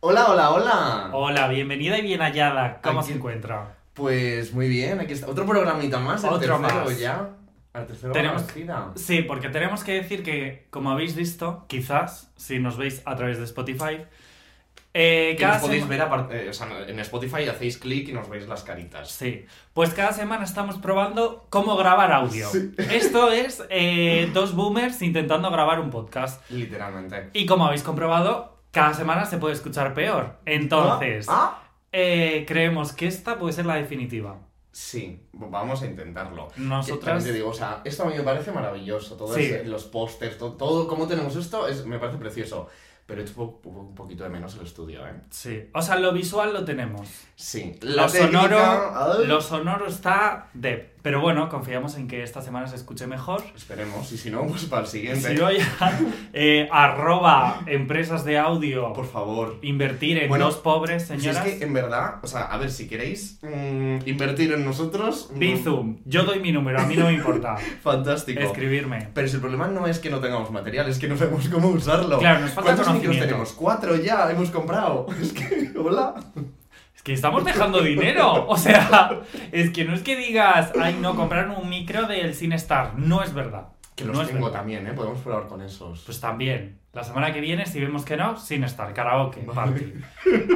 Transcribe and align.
Hola, 0.00 0.26
hola, 0.30 0.50
hola. 0.50 1.10
Hola, 1.12 1.48
bienvenida 1.48 1.98
y 1.98 2.02
bien 2.02 2.20
hallada. 2.20 2.80
¿Cómo 2.82 3.00
Aquí- 3.00 3.08
se 3.10 3.14
encuentra? 3.16 3.74
Pues 3.94 4.52
muy 4.54 4.68
bien, 4.68 5.00
aquí 5.00 5.12
está. 5.14 5.28
Otro 5.28 5.44
programita 5.44 5.98
más, 5.98 6.22
el 6.22 6.30
Otro 6.30 6.60
tercero 6.60 6.84
más. 6.84 6.98
ya. 6.98 7.30
Al 7.72 7.86
tercero 7.86 8.12
Tenemos-. 8.12 8.44
Sí, 8.94 9.22
porque 9.22 9.48
tenemos 9.48 9.82
que 9.82 9.94
decir 9.94 10.22
que, 10.22 10.66
como 10.70 10.90
habéis 10.92 11.16
visto, 11.16 11.64
quizás, 11.68 12.30
si 12.36 12.60
nos 12.60 12.76
veis 12.76 13.02
a 13.06 13.16
través 13.16 13.38
de 13.38 13.44
Spotify, 13.44 14.02
eh, 14.94 15.36
cada 15.38 15.54
nos 15.54 15.62
podéis 15.62 15.86
ver 15.88 16.00
apart- 16.00 16.30
eh, 16.32 16.48
o 16.48 16.52
sea, 16.52 16.68
en 16.86 16.98
Spotify 17.00 17.48
hacéis 17.48 17.76
clic 17.78 18.08
y 18.08 18.12
nos 18.12 18.28
veis 18.28 18.46
las 18.46 18.62
caritas. 18.62 19.10
Sí, 19.10 19.46
pues 19.74 19.92
cada 19.94 20.12
semana 20.12 20.44
estamos 20.44 20.78
probando 20.78 21.46
cómo 21.50 21.76
grabar 21.76 22.12
audio. 22.12 22.48
Esto 22.90 23.32
es 23.32 23.64
eh, 23.68 24.30
dos 24.32 24.54
boomers 24.54 25.02
intentando 25.02 25.50
grabar 25.50 25.80
un 25.80 25.90
podcast. 25.90 26.48
Literalmente. 26.50 27.30
Y 27.32 27.46
como 27.46 27.66
habéis 27.66 27.82
comprobado, 27.82 28.57
cada 28.70 28.94
semana 28.94 29.24
se 29.24 29.38
puede 29.38 29.54
escuchar 29.54 29.94
peor. 29.94 30.36
Entonces, 30.46 31.26
¿Ah? 31.28 31.62
eh, 31.92 32.44
creemos 32.46 32.92
que 32.92 33.06
esta 33.06 33.38
puede 33.38 33.52
ser 33.52 33.66
la 33.66 33.76
definitiva. 33.76 34.38
Sí, 34.70 35.26
vamos 35.32 35.82
a 35.82 35.86
intentarlo. 35.86 36.48
Nosotras... 36.56 37.24
te 37.24 37.32
digo, 37.32 37.48
o 37.50 37.54
sea, 37.54 37.80
esto 37.84 38.04
a 38.04 38.06
mí 38.06 38.14
me 38.14 38.22
parece 38.22 38.52
maravilloso. 38.52 39.16
Todo 39.16 39.34
Sí. 39.34 39.42
es- 39.44 39.66
los 39.66 39.84
pósters, 39.84 40.38
todo, 40.38 40.52
todo 40.52 40.86
cómo 40.86 41.06
tenemos 41.08 41.34
esto, 41.36 41.66
es, 41.66 41.84
me 41.86 41.98
parece 41.98 42.18
precioso. 42.18 42.68
Pero 43.06 43.22
he 43.22 43.24
hecho 43.24 43.40
un, 43.42 43.60
po- 43.62 43.70
un 43.70 43.94
poquito 43.94 44.22
de 44.24 44.28
menos 44.28 44.54
el 44.56 44.66
estudio, 44.66 45.04
¿eh? 45.06 45.14
Sí, 45.30 45.70
o 45.72 45.80
sea, 45.80 45.96
lo 45.98 46.12
visual 46.12 46.52
lo 46.52 46.62
tenemos. 46.66 47.08
Sí. 47.36 47.74
Lo 47.80 48.06
sonoro, 48.06 48.58
ay. 48.60 49.26
lo 49.26 49.40
sonoro 49.40 49.86
está 49.86 50.50
de. 50.52 50.94
Pero 51.02 51.20
bueno, 51.20 51.48
confiamos 51.48 51.96
en 51.96 52.08
que 52.08 52.22
esta 52.22 52.42
semana 52.42 52.66
se 52.66 52.76
escuche 52.76 53.06
mejor. 53.06 53.42
Esperemos, 53.56 54.10
y 54.12 54.18
si 54.18 54.30
no, 54.30 54.44
pues 54.46 54.64
para 54.64 54.82
el 54.82 54.88
siguiente. 54.88 55.28
si 55.28 55.40
no, 55.40 55.50
ya, 55.50 55.98
eh, 56.32 56.68
arroba 56.72 57.60
empresas 57.66 58.24
de 58.24 58.38
audio, 58.38 58.92
Por 58.92 59.06
favor. 59.06 59.58
invertir 59.62 60.18
en 60.18 60.28
Bueno, 60.28 60.46
dos 60.46 60.56
pobres 60.56 61.04
Si 61.06 61.14
es 61.14 61.22
señoras. 61.22 61.44
que 61.44 61.64
en 61.64 61.72
verdad, 61.72 62.16
o 62.22 62.26
sea, 62.26 62.42
a 62.42 62.56
ver, 62.58 62.70
si 62.70 62.88
queréis 62.88 63.38
mm, 63.42 63.98
invertir 64.08 64.52
en 64.52 64.64
nosotros. 64.64 65.30
mm, 65.34 65.38
Bizum, 65.38 65.96
yo 66.04 66.24
doy 66.24 66.40
mi 66.40 66.52
número, 66.52 66.80
a 66.80 66.86
mí 66.86 66.96
no 66.96 67.06
me 67.06 67.12
importa 67.14 67.56
Fantástico. 67.82 68.40
escribirme. 68.40 69.08
Pero 69.14 69.28
si 69.28 69.34
el 69.36 69.40
problema 69.40 69.68
no 69.68 69.86
es 69.86 69.98
que 70.00 70.10
no 70.10 70.18
tengamos 70.20 70.50
material, 70.50 70.88
es 70.88 70.98
que 70.98 71.08
no 71.08 71.16
sabemos 71.16 71.48
cómo 71.48 71.68
usarlo. 71.68 72.18
Claro, 72.18 72.40
nos 72.40 72.50
falta 72.50 72.74
¿Cuántos 72.74 72.94
micros 72.94 73.18
tenemos? 73.18 73.52
Cuatro 73.52 73.96
ya, 73.96 74.30
hemos 74.30 74.50
comprado. 74.50 75.06
Es 75.22 75.32
que, 75.32 75.72
hola. 75.78 76.14
Que 77.08 77.14
estamos 77.14 77.42
dejando 77.42 77.80
dinero. 77.80 78.46
O 78.48 78.56
sea, 78.58 79.22
es 79.50 79.70
que 79.70 79.86
no 79.86 79.94
es 79.94 80.02
que 80.02 80.14
digas, 80.14 80.72
ay, 80.78 80.98
no, 81.00 81.16
compraron 81.16 81.56
un 81.56 81.66
micro 81.70 82.06
del 82.06 82.34
CineStar. 82.34 82.98
No 82.98 83.22
es 83.22 83.32
verdad. 83.32 83.68
Que 83.96 84.04
no 84.04 84.12
los 84.12 84.24
es 84.24 84.28
tengo 84.28 84.44
verdad. 84.44 84.58
también, 84.60 84.86
¿eh? 84.86 84.92
Podemos 84.92 85.18
probar 85.20 85.46
con 85.48 85.62
esos. 85.62 86.02
Pues 86.04 86.20
también. 86.20 86.78
La 86.92 87.02
semana 87.02 87.32
que 87.32 87.40
viene, 87.40 87.64
si 87.64 87.80
vemos 87.80 88.04
que 88.04 88.18
no, 88.18 88.36
sin 88.36 88.62
estar, 88.62 88.92
karaoke, 88.92 89.40
Vale. 89.46 89.54
party. 89.72 89.94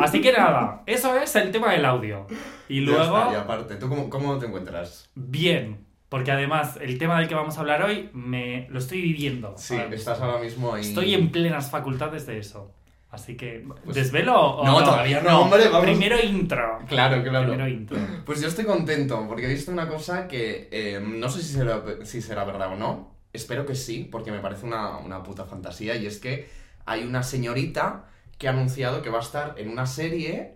Así 0.02 0.20
que 0.20 0.30
nada, 0.32 0.82
eso 0.84 1.16
es 1.16 1.34
el 1.36 1.50
tema 1.52 1.72
del 1.72 1.86
audio. 1.86 2.26
Y 2.68 2.84
Ya 2.84 2.92
luego, 2.92 3.18
está, 3.18 3.32
y 3.32 3.36
aparte, 3.36 3.76
¿tú 3.76 3.88
cómo, 3.88 4.10
cómo 4.10 4.38
te 4.38 4.44
encuentras? 4.44 5.10
bien, 5.14 5.86
porque 6.10 6.32
además 6.32 6.78
el 6.82 6.98
tema 6.98 7.18
del 7.18 7.28
que 7.28 7.34
vamos 7.34 7.56
a 7.56 7.60
hablar 7.60 7.82
hoy 7.82 8.10
me 8.12 8.66
lo 8.68 8.78
estoy 8.78 9.00
viviendo. 9.00 9.54
Sí, 9.56 9.74
ahora 9.78 9.94
estás 9.94 10.20
ahora 10.20 10.38
mismo 10.38 10.74
ahí. 10.74 10.82
Estoy 10.82 11.14
en 11.14 11.30
plenas 11.30 11.70
facultades 11.70 12.26
de 12.26 12.38
eso. 12.38 12.74
Así 13.12 13.36
que, 13.36 13.64
Pues- 13.84 13.94
¿desvelo 13.94 14.34
o 14.34 14.64
No, 14.64 14.82
todavía 14.82 15.20
no, 15.20 15.42
hombre, 15.42 15.68
vamos. 15.68 15.84
Primero 15.84 16.18
intro. 16.18 16.78
Claro, 16.88 17.22
claro. 17.22 17.46
Primero 17.48 17.68
intro. 17.68 17.98
Pues 18.24 18.40
yo 18.40 18.48
estoy 18.48 18.64
contento 18.64 19.26
porque 19.28 19.44
he 19.44 19.48
visto 19.48 19.70
una 19.70 19.86
cosa 19.86 20.26
que 20.26 20.68
eh, 20.72 20.98
no 21.00 21.28
sé 21.28 21.42
si 21.42 21.52
será, 21.52 21.82
si 22.04 22.22
será 22.22 22.44
verdad 22.44 22.72
o 22.72 22.76
no. 22.76 23.14
Espero 23.34 23.66
que 23.66 23.74
sí, 23.74 24.08
porque 24.10 24.32
me 24.32 24.38
parece 24.40 24.64
una, 24.66 24.96
una 24.96 25.22
puta 25.22 25.44
fantasía. 25.44 25.94
Y 25.96 26.06
es 26.06 26.18
que 26.18 26.48
hay 26.86 27.04
una 27.04 27.22
señorita 27.22 28.06
que 28.38 28.48
ha 28.48 28.50
anunciado 28.50 29.02
que 29.02 29.10
va 29.10 29.18
a 29.18 29.22
estar 29.22 29.54
en 29.58 29.68
una 29.68 29.84
serie 29.86 30.54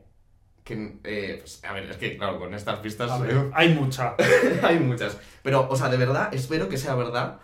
que... 0.65 0.99
eh, 1.05 1.37
pues, 1.41 1.63
a 1.63 1.73
ver, 1.75 1.91
es 1.91 1.97
que 1.99 2.17
claro, 2.17 2.39
con 2.39 2.55
estas 2.55 2.79
pistas 2.81 3.11
A 3.11 3.19
ver, 3.19 3.51
hay 3.53 3.75
mucha. 3.75 4.15
hay 4.63 4.79
muchas. 4.81 5.19
Pero, 5.43 5.69
o 5.71 5.77
sea, 5.77 5.89
de 5.91 5.97
verdad, 5.99 6.33
espero 6.33 6.69
que 6.71 6.79
sea 6.79 6.95
verdad. 6.95 7.39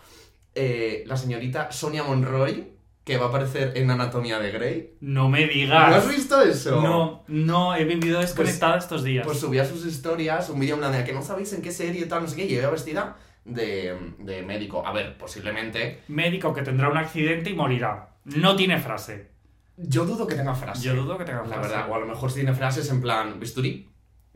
eh, 0.55 1.05
la 1.07 1.17
señorita 1.19 1.71
Sonia 1.71 2.03
Monroy, 2.03 2.73
que 3.05 3.17
va 3.17 3.27
a 3.27 3.29
aparecer 3.29 3.73
en 3.77 3.91
Anatomía 3.91 4.39
de 4.39 4.51
Grey. 4.53 4.95
No 5.01 5.29
me 5.29 5.47
¿No 5.47 5.53
digas. 5.53 5.95
has 5.97 6.09
visto 6.09 6.41
eso? 6.41 6.81
No, 6.81 7.25
no, 7.27 7.75
he 7.75 7.85
vivido 7.85 8.21
desconectada 8.21 8.77
estos 8.79 9.03
días. 9.03 9.27
Pues 9.27 9.41
subía 9.41 9.65
sus 9.65 9.85
historias, 9.85 10.49
un 10.51 10.61
vídeo 10.61 10.75
en 10.75 10.81
plan 10.81 10.93
de 10.93 11.05
que 11.05 11.13
no 11.13 11.23
sabéis 11.23 11.53
en 11.53 11.63
qué 11.63 11.73
serie 11.73 12.07
tal, 12.07 12.23
no 12.23 12.29
sé 12.29 12.37
qué, 12.37 12.45
y 12.45 12.57
vestida 12.57 13.17
de, 13.45 13.97
de 14.19 14.43
médico. 14.43 14.87
A 14.87 14.93
ver, 14.93 15.19
posiblemente. 15.19 16.03
Médico 16.09 16.55
que 16.55 16.63
tendrá 16.63 16.89
un 16.89 16.97
accidente 16.97 17.51
y 17.51 17.55
morirá. 17.55 18.11
No 18.25 18.55
tiene 18.55 18.79
frase. 18.79 19.33
Yo 19.77 20.05
dudo 20.05 20.27
que 20.27 20.37
tenga 20.37 20.55
frase. 20.55 20.85
Yo 20.85 20.95
dudo 20.95 21.19
que 21.19 21.25
tenga 21.25 21.41
La 21.43 21.47
frase. 21.49 21.61
verdad, 21.69 21.91
o 21.91 21.95
a 21.95 21.99
lo 21.99 22.07
mejor 22.07 22.31
sí 22.31 22.37
tiene 22.37 22.55
frases 22.55 22.89
en 22.91 23.01
plan 23.01 23.41
bisturí 23.41 23.89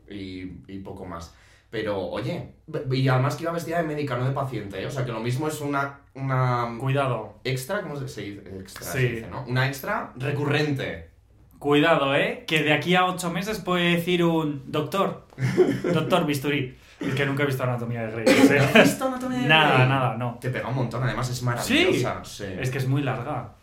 y, 0.09 0.41
y 0.67 0.79
poco 0.83 1.05
más. 1.05 1.33
Pero, 1.79 1.99
oye, 2.01 2.53
y 2.91 3.07
además 3.07 3.35
que 3.35 3.43
iba 3.43 3.51
vestida 3.51 3.77
de 3.77 3.83
médica, 3.87 4.17
no 4.17 4.25
de 4.25 4.31
paciente, 4.31 4.81
¿eh? 4.81 4.87
O 4.87 4.89
sea, 4.89 5.05
que 5.05 5.11
lo 5.11 5.19
mismo 5.19 5.47
es 5.47 5.61
una, 5.61 5.99
una 6.15 6.75
Cuidado. 6.79 7.35
extra, 7.43 7.81
¿cómo 7.81 7.95
se 7.95 8.05
dice? 8.05 8.41
Extra, 8.59 8.83
Sí. 8.83 8.91
se 8.91 8.99
dice, 9.09 9.27
¿no? 9.29 9.45
Una 9.47 9.67
extra 9.67 10.11
recurrente. 10.15 11.11
Cuidado, 11.59 12.15
¿eh? 12.15 12.45
Que 12.47 12.63
de 12.63 12.73
aquí 12.73 12.95
a 12.95 13.05
ocho 13.05 13.29
meses 13.29 13.59
puede 13.59 13.95
decir 13.97 14.23
un 14.23 14.63
doctor. 14.71 15.27
Doctor 15.93 16.25
Bisturí. 16.25 16.75
Es 16.99 17.13
que 17.13 17.27
nunca 17.27 17.43
he 17.43 17.45
visto 17.45 17.61
Anatomía 17.61 18.07
de 18.07 18.11
Grey. 18.23 18.25
o 18.43 18.47
sea, 18.47 18.63
¿Has 18.73 18.83
visto 18.85 19.05
Anatomía 19.05 19.37
de 19.39 19.47
nada, 19.47 19.75
Grey? 19.75 19.87
nada, 19.89 20.17
no. 20.17 20.39
Te 20.41 20.49
pega 20.49 20.67
un 20.69 20.75
montón, 20.75 21.03
además 21.03 21.29
es 21.29 21.43
maravillosa. 21.43 22.23
Sí. 22.25 22.45
Es 22.59 22.71
que 22.71 22.79
es 22.79 22.87
muy 22.87 23.03
larga. 23.03 23.53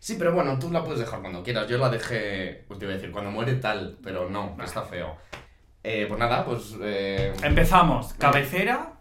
Sí, 0.00 0.16
pero 0.18 0.32
bueno, 0.32 0.58
tú 0.58 0.68
la 0.72 0.82
puedes 0.82 0.98
dejar 0.98 1.20
cuando 1.20 1.44
quieras. 1.44 1.68
Yo 1.68 1.78
la 1.78 1.88
dejé, 1.88 2.64
pues 2.66 2.80
te 2.80 2.86
iba 2.86 2.92
a 2.92 2.96
decir, 2.96 3.12
cuando 3.12 3.30
muere 3.30 3.54
tal, 3.54 3.98
pero 4.02 4.28
no, 4.28 4.56
está 4.64 4.82
feo. 4.82 5.16
Eh, 5.84 6.06
pues 6.08 6.18
nada, 6.18 6.44
pues. 6.44 6.74
Eh, 6.80 7.32
Empezamos. 7.42 8.12
Cabecera 8.14 8.92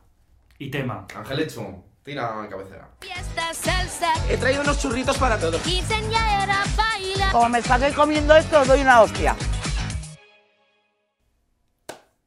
y 0.58 0.70
tema. 0.72 1.06
Ángel 1.16 1.40
Echu, 1.42 1.84
tira 2.04 2.48
cabecera. 2.50 2.90
Fiesta 3.00 3.54
salsa, 3.54 4.12
He 4.30 4.38
traído 4.38 4.62
unos 4.62 4.80
churritos 4.82 5.18
para 5.18 5.38
todos. 5.38 5.62
quinceañera 5.62 6.64
baila. 6.76 7.32
Como 7.32 7.50
me 7.50 7.60
estáis 7.60 7.94
comiendo 7.96 8.36
esto, 8.36 8.62
os 8.62 8.68
doy 8.68 8.82
una 8.82 9.02
hostia. 9.02 9.36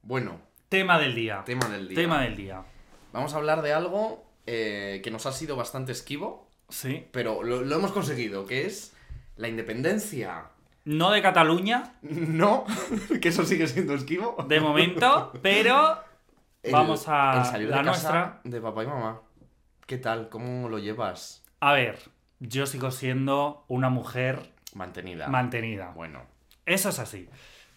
Bueno, 0.03 0.41
Tema 0.69 0.99
del 0.99 1.15
día. 1.15 1.43
tema 1.47 1.69
del 1.69 1.89
día. 1.89 1.95
Tema 1.97 2.23
del 2.23 2.37
día. 2.37 2.65
Vamos 3.13 3.33
a 3.35 3.37
hablar 3.37 3.63
de 3.63 3.73
algo 3.73 4.25
eh, 4.47 5.01
que 5.05 5.11
nos 5.11 5.25
ha 5.27 5.33
sido 5.33 5.57
bastante 5.57 5.93
esquivo, 5.93 6.49
Sí. 6.69 7.07
pero 7.13 7.43
lo, 7.45 7.63
lo 7.63 7.77
hemos 7.77 7.93
conseguido, 7.93 8.45
que 8.47 8.67
es 8.67 8.93
la 9.37 9.49
independencia. 9.49 10.47
No 10.85 11.11
de 11.11 11.23
Cataluña, 11.23 11.95
No, 12.03 12.65
que 13.21 13.29
eso 13.29 13.45
sigue 13.45 13.67
siendo 13.67 13.95
esquivo. 13.95 14.37
de 14.49 14.61
momento, 14.61 15.33
pero 15.43 15.99
El- 16.63 16.73
Vamos 16.73 17.07
a 17.09 17.39
el 17.39 17.45
salir 17.45 17.69
la 17.69 17.79
de 17.79 17.85
casa 17.85 18.13
nuestra. 18.13 18.41
de 18.45 18.61
papá 18.61 18.85
y 18.85 18.87
mamá. 18.87 19.21
¿Qué 19.87 19.99
tal? 19.99 20.29
¿Cómo 20.29 20.69
lo 20.69 20.79
llevas? 20.79 21.43
a 21.61 21.73
ver, 21.73 21.99
yo 22.41 22.67
sigo 22.67 22.91
siendo 22.91 23.65
una 23.69 23.89
mujer 23.89 24.53
Mantenida. 24.75 25.29
mantenida. 25.29 25.93
Bueno. 25.95 26.23
Eso 26.67 26.89
es 26.91 26.99
así. 26.99 27.29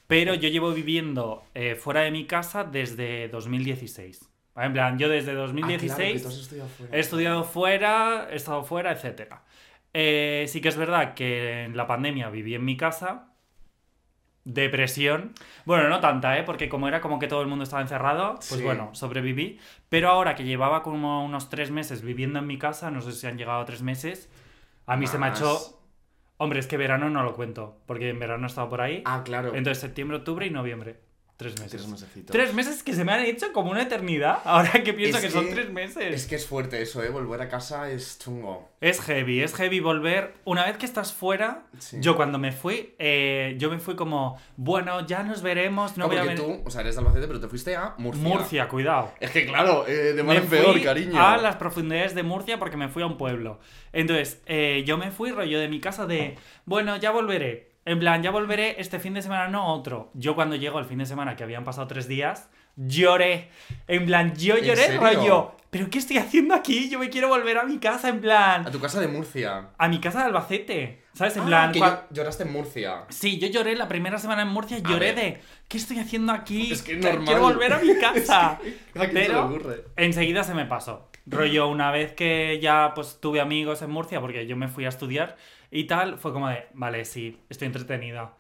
Pero 0.08 0.34
yo 0.34 0.48
llevo 0.50 0.72
viviendo 0.72 1.44
eh, 1.54 1.76
fuera 1.76 2.02
de 2.02 2.12
mi 2.12 2.26
casa 2.26 2.64
desde 2.66 3.28
2016. 3.30 4.30
¿Vale? 4.56 4.68
En 4.68 4.74
plan, 4.74 4.98
yo 4.98 5.08
desde 5.10 5.32
Ah, 5.32 5.36
2016 5.36 5.94
claro, 5.96 6.14
que 6.14 6.20
tú 6.20 6.28
has 6.30 6.38
estudiado 6.38 6.70
fuera. 6.70 6.96
he 6.96 7.00
estudiado 7.00 7.44
fuera, 7.44 8.28
he 8.32 8.36
estado 8.36 8.64
fuera, 8.64 8.92
etc. 8.94 9.34
Eh, 10.00 10.46
sí 10.48 10.62
que 10.62 10.68
es 10.68 10.78
verdad 10.78 11.16
que 11.16 11.64
en 11.64 11.76
la 11.76 11.88
pandemia 11.88 12.30
viví 12.30 12.54
en 12.54 12.64
mi 12.64 12.78
casa. 12.78 13.34
Depresión. 14.44 15.34
Bueno, 15.66 15.90
no 15.90 16.00
tanta, 16.00 16.38
¿eh? 16.38 16.44
Porque 16.44 16.70
como 16.70 16.88
era 16.88 17.02
como 17.02 17.18
que 17.18 17.28
todo 17.28 17.42
el 17.42 17.48
mundo 17.48 17.64
estaba 17.64 17.82
encerrado, 17.82 18.36
pues 18.36 18.48
Sí. 18.60 18.62
bueno, 18.64 18.92
sobreviví. 18.94 19.60
Pero 19.90 20.10
ahora 20.10 20.36
que 20.36 20.44
llevaba 20.44 20.84
como 20.84 21.26
unos 21.26 21.50
tres 21.50 21.72
meses 21.72 22.04
viviendo 22.04 22.38
en 22.40 22.46
mi 22.48 22.60
casa, 22.60 22.92
no 22.92 23.02
sé 23.02 23.12
si 23.12 23.26
han 23.26 23.40
llegado 23.40 23.60
a 23.60 23.66
tres 23.66 23.82
meses, 23.82 24.30
a 24.86 24.96
mí 24.98 25.08
se 25.08 25.18
me 25.18 25.26
ha 25.26 25.30
hecho... 25.30 25.74
Hombre, 26.38 26.60
es 26.60 26.68
que 26.68 26.78
verano 26.78 27.10
no 27.10 27.24
lo 27.24 27.34
cuento, 27.34 27.80
porque 27.88 28.10
en 28.10 28.20
verano 28.20 28.46
he 28.46 28.48
estado 28.48 28.70
por 28.70 28.80
ahí. 28.82 29.02
Ah, 29.06 29.24
claro. 29.26 29.56
Entonces, 29.56 29.82
septiembre, 29.82 30.18
octubre 30.18 30.46
y 30.46 30.52
noviembre. 30.52 31.00
Tres 31.38 31.54
meses. 31.60 31.72
Tres 31.72 31.88
mesecitos. 31.88 32.34
Tres 32.34 32.54
meses 32.56 32.82
que 32.82 32.94
se 32.94 33.06
me 33.06 33.12
han 33.12 33.24
hecho 33.24 33.54
como 33.54 33.70
una 33.70 33.84
eternidad. 33.84 34.40
Ahora 34.44 34.72
que 34.84 34.92
pienso 34.92 35.20
Es 35.20 35.24
que, 35.26 35.30
son 35.30 35.48
tres 35.52 35.70
meses. 35.72 36.14
Es 36.14 36.26
que 36.26 36.34
es 36.36 36.48
fuerte 36.48 36.82
eso, 36.82 37.04
¿eh? 37.04 37.10
Volver 37.10 37.40
a 37.44 37.48
casa 37.48 37.92
es 37.92 38.18
chungo. 38.18 38.68
Es 38.82 39.00
heavy, 39.02 39.42
es 39.44 39.54
heavy 39.54 39.80
volver. 39.80 40.34
Una 40.46 40.66
vez 40.66 40.78
que 40.78 40.86
estás 40.88 41.14
fuera, 41.14 41.64
Sí. 41.78 41.98
yo 42.00 42.16
cuando 42.16 42.40
me 42.40 42.52
fui, 42.52 42.96
eh, 42.98 43.56
yo 43.60 43.70
me 43.70 43.78
fui 43.80 43.96
como, 43.96 44.40
bueno, 44.56 45.06
ya 45.06 45.22
nos 45.22 45.44
veremos, 45.44 45.96
no 45.96 46.06
No, 46.06 46.08
voy 46.10 46.18
a 46.18 46.22
porque 46.24 46.36
venir. 46.42 46.58
tú, 46.58 46.68
o 46.68 46.72
sea, 46.72 46.82
eres 46.82 46.96
de 46.96 47.02
Albacete, 47.02 47.28
pero 47.28 47.40
te 47.40 47.48
fuiste 47.48 47.76
a 47.76 47.94
Murcia. 48.00 48.24
Murcia, 48.24 48.68
cuidado. 48.68 49.14
Es 49.20 49.30
que 49.30 49.46
claro, 49.46 49.88
eh, 49.88 50.14
de 50.14 50.24
mal 50.24 50.38
en 50.38 50.48
peor, 50.48 50.82
cariño. 50.82 51.22
A 51.22 51.38
las 51.38 51.56
profundidades 51.58 52.16
de 52.16 52.24
Murcia 52.24 52.58
porque 52.58 52.78
me 52.78 52.90
fui 52.90 53.04
a 53.04 53.06
un 53.06 53.18
pueblo. 53.18 53.60
Entonces, 53.94 54.42
eh, 54.48 54.84
yo 54.88 54.98
me 54.98 55.12
fui 55.12 55.32
rollo 55.32 55.60
de 55.60 55.68
mi 55.68 55.80
casa 55.80 56.08
de, 56.08 56.36
bueno, 56.66 56.98
ya 56.98 57.12
volveré. 57.12 57.77
En 57.88 58.00
plan, 58.00 58.22
ya 58.22 58.32
volveré 58.32 58.80
este 58.80 59.00
fin 59.00 59.14
de 59.14 59.22
semana, 59.22 59.48
no 59.48 59.74
otro. 59.74 60.12
Yo 60.14 60.36
cuando 60.36 60.56
llego 60.56 60.78
el 60.80 60.86
fin 60.86 60.98
de 61.00 61.06
semana, 61.06 61.36
que 61.36 61.44
habían 61.44 61.64
pasado 61.64 61.88
tres 61.88 62.08
días, 62.08 62.50
lloré. 62.76 63.50
En 63.88 64.06
plan, 64.06 64.36
yo 64.36 64.58
¿En 64.58 64.64
lloré 64.66 64.98
rollo. 64.98 65.54
¿Pero 65.70 65.90
qué 65.90 65.98
estoy 66.00 66.18
haciendo 66.18 66.54
aquí? 66.56 66.90
Yo 66.90 66.98
me 66.98 67.10
quiero 67.10 67.28
volver 67.28 67.58
a 67.58 67.64
mi 67.64 67.78
casa, 67.78 68.08
en 68.10 68.22
plan. 68.22 68.66
A 68.66 68.72
tu 68.72 68.80
casa 68.80 69.02
de 69.02 69.08
Murcia. 69.10 69.70
A 69.78 69.88
mi 69.90 70.00
casa 70.00 70.20
de 70.20 70.26
Albacete. 70.26 71.04
¿Sabes? 71.14 71.36
En 71.36 71.44
Ah, 71.44 71.46
plan, 71.48 71.72
que 71.74 71.80
cua- 71.80 72.04
lloraste 72.12 72.44
en 72.44 72.54
Murcia. 72.54 73.04
Sí, 73.10 73.38
yo 73.40 73.48
lloré 73.48 73.76
la 73.76 73.88
primera 73.88 74.18
semana 74.18 74.44
en 74.44 74.48
Murcia, 74.50 74.78
lloré 74.80 75.14
de 75.14 75.42
¿qué 75.68 75.78
estoy 75.78 76.00
haciendo 76.00 76.32
aquí? 76.32 76.72
Es 76.72 76.84
que 76.84 76.94
es 76.94 77.00
Que 77.00 77.06
normal. 77.06 77.26
Quiero 77.26 77.42
volver 77.42 77.74
a 77.74 77.80
mi 77.80 77.96
casa. 78.00 78.52
¿A 78.52 78.60
quién 78.60 79.08
se 79.12 79.14
le 79.14 79.26
Pero 79.28 79.46
ocurre? 79.46 79.84
enseguida 79.98 80.44
se 80.44 80.54
me 80.54 80.66
pasó. 80.66 81.10
Rollo, 81.26 81.68
una 81.68 81.92
vez 81.92 82.14
que 82.14 82.60
ya 82.62 82.94
pues 82.96 83.20
tuve 83.20 83.42
amigos 83.42 83.82
en 83.82 83.90
Murcia, 83.92 84.22
porque 84.22 84.48
yo 84.48 84.56
me 84.56 84.70
fui 84.70 84.86
a 84.86 84.90
estudiar 84.90 85.36
y 85.72 85.86
tal, 85.86 86.18
fue 86.20 86.34
como 86.34 86.48
de, 86.50 86.66
vale, 86.74 87.06
sí, 87.06 87.40
estoy 87.50 87.68
entretenida. 87.68 88.34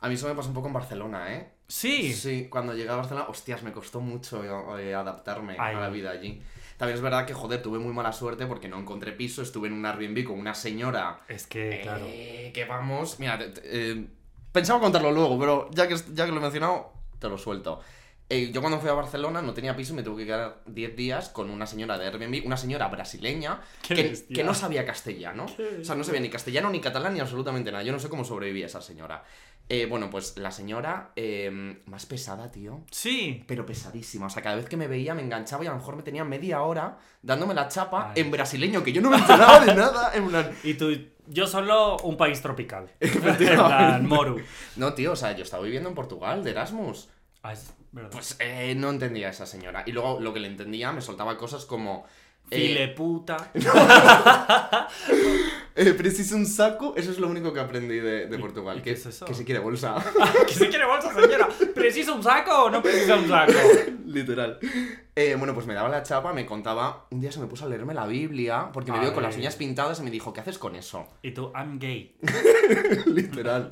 A 0.00 0.08
mí 0.08 0.14
eso 0.14 0.26
me 0.28 0.34
pasó 0.34 0.48
un 0.48 0.54
poco 0.54 0.66
en 0.66 0.72
Barcelona, 0.72 1.32
¿eh? 1.34 1.48
Sí. 1.68 2.12
Sí, 2.12 2.48
cuando 2.50 2.74
llegué 2.74 2.90
a 2.90 2.96
Barcelona, 2.96 3.26
hostias, 3.28 3.62
me 3.62 3.72
costó 3.72 4.00
mucho 4.00 4.42
eh, 4.78 4.94
adaptarme 4.94 5.56
Ay. 5.58 5.76
a 5.76 5.80
la 5.80 5.88
vida 5.88 6.10
allí. 6.10 6.42
También 6.76 6.96
es 6.96 7.02
verdad 7.02 7.24
que, 7.24 7.34
joder, 7.34 7.62
tuve 7.62 7.78
muy 7.78 7.92
mala 7.94 8.12
suerte 8.12 8.46
porque 8.46 8.68
no 8.68 8.78
encontré 8.78 9.12
piso, 9.12 9.42
estuve 9.42 9.68
en 9.68 9.74
un 9.74 9.86
Airbnb 9.86 10.24
con 10.24 10.38
una 10.38 10.54
señora 10.54 11.20
Es 11.28 11.46
que, 11.46 11.80
claro. 11.82 12.04
Eh, 12.08 12.50
que 12.52 12.64
vamos. 12.64 13.20
Mira, 13.20 13.38
te- 13.38 13.48
te- 13.50 13.60
eh, 13.92 14.06
pensaba 14.50 14.80
contarlo 14.80 15.12
luego, 15.12 15.38
pero 15.38 15.70
ya 15.70 15.86
que, 15.86 15.94
ya 16.12 16.26
que 16.26 16.32
lo 16.32 16.38
he 16.38 16.42
mencionado, 16.42 16.92
te 17.20 17.28
lo 17.28 17.38
suelto. 17.38 17.80
Eh, 18.28 18.50
yo 18.50 18.60
cuando 18.60 18.80
fui 18.80 18.88
a 18.88 18.94
Barcelona 18.94 19.42
no 19.42 19.52
tenía 19.52 19.76
piso 19.76 19.92
y 19.92 19.96
me 19.96 20.02
tuve 20.02 20.22
que 20.22 20.26
quedar 20.26 20.62
10 20.66 20.96
días 20.96 21.28
con 21.28 21.50
una 21.50 21.66
señora 21.66 21.98
de 21.98 22.06
Airbnb, 22.06 22.46
una 22.46 22.56
señora 22.56 22.88
brasileña 22.88 23.60
que, 23.86 24.14
que 24.32 24.42
no 24.42 24.54
sabía 24.54 24.86
castellano. 24.86 25.46
O 25.80 25.84
sea, 25.84 25.94
no 25.94 26.02
sabía 26.02 26.20
ni 26.20 26.30
castellano, 26.30 26.70
ni 26.70 26.80
catalán, 26.80 27.12
ni 27.14 27.20
absolutamente 27.20 27.70
nada. 27.70 27.84
Yo 27.84 27.92
no 27.92 27.98
sé 27.98 28.08
cómo 28.08 28.24
sobrevivía 28.24 28.66
esa 28.66 28.80
señora. 28.80 29.22
Eh, 29.68 29.86
bueno, 29.86 30.10
pues 30.10 30.36
la 30.36 30.50
señora 30.50 31.12
eh, 31.16 31.80
más 31.86 32.04
pesada, 32.06 32.50
tío. 32.50 32.84
Sí. 32.90 33.44
Pero 33.46 33.64
pesadísima. 33.64 34.26
O 34.26 34.30
sea, 34.30 34.42
cada 34.42 34.56
vez 34.56 34.68
que 34.68 34.76
me 34.76 34.86
veía 34.86 35.14
me 35.14 35.22
enganchaba 35.22 35.64
y 35.64 35.66
a 35.66 35.70
lo 35.70 35.76
mejor 35.76 35.96
me 35.96 36.02
tenía 36.02 36.24
media 36.24 36.62
hora 36.62 36.98
dándome 37.22 37.54
la 37.54 37.68
chapa 37.68 38.12
Ay. 38.14 38.22
en 38.22 38.30
brasileño, 38.30 38.82
que 38.82 38.92
yo 38.92 39.00
no 39.00 39.10
me 39.10 39.16
enteraba 39.16 39.60
de 39.60 39.74
nada. 39.74 40.12
En 40.14 40.28
plan, 40.28 40.50
Y 40.64 40.74
tú, 40.74 40.90
yo 41.26 41.46
solo 41.46 41.96
un 41.98 42.16
país 42.16 42.42
tropical. 42.42 42.90
en 43.00 43.20
plan, 43.20 44.06
Moru. 44.06 44.40
No, 44.76 44.94
tío, 44.94 45.12
o 45.12 45.16
sea, 45.16 45.32
yo 45.32 45.42
estaba 45.44 45.62
viviendo 45.62 45.88
en 45.88 45.94
Portugal, 45.94 46.44
de 46.44 46.50
Erasmus. 46.50 47.08
Ah, 47.42 47.52
es 47.52 47.72
verdad. 47.92 48.10
Pues 48.12 48.36
eh, 48.38 48.74
no 48.76 48.90
entendía 48.90 49.28
a 49.28 49.30
esa 49.30 49.46
señora. 49.46 49.82
Y 49.86 49.92
luego 49.92 50.20
lo 50.20 50.32
que 50.32 50.40
le 50.40 50.48
entendía 50.48 50.92
me 50.92 51.00
soltaba 51.00 51.36
cosas 51.36 51.64
como. 51.64 52.04
eh, 52.50 52.56
File 52.56 52.88
puta. 52.88 53.50
eh, 55.74 55.92
preciso 55.94 56.36
un 56.36 56.46
saco, 56.46 56.94
eso 56.96 57.10
es 57.10 57.18
lo 57.18 57.28
único 57.28 57.52
que 57.52 57.60
aprendí 57.60 57.96
de, 57.98 58.26
de 58.26 58.36
¿Y- 58.36 58.40
Portugal. 58.40 58.76
y 58.78 58.80
que, 58.80 58.90
qué 58.90 58.92
es 58.92 59.06
eso? 59.06 59.24
que 59.26 59.34
se 59.34 59.44
quiere 59.44 59.60
bolsa. 59.60 59.94
¿Que 60.46 60.54
se 60.54 60.68
quiere 60.68 60.84
bolsa, 60.86 61.12
señora? 61.14 61.48
¿Precisa 61.74 62.12
un 62.12 62.22
saco 62.22 62.64
o 62.64 62.70
no 62.70 62.82
precisa 62.82 63.16
un 63.16 63.28
saco? 63.28 63.52
Literal. 64.06 64.58
Eh, 65.16 65.34
bueno, 65.38 65.54
pues 65.54 65.66
me 65.66 65.74
daba 65.74 65.88
la 65.88 66.02
chapa, 66.02 66.32
me 66.32 66.46
contaba. 66.46 67.06
Un 67.10 67.20
día 67.20 67.32
se 67.32 67.40
me 67.40 67.46
puso 67.46 67.64
a 67.64 67.68
leerme 67.68 67.94
la 67.94 68.06
Biblia 68.06 68.70
porque 68.72 68.92
me 68.92 69.00
vio 69.00 69.12
con 69.14 69.22
las 69.22 69.36
uñas 69.36 69.56
pintadas 69.56 70.00
y 70.00 70.02
me 70.02 70.10
dijo, 70.10 70.32
¿qué 70.32 70.40
haces 70.40 70.58
con 70.58 70.76
eso? 70.76 71.06
Y 71.22 71.32
tú, 71.32 71.50
I'm 71.54 71.78
gay. 71.78 72.16
Literal. 73.06 73.68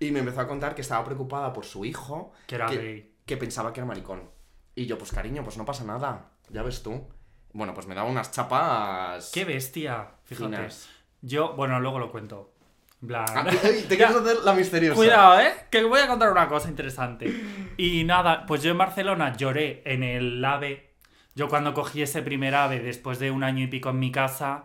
Y 0.00 0.10
me 0.10 0.20
empezó 0.20 0.40
a 0.40 0.48
contar 0.48 0.74
que 0.74 0.80
estaba 0.80 1.04
preocupada 1.04 1.52
por 1.52 1.64
su 1.64 1.84
hijo. 1.84 2.32
Que 2.46 2.54
era 2.56 2.66
que, 2.66 2.76
gay. 2.76 3.14
que 3.26 3.36
pensaba 3.36 3.72
que 3.72 3.80
era 3.80 3.86
maricón. 3.86 4.30
Y 4.74 4.86
yo, 4.86 4.96
pues 4.98 5.12
cariño, 5.12 5.44
pues 5.44 5.58
no 5.58 5.64
pasa 5.64 5.84
nada. 5.84 6.30
Ya 6.48 6.62
ves 6.62 6.82
tú. 6.82 7.06
Bueno, 7.52 7.74
pues 7.74 7.86
me 7.86 7.94
daba 7.94 8.08
unas 8.08 8.32
chapas. 8.32 9.30
Qué 9.32 9.44
bestia. 9.44 10.08
Fíjate. 10.24 10.56
finas. 10.56 10.88
Yo, 11.20 11.54
bueno, 11.54 11.78
luego 11.80 11.98
lo 11.98 12.10
cuento. 12.10 12.54
En 13.02 13.08
plan. 13.08 13.26
Ah, 13.28 13.44
te 13.88 13.96
quieres 13.96 14.16
hacer 14.16 14.38
la 14.44 14.54
misteriosa. 14.54 14.96
Cuidado, 14.96 15.40
¿eh? 15.40 15.52
Que 15.70 15.82
voy 15.84 16.00
a 16.00 16.08
contar 16.08 16.30
una 16.30 16.48
cosa 16.48 16.68
interesante. 16.68 17.30
Y 17.76 18.04
nada, 18.04 18.46
pues 18.46 18.62
yo 18.62 18.70
en 18.70 18.78
Barcelona 18.78 19.36
lloré 19.36 19.82
en 19.84 20.02
el 20.02 20.44
AVE. 20.44 20.94
Yo 21.34 21.48
cuando 21.48 21.74
cogí 21.74 22.02
ese 22.02 22.22
primer 22.22 22.54
AVE 22.54 22.80
después 22.80 23.18
de 23.18 23.30
un 23.30 23.44
año 23.44 23.64
y 23.64 23.68
pico 23.68 23.90
en 23.90 23.98
mi 23.98 24.12
casa, 24.12 24.64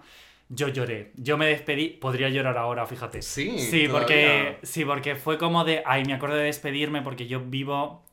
yo 0.50 0.68
lloré. 0.68 1.12
Yo 1.16 1.38
me 1.38 1.48
despedí. 1.48 1.90
Podría 1.90 2.30
llorar 2.30 2.58
ahora, 2.58 2.86
fíjate. 2.86 3.22
Sí, 3.22 3.58
Sí, 3.60 3.88
todavía. 3.88 3.92
porque, 3.92 4.58
sí, 4.64 4.86
porque 4.86 5.16
fue 5.16 5.38
como 5.38 5.64
de. 5.66 5.82
Ay, 5.86 6.06
me 6.06 6.14
acuerdo 6.14 6.36
de 6.36 6.44
despedirme 6.46 7.02
porque 7.02 7.28
yo 7.28 7.42
vivo. 7.42 8.06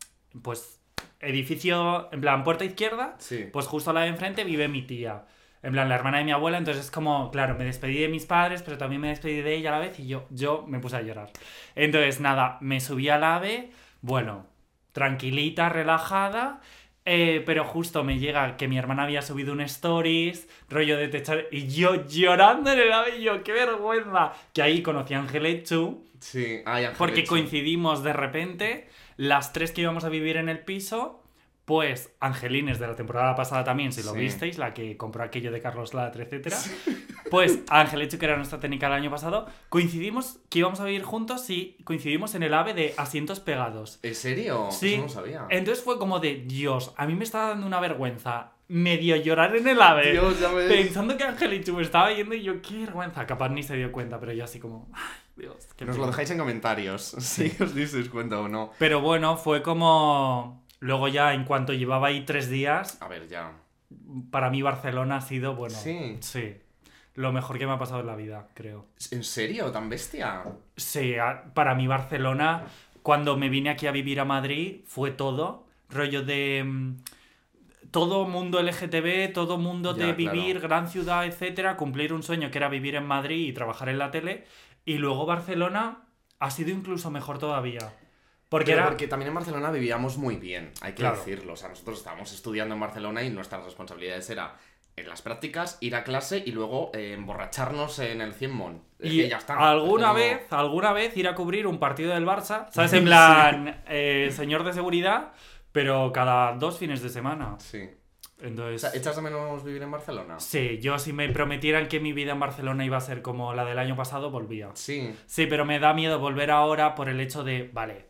Pues. 0.42 0.78
Edificio. 1.20 2.08
En 2.12 2.20
plan, 2.20 2.42
puerta 2.44 2.64
izquierda. 2.64 3.14
Sí. 3.18 3.46
Pues 3.52 3.66
justo 3.66 3.90
a 3.90 3.92
la 3.92 4.00
de 4.02 4.08
enfrente 4.08 4.44
vive 4.44 4.68
mi 4.68 4.82
tía. 4.82 5.24
En 5.62 5.70
plan, 5.72 5.88
la 5.88 5.94
hermana 5.94 6.18
de 6.18 6.24
mi 6.24 6.32
abuela. 6.32 6.58
Entonces 6.58 6.86
es 6.86 6.90
como, 6.90 7.30
claro, 7.30 7.54
me 7.56 7.64
despedí 7.64 7.98
de 8.00 8.08
mis 8.08 8.26
padres, 8.26 8.62
pero 8.62 8.76
también 8.78 9.00
me 9.00 9.08
despedí 9.08 9.40
de 9.42 9.54
ella 9.54 9.68
a 9.70 9.78
la 9.78 9.86
vez 9.86 9.98
y 10.00 10.08
yo, 10.08 10.26
yo 10.30 10.64
me 10.66 10.80
puse 10.80 10.96
a 10.96 11.02
llorar. 11.02 11.30
Entonces, 11.76 12.18
nada, 12.20 12.58
me 12.60 12.80
subí 12.80 13.08
al 13.08 13.22
ave. 13.22 13.70
Bueno, 14.00 14.46
tranquilita, 14.92 15.68
relajada. 15.68 16.60
Eh, 17.04 17.42
pero 17.44 17.64
justo 17.64 18.04
me 18.04 18.18
llega 18.18 18.56
que 18.56 18.68
mi 18.68 18.78
hermana 18.78 19.04
había 19.04 19.22
subido 19.22 19.52
un 19.52 19.60
stories, 19.60 20.48
rollo 20.68 20.96
de 20.96 21.08
techar, 21.08 21.46
y 21.50 21.68
yo 21.68 22.06
llorando 22.06 22.70
en 22.72 22.78
el 22.80 23.20
yo, 23.20 23.42
qué 23.42 23.52
vergüenza. 23.52 24.32
Que 24.52 24.62
ahí 24.62 24.82
conocí 24.82 25.14
a 25.14 25.20
Angelechu, 25.20 26.04
Sí, 26.22 26.62
ay, 26.64 26.84
Ángel 26.84 26.98
porque 26.98 27.24
coincidimos 27.24 28.04
de 28.04 28.12
repente, 28.12 28.88
las 29.16 29.52
tres 29.52 29.72
que 29.72 29.80
íbamos 29.80 30.04
a 30.04 30.08
vivir 30.08 30.36
en 30.36 30.48
el 30.48 30.60
piso, 30.60 31.21
pues 31.74 32.12
Angelines 32.20 32.78
de 32.78 32.86
la 32.86 32.94
temporada 32.94 33.34
pasada 33.34 33.64
también, 33.64 33.92
si 33.94 34.02
lo 34.02 34.12
Sí. 34.12 34.18
visteis, 34.18 34.58
la 34.58 34.74
que 34.74 34.98
compró 34.98 35.22
aquello 35.24 35.50
de 35.50 35.58
Carlos 35.62 35.94
Latre, 35.94 36.24
etcétera. 36.24 36.58
Pues 37.30 37.60
Angelechu, 37.70 38.18
que 38.18 38.26
era 38.26 38.36
nuestra 38.36 38.60
técnica 38.60 38.88
el 38.88 38.92
año 38.92 39.10
pasado, 39.10 39.46
coincidimos 39.70 40.38
que 40.50 40.58
íbamos 40.58 40.80
a 40.80 40.84
vivir 40.84 41.02
juntos 41.02 41.48
y 41.48 41.78
coincidimos 41.84 42.34
en 42.34 42.42
el 42.42 42.52
ave 42.52 42.74
de 42.74 42.92
asientos 42.98 43.40
pegados. 43.40 44.00
¿En 44.02 44.14
serio? 44.14 44.68
Sí. 44.70 44.94
Eso 44.94 45.02
no 45.04 45.08
sabía. 45.08 45.46
Entonces 45.48 45.82
fue 45.82 45.98
como 45.98 46.20
de, 46.20 46.44
Dios, 46.46 46.92
a 46.98 47.06
mí 47.06 47.14
me 47.14 47.24
estaba 47.24 47.48
dando 47.48 47.66
una 47.66 47.80
vergüenza 47.80 48.52
medio 48.68 49.16
llorar 49.16 49.56
en 49.56 49.66
el 49.66 49.80
ave. 49.80 50.12
Dios, 50.12 50.40
ya 50.40 50.50
ves. 50.52 50.70
Pensando 50.70 51.16
que 51.16 51.24
Angelichu 51.24 51.72
me 51.74 51.82
estaba 51.82 52.08
viendo 52.10 52.34
y 52.34 52.42
yo, 52.42 52.60
qué 52.60 52.80
vergüenza. 52.80 53.26
Capaz 53.26 53.48
ni 53.48 53.62
se 53.62 53.76
dio 53.76 53.90
cuenta, 53.92 54.20
pero 54.20 54.32
yo 54.32 54.44
así 54.44 54.58
como, 54.60 54.88
ay, 54.94 55.02
Dios, 55.36 55.56
Nos 55.80 55.88
lo 55.88 55.94
pena". 55.94 56.06
dejáis 56.08 56.30
en 56.30 56.38
comentarios. 56.38 57.02
Si 57.18 57.50
os 57.62 57.74
disteis 57.74 58.08
cuenta 58.10 58.38
o 58.40 58.48
no. 58.48 58.72
Pero 58.78 59.00
bueno, 59.00 59.36
fue 59.36 59.62
como. 59.62 60.61
Luego 60.82 61.06
ya, 61.06 61.32
en 61.32 61.44
cuanto 61.44 61.72
llevaba 61.72 62.08
ahí 62.08 62.24
tres 62.24 62.50
días, 62.50 63.00
A 63.00 63.06
ver, 63.06 63.28
ya. 63.28 63.52
para 64.32 64.50
mí 64.50 64.62
Barcelona 64.62 65.18
ha 65.18 65.20
sido, 65.20 65.54
bueno. 65.54 65.76
Sí. 65.78 66.16
Sí. 66.20 66.56
Lo 67.14 67.30
mejor 67.30 67.56
que 67.58 67.66
me 67.66 67.72
ha 67.72 67.78
pasado 67.78 68.00
en 68.00 68.06
la 68.08 68.16
vida, 68.16 68.48
creo. 68.54 68.86
¿En 69.12 69.22
serio? 69.22 69.70
¿Tan 69.70 69.88
bestia? 69.88 70.42
Sí, 70.76 71.14
para 71.54 71.76
mí 71.76 71.86
Barcelona, 71.86 72.64
cuando 73.04 73.36
me 73.36 73.48
vine 73.48 73.70
aquí 73.70 73.86
a 73.86 73.92
vivir 73.92 74.18
a 74.18 74.24
Madrid, 74.24 74.80
fue 74.86 75.12
todo. 75.12 75.66
Rollo 75.88 76.22
de. 76.24 76.64
mm, 76.66 76.96
Todo 77.92 78.24
mundo 78.26 78.58
LGTB, 78.60 79.32
todo 79.34 79.58
mundo 79.58 79.94
Ya, 79.96 80.06
de 80.06 80.12
vivir, 80.14 80.52
claro. 80.58 80.60
gran 80.68 80.88
ciudad, 80.88 81.26
etcétera, 81.26 81.76
cumplir 81.76 82.12
un 82.12 82.22
sueño 82.24 82.50
que 82.50 82.58
era 82.58 82.68
vivir 82.68 82.94
en 82.96 83.06
Madrid 83.06 83.46
y 83.48 83.52
trabajar 83.52 83.88
en 83.90 83.98
la 83.98 84.10
tele. 84.10 84.44
Y 84.84 84.94
luego 84.98 85.26
Barcelona 85.26 85.98
ha 86.40 86.50
sido 86.50 86.70
incluso 86.70 87.10
mejor 87.10 87.38
todavía. 87.38 87.92
Porque 88.52 88.72
era. 88.72 88.84
porque 88.84 89.08
también 89.08 89.28
en 89.30 89.34
Barcelona 89.34 89.70
vivíamos 89.72 90.16
muy 90.18 90.36
bien, 90.36 90.70
hay 90.80 90.92
que 90.92 90.98
Claro. 90.98 91.16
decirlo. 91.16 91.54
O 91.54 91.56
sea, 91.56 91.68
nosotros 91.70 91.98
estábamos 91.98 92.32
estudiando 92.32 92.74
en 92.74 92.80
Barcelona 92.80 93.22
y 93.24 93.30
nuestras 93.30 93.64
responsabilidades 93.64 94.30
era 94.30 94.54
en 94.94 95.08
las 95.08 95.22
prácticas, 95.22 95.78
ir 95.80 95.96
a 95.96 96.04
clase 96.04 96.42
y 96.44 96.52
luego 96.52 96.90
eh, 96.94 97.14
emborracharnos 97.14 97.98
en 97.98 98.20
el 98.20 98.34
100 98.34 98.50
Mon. 98.52 98.82
Y 99.00 99.26
ya 99.26 99.38
está. 99.38 99.54
alguna 99.54 100.12
vez, 100.12 100.42
alguna 100.52 100.92
vez 100.92 101.16
ir 101.16 101.26
a 101.26 101.34
cubrir 101.34 101.66
un 101.66 101.78
partido 101.78 102.12
del 102.14 102.26
Barça, 102.26 102.66
¿sabes? 102.70 102.92
En 102.92 103.04
plan, 103.04 103.82
eh, 103.88 104.30
señor 104.36 104.64
de 104.64 104.72
seguridad, 104.74 105.32
pero 105.72 106.12
cada 106.12 106.52
dos 106.52 106.78
fines 106.78 107.02
de 107.02 107.08
semana. 107.08 107.56
Sí. 107.58 107.88
O 108.42 108.44
Entonces, 108.44 108.80
sea, 108.82 108.90
¿echas 108.92 109.16
de 109.16 109.22
menos 109.22 109.64
vivir 109.64 109.82
en 109.82 109.90
Barcelona? 109.92 110.38
sí, 110.40 110.78
yo 110.82 110.98
si 110.98 111.12
me 111.12 111.28
prometieran 111.30 111.86
que 111.88 112.00
mi 112.00 112.12
vida 112.12 112.32
en 112.32 112.40
Barcelona 112.40 112.84
iba 112.84 112.96
a 112.96 113.00
ser 113.00 113.22
como 113.22 113.54
la 113.54 113.64
del 113.64 113.78
año 113.78 113.96
pasado, 113.96 114.30
volvía. 114.30 114.70
Sí. 114.74 115.14
Sí, 115.26 115.46
pero 115.46 115.64
me 115.64 115.78
da 115.78 115.94
miedo 115.94 116.18
volver 116.18 116.50
ahora 116.50 116.94
por 116.94 117.08
el 117.08 117.20
hecho 117.20 117.44
de, 117.44 117.70
vale, 117.72 118.08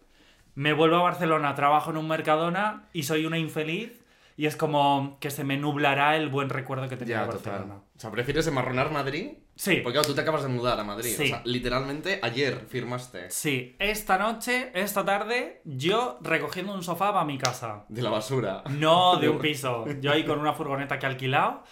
me 0.54 0.72
vuelvo 0.72 0.96
a 0.96 1.02
Barcelona, 1.02 1.54
trabajo 1.54 1.90
en 1.90 1.96
un 1.96 2.08
Mercadona 2.08 2.88
y 2.92 3.04
soy 3.04 3.24
una 3.26 3.38
infeliz 3.38 4.00
y 4.36 4.46
es 4.46 4.56
como 4.56 5.18
que 5.20 5.30
se 5.30 5.44
me 5.44 5.56
nublará 5.58 6.16
el 6.16 6.28
buen 6.28 6.48
recuerdo 6.48 6.88
que 6.88 6.96
tenía 6.96 7.16
Ya, 7.16 7.26
de 7.26 7.32
total. 7.32 7.52
Barcelona. 7.52 7.80
O 7.96 8.00
sea, 8.00 8.10
¿prefieres 8.10 8.46
enmarronar 8.46 8.90
Madrid? 8.90 9.32
Sí. 9.54 9.76
Porque 9.82 9.92
claro, 9.98 10.08
tú 10.08 10.14
te 10.14 10.22
acabas 10.22 10.42
de 10.42 10.48
mudar 10.48 10.80
a 10.80 10.84
Madrid. 10.84 11.10
Sí. 11.14 11.24
O 11.24 11.26
sea, 11.26 11.42
literalmente 11.44 12.18
ayer 12.22 12.64
firmaste. 12.66 13.30
Sí, 13.30 13.76
esta 13.78 14.16
noche, 14.18 14.70
esta 14.74 15.04
tarde, 15.04 15.60
yo 15.64 16.18
recogiendo 16.22 16.72
un 16.74 16.82
sofá 16.82 17.12
para 17.12 17.26
mi 17.26 17.36
casa. 17.38 17.84
De 17.88 18.00
la 18.02 18.08
basura. 18.10 18.64
No 18.70 19.16
de 19.16 19.28
un 19.30 19.38
piso. 19.38 19.84
Yo 20.00 20.10
ahí 20.12 20.24
con 20.24 20.40
una 20.40 20.54
furgoneta 20.54 20.98
que 20.98 21.06
he 21.06 21.08
alquilado. 21.10 21.62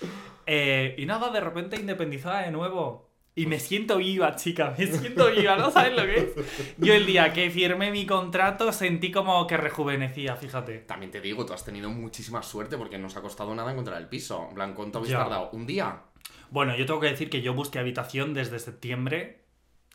Eh, 0.47 0.95
y 0.99 1.07
nada, 1.07 1.31
de 1.31 1.41
repente 1.41 1.77
independizada 1.81 2.43
de 2.43 2.51
nuevo. 2.51 3.10
Y 3.35 3.47
me 3.47 3.61
siento 3.61 3.99
viva, 3.99 4.35
chica, 4.37 4.75
me 4.77 4.87
siento 4.87 5.31
viva, 5.31 5.57
¿no 5.57 5.71
sabes 5.71 5.97
lo 5.97 6.03
que 6.05 6.17
es? 6.17 6.77
Yo 6.79 6.93
el 6.93 7.07
día 7.07 7.33
que 7.33 7.49
firmé 7.51 7.91
mi 7.91 8.05
contrato 8.05 8.73
sentí 8.73 9.11
como 9.13 9.47
que 9.47 9.57
rejuvenecía, 9.57 10.37
fíjate. 10.37 10.79
También 10.79 11.11
te 11.13 11.21
digo, 11.21 11.47
tú 11.47 11.53
has 11.53 11.65
tenido 11.65 11.89
muchísima 11.91 12.43
suerte 12.43 12.77
porque 12.77 12.99
no 12.99 13.07
os 13.07 13.17
ha 13.17 13.23
costado 13.23 13.55
nada 13.55 13.71
encontrar 13.73 13.99
el 14.01 14.09
piso. 14.09 14.47
En 14.49 14.55
plan, 14.57 14.75
¿cuánto 14.75 14.99
habéis 14.99 15.13
Ya. 15.13 15.19
tardado? 15.19 15.51
¿Un 15.53 15.67
día? 15.67 16.03
Bueno, 16.51 16.77
yo 16.77 16.85
tengo 16.87 16.99
que 17.01 17.07
decir 17.07 17.31
que 17.31 17.41
yo 17.43 17.55
busqué 17.55 17.79
habitación 17.79 18.35
desde 18.35 18.59
septiembre 18.59 19.45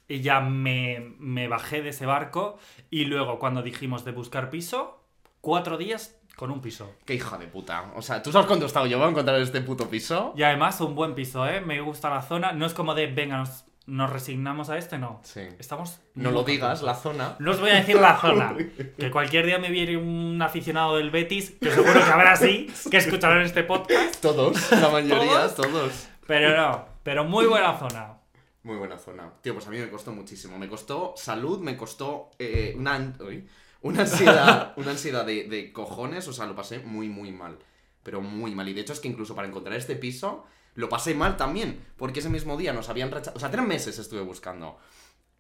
y 0.07 0.21
ya 0.21 0.39
me, 0.39 1.13
me 1.19 1.47
bajé 1.49 1.81
de 1.81 1.89
ese 1.89 2.05
barco 2.05 2.57
y 2.89 3.05
luego 3.05 3.37
cuando 3.37 3.61
dijimos 3.63 4.05
de 4.05 4.11
buscar 4.13 4.49
piso, 4.49 5.03
cuatro 5.41 5.77
días 5.77 6.17
con 6.35 6.51
un 6.51 6.61
piso. 6.61 6.95
Qué 7.05 7.15
hija 7.15 7.37
de 7.37 7.47
puta. 7.47 7.91
O 7.95 8.01
sea, 8.01 8.21
¿tú 8.21 8.31
sabes 8.31 8.47
cuánto 8.47 8.65
he 8.65 8.67
estado 8.67 8.87
yo 8.87 8.97
voy 8.97 9.07
a 9.07 9.09
encontrar 9.11 9.39
este 9.39 9.61
puto 9.61 9.89
piso? 9.89 10.33
Y 10.35 10.43
además 10.43 10.79
un 10.81 10.95
buen 10.95 11.15
piso, 11.15 11.47
¿eh? 11.47 11.61
Me 11.61 11.81
gusta 11.81 12.09
la 12.09 12.21
zona. 12.21 12.51
No 12.51 12.65
es 12.65 12.73
como 12.73 12.93
de, 12.93 13.07
venga, 13.07 13.37
nos 13.37 13.65
nos 13.87 14.09
resignamos 14.09 14.69
a 14.69 14.77
este, 14.77 14.97
no. 14.97 15.21
Sí. 15.23 15.41
Estamos. 15.59 15.99
No 16.15 16.31
lo 16.31 16.43
digas, 16.43 16.81
la 16.81 16.95
zona. 16.95 17.35
No 17.39 17.51
os 17.51 17.59
voy 17.59 17.69
a 17.69 17.75
decir 17.75 17.95
la 17.95 18.17
zona. 18.21 18.55
Que 18.97 19.11
cualquier 19.11 19.45
día 19.45 19.59
me 19.59 19.69
viene 19.69 19.95
un 19.95 20.41
aficionado 20.41 20.97
del 20.97 21.11
Betis, 21.11 21.51
que 21.61 21.69
seguro 21.69 21.93
que 21.93 22.11
habrá 22.11 22.31
así, 22.31 22.71
que 22.89 22.97
escucharán 22.97 23.41
este 23.43 23.63
podcast. 23.63 24.19
Todos, 24.21 24.71
la 24.71 24.89
mayoría, 24.89 25.53
¿Todos? 25.53 25.55
todos. 25.55 26.07
Pero 26.25 26.57
no, 26.57 26.85
pero 27.03 27.25
muy 27.25 27.45
buena 27.45 27.77
zona. 27.77 28.17
Muy 28.63 28.77
buena 28.77 28.97
zona. 28.97 29.31
Tío, 29.41 29.53
pues 29.53 29.67
a 29.67 29.69
mí 29.69 29.77
me 29.77 29.89
costó 29.89 30.11
muchísimo. 30.11 30.57
Me 30.57 30.67
costó 30.67 31.13
salud, 31.15 31.59
me 31.59 31.77
costó 31.77 32.31
eh, 32.39 32.73
una, 32.75 33.13
uy, 33.19 33.47
una 33.85 34.01
ansiedad, 34.01 34.73
una 34.77 34.91
ansiedad 34.91 35.23
de, 35.23 35.43
de 35.43 35.71
cojones. 35.71 36.27
O 36.27 36.33
sea, 36.33 36.47
lo 36.47 36.55
pasé 36.55 36.79
muy, 36.79 37.07
muy 37.07 37.31
mal. 37.31 37.59
Pero 38.01 38.19
muy 38.19 38.55
mal. 38.55 38.67
Y 38.67 38.73
de 38.73 38.81
hecho 38.81 38.93
es 38.93 38.99
que 38.99 39.07
incluso 39.07 39.35
para 39.35 39.47
encontrar 39.47 39.77
este 39.77 39.95
piso, 39.95 40.43
lo 40.73 40.89
pasé 40.89 41.13
mal 41.13 41.37
también. 41.37 41.85
Porque 41.95 42.19
ese 42.19 42.29
mismo 42.29 42.57
día 42.57 42.73
nos 42.73 42.89
habían 42.89 43.11
rechazado... 43.11 43.37
O 43.37 43.39
sea, 43.39 43.51
tres 43.51 43.63
meses 43.63 43.99
estuve 43.99 44.21
buscando. 44.21 44.79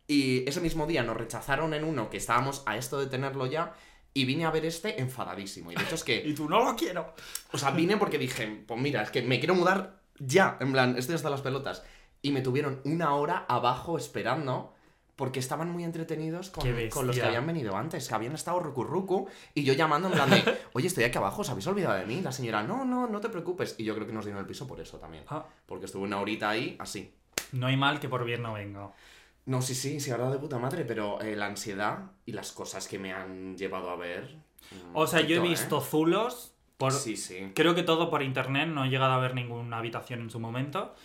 Y 0.07 0.47
ese 0.47 0.61
mismo 0.61 0.85
día 0.85 1.01
nos 1.01 1.17
rechazaron 1.17 1.73
en 1.73 1.83
uno 1.83 2.11
que 2.11 2.17
estábamos 2.17 2.61
a 2.67 2.77
esto 2.77 2.99
de 2.99 3.07
tenerlo 3.07 3.47
ya. 3.47 3.73
Y 4.13 4.25
vine 4.25 4.45
a 4.45 4.51
ver 4.51 4.65
este 4.65 5.01
enfadadísimo. 5.01 5.71
Y 5.71 5.75
de 5.75 5.81
hecho 5.81 5.95
es 5.95 6.03
que... 6.03 6.17
Y 6.25 6.35
tú 6.35 6.47
no 6.47 6.63
lo 6.63 6.75
quiero. 6.75 7.15
O 7.51 7.57
sea, 7.57 7.71
vine 7.71 7.97
porque 7.97 8.19
dije, 8.19 8.63
pues 8.67 8.79
mira, 8.79 9.01
es 9.01 9.09
que 9.09 9.23
me 9.23 9.39
quiero 9.39 9.55
mudar 9.55 10.03
ya. 10.19 10.57
En 10.59 10.71
plan, 10.71 10.95
estoy 10.99 11.15
hasta 11.15 11.31
las 11.31 11.41
pelotas. 11.41 11.83
Y 12.21 12.31
me 12.31 12.41
tuvieron 12.41 12.79
una 12.83 13.15
hora 13.15 13.43
abajo 13.49 13.97
esperando 13.97 14.74
porque 15.15 15.39
estaban 15.39 15.69
muy 15.71 15.83
entretenidos 15.83 16.49
con, 16.49 16.65
los 17.07 17.15
que 17.15 17.23
habían 17.23 17.47
venido 17.47 17.75
antes, 17.77 18.07
que 18.07 18.15
habían 18.15 18.33
estado 18.33 18.59
rucurrucu. 18.59 19.27
Y 19.53 19.63
yo 19.63 19.73
llamando 19.73 20.09
en 20.09 20.13
plan 20.13 20.29
de, 20.29 20.43
oye, 20.73 20.87
estoy 20.87 21.05
aquí 21.05 21.17
abajo, 21.17 21.41
¿os 21.41 21.49
habéis 21.49 21.67
olvidado 21.67 21.97
de 21.97 22.05
mí? 22.05 22.21
La 22.21 22.31
señora, 22.31 22.63
no, 22.63 22.83
no, 22.83 23.07
no 23.07 23.21
te 23.21 23.29
preocupes. 23.29 23.75
Y 23.77 23.85
yo 23.85 23.95
creo 23.95 24.05
que 24.05 24.13
nos 24.13 24.25
dieron 24.25 24.41
el 24.41 24.47
piso 24.47 24.67
por 24.67 24.79
eso 24.81 24.97
también. 24.97 25.23
Ah, 25.29 25.45
Porque 25.65 25.85
estuve 25.85 26.03
una 26.03 26.19
horita 26.19 26.49
ahí, 26.49 26.75
así. 26.79 27.13
no 27.53 27.67
hay 27.67 27.77
mal 27.77 27.99
que 27.99 28.09
por 28.09 28.25
bien 28.25 28.41
no 28.41 28.53
venga. 28.53 28.91
No, 29.45 29.61
sí, 29.61 29.75
sí, 29.75 29.99
sí, 29.99 30.11
ahora 30.11 30.31
de 30.31 30.39
puta 30.39 30.57
madre, 30.57 30.85
pero 30.85 31.21
eh, 31.21 31.35
la 31.35 31.45
ansiedad 31.45 32.11
y 32.25 32.31
las 32.31 32.51
cosas 32.51 32.87
que 32.87 32.97
me 32.99 33.13
han 33.13 33.55
llevado 33.55 33.91
a 33.91 33.95
ver. 33.95 34.35
mm, 34.71 34.95
O 34.95 35.05
sea, 35.07 35.21
yo 35.21 35.35
he 35.35 35.39
poquito, 35.39 35.45
¿eh? 35.45 35.49
visto 35.49 35.81
zulos 35.81 36.53
por. 36.77 36.91
Sí, 36.91 37.15
sí. 37.15 37.51
Creo 37.53 37.75
que 37.75 37.83
todo 37.83 38.09
por 38.09 38.23
internet, 38.23 38.67
no 38.67 38.83
he 38.85 38.89
llegado 38.89 39.13
a 39.13 39.19
ver 39.19 39.35
ninguna 39.35 39.77
habitación 39.77 40.21
en 40.21 40.29
su 40.31 40.39
momento. 40.39 40.95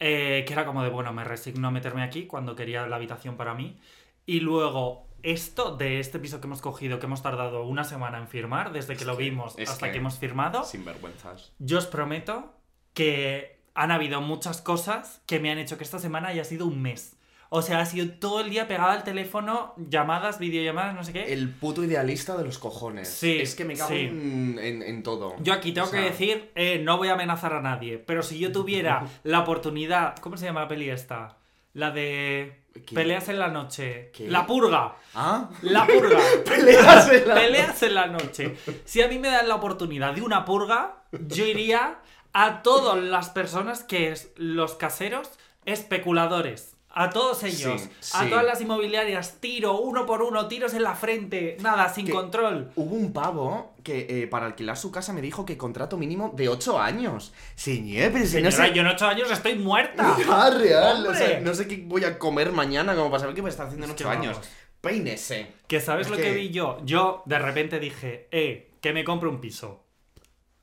Eh, 0.00 0.44
que 0.46 0.52
era 0.52 0.66
como 0.66 0.82
de, 0.82 0.90
bueno, 0.90 1.12
me 1.12 1.24
resigno 1.24 1.68
a 1.68 1.70
meterme 1.70 2.02
aquí 2.02 2.26
cuando 2.26 2.54
quería 2.56 2.86
la 2.86 2.96
habitación 2.96 3.36
para 3.36 3.54
mí. 3.54 3.78
Y 4.26 4.40
luego, 4.40 5.06
esto 5.22 5.76
de 5.76 6.00
este 6.00 6.18
piso 6.18 6.40
que 6.40 6.46
hemos 6.46 6.60
cogido, 6.60 6.98
que 6.98 7.06
hemos 7.06 7.22
tardado 7.22 7.64
una 7.64 7.84
semana 7.84 8.18
en 8.18 8.28
firmar, 8.28 8.72
desde 8.72 8.96
que 8.96 9.04
lo 9.04 9.16
que- 9.16 9.24
vimos 9.24 9.56
hasta 9.58 9.86
que, 9.86 9.92
que- 9.92 9.98
hemos 9.98 10.18
firmado, 10.18 10.64
Sin 10.64 10.84
vergüenzas. 10.84 11.52
yo 11.58 11.78
os 11.78 11.86
prometo 11.86 12.52
que 12.94 13.60
han 13.74 13.90
habido 13.90 14.20
muchas 14.20 14.60
cosas 14.62 15.22
que 15.26 15.38
me 15.38 15.50
han 15.50 15.58
hecho 15.58 15.76
que 15.78 15.84
esta 15.84 15.98
semana 15.98 16.28
haya 16.28 16.44
sido 16.44 16.66
un 16.66 16.80
mes. 16.82 17.15
O 17.48 17.62
sea, 17.62 17.78
ha 17.80 17.86
sido 17.86 18.08
todo 18.18 18.40
el 18.40 18.50
día 18.50 18.66
pegada 18.66 18.92
al 18.92 19.04
teléfono, 19.04 19.72
llamadas, 19.76 20.38
videollamadas, 20.38 20.94
no 20.94 21.04
sé 21.04 21.12
qué. 21.12 21.32
El 21.32 21.48
puto 21.50 21.84
idealista 21.84 22.36
de 22.36 22.44
los 22.44 22.58
cojones. 22.58 23.08
Sí, 23.08 23.38
Es 23.40 23.54
que 23.54 23.64
me 23.64 23.74
cago 23.76 23.90
sí. 23.90 24.00
en, 24.00 24.58
en- 24.60 24.82
en 24.82 25.02
todo. 25.02 25.34
Yo 25.40 25.52
aquí 25.52 25.72
tengo 25.72 25.86
O 25.86 25.90
sea, 25.90 26.00
que 26.00 26.10
decir, 26.10 26.50
eh, 26.56 26.80
no 26.82 26.96
voy 26.98 27.08
a 27.08 27.12
amenazar 27.14 27.52
a 27.52 27.60
nadie, 27.60 27.98
pero 27.98 28.22
si 28.22 28.38
yo 28.38 28.50
tuviera 28.52 29.06
la 29.22 29.40
oportunidad, 29.40 30.16
¿cómo 30.18 30.36
se 30.36 30.46
llama 30.46 30.62
la 30.62 30.68
peli 30.68 30.90
esta? 30.90 31.36
La 31.72 31.90
de 31.90 32.62
¿Qué? 32.86 32.94
peleas 32.94 33.28
en 33.28 33.38
la 33.38 33.48
noche. 33.48 34.10
¿Qué? 34.12 34.28
La 34.28 34.46
purga. 34.46 34.96
¿Ah? 35.14 35.50
La 35.62 35.86
purga. 35.86 36.18
Peleas 36.44 37.10
en 37.12 37.28
la 37.28 37.34
Peleas 37.40 37.82
en 37.82 37.94
la 37.94 38.06
noche. 38.06 38.56
Si 38.86 39.02
a 39.02 39.08
mí 39.08 39.18
me 39.18 39.28
dan 39.28 39.46
la 39.46 39.54
oportunidad 39.56 40.14
de 40.14 40.22
una 40.22 40.44
purga, 40.46 41.04
yo 41.12 41.44
iría 41.44 41.98
a 42.32 42.62
todas 42.62 42.96
las 42.98 43.28
personas 43.30 43.84
que 43.84 44.10
es 44.10 44.30
los 44.36 44.74
caseros 44.74 45.30
especuladores. 45.66 46.75
A 46.98 47.10
todos 47.10 47.42
ellos, 47.42 47.82
Sí, 48.00 48.16
a 48.16 48.26
todas 48.30 48.42
las 48.46 48.58
inmobiliarias, 48.62 49.34
tiro 49.38 49.78
uno 49.80 50.06
por 50.06 50.22
uno, 50.22 50.48
tiros 50.48 50.72
en 50.72 50.82
la 50.82 50.94
frente, 50.94 51.58
nada, 51.60 51.90
sin 51.92 52.06
Que- 52.06 52.12
control. 52.12 52.70
Hubo 52.74 52.94
un 52.94 53.12
pavo 53.12 53.74
que 53.84 54.06
eh, 54.22 54.26
para 54.26 54.46
alquilar 54.46 54.78
su 54.78 54.90
casa 54.90 55.12
me 55.12 55.20
dijo 55.20 55.44
que 55.44 55.58
contrato 55.58 55.98
mínimo 55.98 56.32
de 56.34 56.48
8 56.48 56.80
años. 56.80 57.34
Señor, 57.54 58.12
pero 58.12 58.24
si 58.24 58.40
no 58.40 58.50
Señora, 58.50 58.68
sé... 58.68 58.74
yo 58.74 58.80
en 58.80 58.86
ocho 58.88 59.06
años 59.06 59.30
estoy 59.30 59.56
muerta. 59.56 60.16
Ah, 60.30 60.50
real. 60.50 61.06
O 61.06 61.14
sea, 61.14 61.38
no 61.40 61.52
sé 61.52 61.68
qué 61.68 61.82
voy 61.86 62.02
a 62.04 62.18
comer 62.18 62.50
mañana 62.52 62.94
como 62.96 63.10
para 63.10 63.20
saber 63.20 63.34
qué 63.34 63.42
a 63.42 63.48
estar 63.48 63.66
haciendo 63.66 63.84
en 63.84 63.90
Es 63.90 63.96
que 63.98 64.04
8 64.04 64.10
años. 64.10 64.40
Peínese. 64.80 65.48
Que 65.68 65.80
sabes 65.82 66.06
Es 66.06 66.10
lo 66.10 66.16
que... 66.16 66.22
que- 66.22 66.32
vi 66.34 66.48
yo. 66.48 66.78
Yo 66.84 67.22
de 67.26 67.38
repente 67.38 67.78
dije, 67.78 68.28
eh, 68.30 68.70
que 68.80 68.94
me 68.94 69.04
compro 69.04 69.28
un 69.28 69.40
piso. 69.40 69.84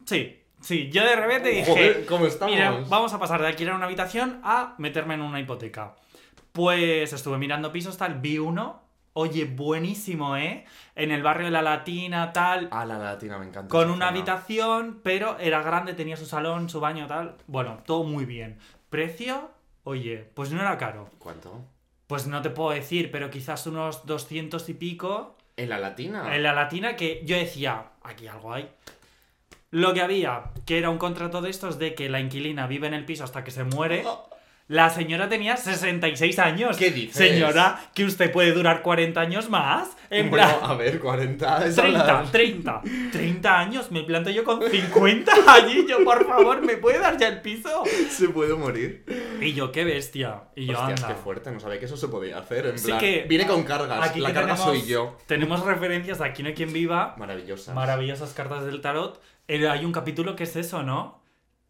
Sí, 0.06 0.42
sí, 0.62 0.90
yo 0.92 1.04
de 1.04 1.16
repente 1.16 1.50
dije, 1.50 1.66
Joder, 1.72 2.06
¿cómo 2.08 2.26
estamos? 2.26 2.54
mira, 2.56 2.72
vamos 2.90 3.14
a 3.14 3.20
pasar 3.20 3.40
de 3.42 3.48
alquilar 3.48 3.76
una 3.76 3.86
habitación 3.86 4.42
a 4.44 4.74
meterme 4.80 5.14
en 5.14 5.22
una 5.22 5.40
hipoteca. 5.40 5.96
Pues 6.54 7.12
estuve 7.14 7.38
mirando 7.40 7.72
pisos, 7.72 7.98
tal, 7.98 8.20
vi 8.22 8.38
uno, 8.38 8.80
oye, 9.14 9.46
buenísimo, 9.46 10.38
¿eh? 10.38 10.66
En 10.96 11.12
el 11.12 11.24
barrio 11.24 11.46
de 11.46 11.52
la 11.52 11.64
Latina, 11.64 12.32
tal, 12.32 12.70
Ah, 12.72 12.86
la 12.86 13.00
latina 13.00 13.40
me 13.40 13.48
encanta. 13.48 13.70
con 13.72 13.86
una 13.88 13.94
zona. 13.94 14.08
habitación, 14.10 15.02
pero 15.04 15.38
era 15.40 15.64
grande, 15.64 15.94
tenía 15.96 16.16
su 16.16 16.28
salón, 16.28 16.70
su 16.70 16.80
baño, 16.80 17.08
tal. 17.08 17.36
Bueno, 17.48 17.80
todo 17.88 18.04
muy 18.04 18.26
bien. 18.26 18.60
Precio, 18.92 19.50
oye, 19.84 20.30
pues 20.36 20.52
no 20.52 20.62
era 20.62 20.78
caro. 20.78 21.10
¿Cuánto? 21.18 21.66
Pues 22.06 22.28
no 22.28 22.44
te 22.44 22.52
puedo 22.52 22.70
decir, 22.70 23.10
pero 23.12 23.32
quizás 23.32 23.66
unos 23.66 24.06
200 24.06 24.70
y 24.70 24.76
pico. 24.76 25.36
¿En 25.58 25.70
la 25.70 25.80
latina? 25.80 26.36
En 26.36 26.44
la 26.44 26.54
latina 26.54 26.96
que 26.96 27.24
yo 27.26 27.36
decía, 27.36 27.86
aquí 28.04 28.28
algo 28.28 28.54
hay. 28.54 28.70
Lo 29.72 29.92
que 29.96 30.02
había, 30.04 30.52
que 30.68 30.78
era 30.78 30.92
un 30.92 31.00
contrato 31.00 31.42
de 31.42 31.50
estos 31.50 31.80
de 31.80 31.96
que 31.96 32.10
la 32.10 32.20
inquilina 32.20 32.68
vive 32.68 32.86
en 32.86 32.94
el 32.94 33.06
piso 33.06 33.24
hasta 33.24 33.44
que 33.44 33.50
se 33.50 33.64
muere. 33.64 34.04
La 34.68 34.90
señora 34.90 35.28
tenía 35.28 35.58
66 35.58 36.40
años. 36.40 36.78
¿Qué 36.78 36.90
dices? 36.90 37.16
Señora, 37.18 37.80
que 37.94 38.06
usted 38.06 38.32
puede 38.32 38.54
durar 38.54 38.82
40 38.82 39.20
años 39.20 39.50
más. 39.50 39.90
En 40.10 40.30
Bueno, 40.30 40.48
plan, 40.48 40.72
a 40.72 40.74
ver, 40.76 41.00
40 41.00 41.66
es 41.66 41.76
30, 41.76 42.00
hablar. 42.02 42.32
30, 42.32 42.82
30 43.12 43.60
años. 43.60 43.92
Me 43.92 44.04
planto 44.04 44.30
yo 44.30 44.44
con 44.46 44.62
50 44.62 45.32
allí. 45.48 45.86
Yo, 45.88 46.04
por 46.06 46.26
favor, 46.26 46.62
¿me 46.62 46.78
puede 46.78 47.00
dar 47.00 47.18
ya 47.18 47.28
el 47.28 47.42
piso? 47.42 47.84
Se 48.10 48.30
puede 48.30 48.54
morir. 48.56 49.04
Y 49.42 49.54
yo, 49.54 49.72
qué 49.72 49.84
bestia. 49.84 50.44
Y 50.56 50.68
yo, 50.68 50.80
Hostias, 50.80 51.04
anda. 51.04 51.14
qué 51.16 51.22
fuerte, 51.22 51.52
no 51.52 51.60
sabía 51.60 51.80
que 51.80 51.86
eso 51.86 51.98
se 51.98 52.08
podía 52.08 52.38
hacer. 52.40 52.66
En 52.68 52.80
Sí 52.80 52.88
plan, 52.88 53.00
que- 53.00 53.26
Viene 53.28 53.46
con 53.46 53.64
cargas. 53.64 54.10
Aquí 54.10 54.22
la 54.22 54.34
carga 54.34 54.56
tenemos- 54.56 54.64
soy 54.66 54.86
yo. 54.88 55.18
Tenemos 55.28 55.64
referencias 55.66 56.20
de 56.20 56.26
Aquí 56.26 56.42
no 56.42 56.48
hay 56.50 56.56
quien 56.56 56.72
viva. 56.72 57.16
Maravillosas. 57.18 57.76
Maravillosas 57.76 58.32
cartas 58.34 58.66
del 58.66 58.80
tarot. 58.80 59.22
Eh, 59.50 59.68
hay 59.68 59.84
un 59.84 59.92
capítulo 59.92 60.38
que 60.38 60.44
es 60.46 60.56
eso, 60.56 60.84
¿no? 60.84 61.22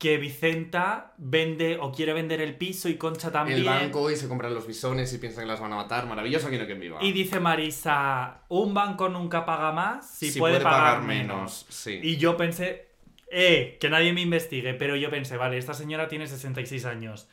Que 0.03 0.17
Vicenta 0.17 1.13
vende 1.17 1.77
o 1.79 1.93
quiere 1.93 2.11
vender 2.11 2.41
el 2.41 2.57
piso 2.57 2.89
y 2.89 2.95
Concha 2.95 3.31
también. 3.31 3.59
El 3.59 3.63
banco 3.63 4.11
y 4.11 4.17
se 4.17 4.27
compran 4.27 4.53
los 4.53 4.67
bisones 4.67 5.13
y 5.13 5.17
piensan 5.17 5.45
que 5.45 5.47
las 5.47 5.61
van 5.61 5.71
a 5.71 5.77
matar. 5.77 6.07
Maravilloso 6.07 6.47
aquí 6.47 6.57
no 6.57 6.65
quien 6.65 6.81
viva. 6.81 6.97
Y 7.01 7.13
dice 7.13 7.39
Marisa, 7.39 8.41
un 8.49 8.73
banco 8.73 9.07
nunca 9.07 9.45
paga 9.45 9.71
más 9.71 10.09
si, 10.09 10.37
puede, 10.37 10.59
pagar, 10.59 11.03
menos. 11.03 11.65
Sí. 11.69 12.01
Y 12.03 12.17
yo 12.17 12.35
pensé, 12.35 12.89
eh, 13.31 13.77
que 13.79 13.89
nadie 13.89 14.11
me 14.11 14.19
investigue, 14.19 14.73
pero 14.73 14.97
yo 14.97 15.09
pensé, 15.09 15.37
vale, 15.37 15.57
esta 15.57 15.73
señora 15.73 16.09
tiene 16.09 16.27
66 16.27 16.83
años. 16.83 17.29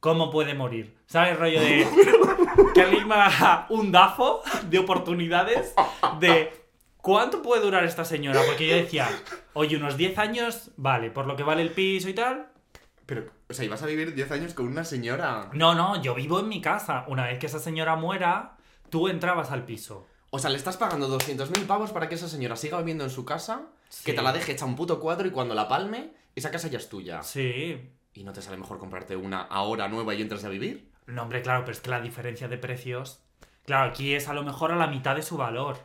¿Cómo 0.00 0.32
puede 0.32 0.54
morir? 0.54 0.96
¿Sabes? 1.06 1.38
Rollo 1.38 1.60
de 1.60 1.86
que 2.74 2.80
alguien 2.82 3.06
me 3.06 3.14
haga 3.14 3.66
un 3.68 3.92
dafo 3.92 4.42
de 4.68 4.80
oportunidades 4.80 5.76
de 6.18 6.59
cuánto 7.00 7.42
puede 7.42 7.62
durar 7.62 7.84
esta 7.84 8.04
señora. 8.04 8.42
Porque 8.46 8.68
yo 8.68 8.76
decía, 8.76 9.08
oye, 9.52 9.76
unos 9.76 9.96
10 9.96 10.18
años, 10.18 10.70
vale, 10.76 11.10
por 11.10 11.26
lo 11.26 11.36
que 11.36 11.42
vale 11.42 11.62
el 11.62 11.70
piso 11.70 12.08
y 12.08 12.14
tal. 12.14 12.48
Pero, 13.06 13.30
o 13.48 13.54
sea, 13.54 13.64
ibas 13.64 13.82
a 13.82 13.86
vivir 13.86 14.14
10 14.14 14.30
años 14.30 14.54
con 14.54 14.66
una 14.66 14.84
señora. 14.84 15.50
No, 15.52 15.74
no, 15.74 16.00
yo 16.00 16.14
vivo 16.14 16.40
en 16.40 16.48
mi 16.48 16.60
casa. 16.60 17.04
Una 17.08 17.26
vez 17.26 17.38
que 17.38 17.46
esa 17.46 17.58
señora 17.58 17.96
muera, 17.96 18.56
tú 18.88 19.08
entrabas 19.08 19.50
al 19.50 19.64
piso. 19.64 20.06
O 20.30 20.38
sea, 20.38 20.50
le 20.50 20.56
estás 20.56 20.76
pagando 20.76 21.08
200.000 21.18 21.66
pavos 21.66 21.90
para 21.90 22.08
que 22.08 22.14
esa 22.14 22.28
señora 22.28 22.54
siga 22.54 22.78
viviendo 22.78 23.02
en 23.02 23.10
su 23.10 23.24
casa, 23.24 23.66
que 24.04 24.12
te 24.12 24.22
la 24.22 24.32
deje 24.32 24.52
hecha 24.52 24.64
un 24.64 24.76
puto 24.76 25.00
cuadro 25.00 25.26
y 25.26 25.32
cuando 25.32 25.54
la 25.54 25.66
palme, 25.66 26.12
esa 26.36 26.52
casa 26.52 26.68
ya 26.68 26.78
es 26.78 26.88
tuya. 26.88 27.22
Sí. 27.24 27.90
¿Y 28.14 28.22
no 28.22 28.32
te 28.32 28.42
sale 28.42 28.56
mejor 28.56 28.78
comprarte 28.78 29.16
una 29.16 29.40
ahora 29.42 29.88
nueva 29.88 30.14
y 30.14 30.22
entras 30.22 30.44
a 30.44 30.48
vivir? 30.48 30.92
No, 31.06 31.22
hombre, 31.22 31.42
claro, 31.42 31.62
pero 31.64 31.72
es 31.72 31.80
que 31.80 31.90
la 31.90 32.00
diferencia 32.00 32.46
de 32.46 32.58
precios. 32.58 33.24
Claro, 33.64 33.90
aquí 33.90 34.14
es 34.14 34.28
a 34.28 34.34
lo 34.34 34.44
mejor 34.44 34.70
a 34.70 34.76
la 34.76 34.86
mitad 34.86 35.16
de 35.16 35.22
su 35.22 35.36
valor. 35.36 35.78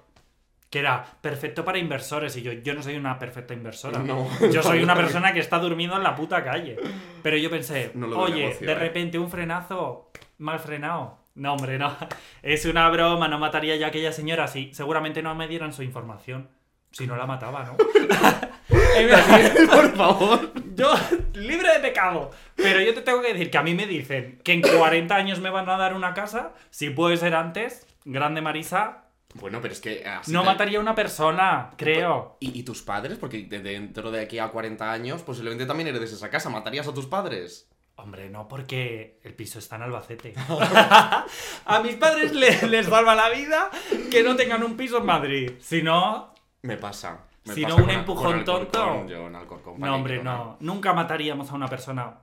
Que 0.70 0.80
era 0.80 1.06
perfecto 1.22 1.64
para 1.64 1.78
inversores. 1.78 2.36
Y 2.38 2.42
yo, 2.42 2.52
yo 2.52 2.74
no 2.74 2.82
soy 2.84 2.96
una 2.96 3.18
perfecta 3.20 3.54
inversora. 3.54 4.00
No. 4.04 4.28
Yo 4.52 4.62
soy 4.62 4.84
una 4.84 4.96
persona 4.96 5.34
que 5.34 5.40
está 5.40 5.60
durmiendo 5.60 5.96
en 5.96 6.04
la 6.04 6.16
puta 6.16 6.44
calle. 6.44 6.78
Pero 7.24 7.38
yo 7.38 7.50
pensé, 7.50 7.92
No 7.94 8.08
oye, 8.20 8.44
negocio, 8.44 8.68
de 8.68 8.74
eh". 8.74 8.76
repente 8.76 9.20
un 9.20 9.30
frenazo 9.30 10.12
mal 10.38 10.60
frenado. 10.60 11.20
No, 11.36 11.54
hombre, 11.54 11.78
no. 11.78 11.96
Es 12.42 12.66
una 12.66 12.90
broma, 12.90 13.28
no 13.28 13.40
mataría 13.40 13.76
yo 13.76 13.86
a 13.86 13.90
aquella 13.90 14.12
señora 14.12 14.48
si 14.48 14.74
seguramente 14.74 15.22
no 15.22 15.36
me 15.36 15.48
dieran 15.48 15.74
su 15.74 15.84
información. 15.84 16.50
Si 16.92 17.06
no 17.06 17.18
la 17.18 17.26
mataba, 17.26 17.64
¿no? 17.66 17.76
Por 19.68 19.96
favor. 19.96 20.52
Yo, 20.76 20.94
libre 21.34 21.74
de 21.74 21.80
pecado. 21.80 22.32
Pero 22.56 22.80
yo 22.80 22.94
te 22.94 23.02
tengo 23.02 23.22
que 23.22 23.34
decir 23.34 23.52
que 23.52 23.58
a 23.58 23.64
mí 23.64 23.74
me 23.74 23.86
dicen 23.86 24.40
que 24.44 24.54
en 24.54 24.62
40 24.62 25.14
años 25.14 25.40
me 25.40 25.50
van 25.50 25.68
a 25.70 25.78
dar 25.78 25.94
una 25.94 26.14
casa. 26.14 26.54
Si 26.70 26.90
puede 26.92 27.18
ser 27.18 27.36
antes, 27.36 27.86
grande 28.06 28.42
Marisa, 28.42 29.05
Bueno, 29.36 29.60
pero 29.62 29.74
es 29.74 29.82
que 29.82 30.06
así 30.06 30.32
no 30.32 30.42
te- 30.42 30.46
mataría 30.48 30.78
a 30.78 30.82
una 30.82 30.96
persona, 30.96 31.72
creo. 31.78 32.38
¿Y, 32.40 32.58
y 32.60 32.64
tus 32.64 32.82
padres? 32.82 33.18
Porque 33.18 33.44
de- 33.44 33.60
dentro 33.60 34.10
de 34.12 34.22
aquí 34.22 34.40
a 34.40 34.48
40 34.50 34.92
años 34.92 35.22
posiblemente 35.24 35.66
también 35.66 35.88
heredes 35.90 36.14
esa 36.14 36.30
casa. 36.30 36.50
¿Matarías 36.50 36.88
a 36.88 36.94
tus 36.94 37.06
padres? 37.06 37.70
Hombre, 37.98 38.30
no, 38.30 38.48
porque 38.48 39.20
el 39.24 39.34
piso 39.34 39.60
está 39.60 39.76
en 39.78 39.84
Albacete. 39.84 40.34
a 41.66 41.80
mis 41.84 41.96
padres 41.96 42.34
le- 42.34 42.68
les 42.68 42.86
salva 42.88 43.16
la 43.16 43.30
vida 43.30 43.70
que 44.12 44.24
no 44.24 44.36
tengan 44.36 44.64
un 44.64 44.76
piso 44.78 44.98
en 45.00 45.06
Madrid. 45.06 45.52
Si 45.60 45.82
no, 45.82 46.34
Me 46.62 46.78
pasa. 46.78 47.20
Me 47.46 47.54
Si 47.54 47.62
pasa 47.64 47.76
no, 47.78 47.84
un 47.84 47.90
empujón 47.90 48.44
tonto. 48.44 49.06
Yo 49.08 49.28
Alcorcón, 49.28 49.80
no, 49.80 49.96
hombre, 49.96 50.24
no. 50.24 50.58
Nunca 50.62 50.94
mataríamos 50.94 51.52
a 51.52 51.56
una 51.56 51.68
persona. 51.68 52.20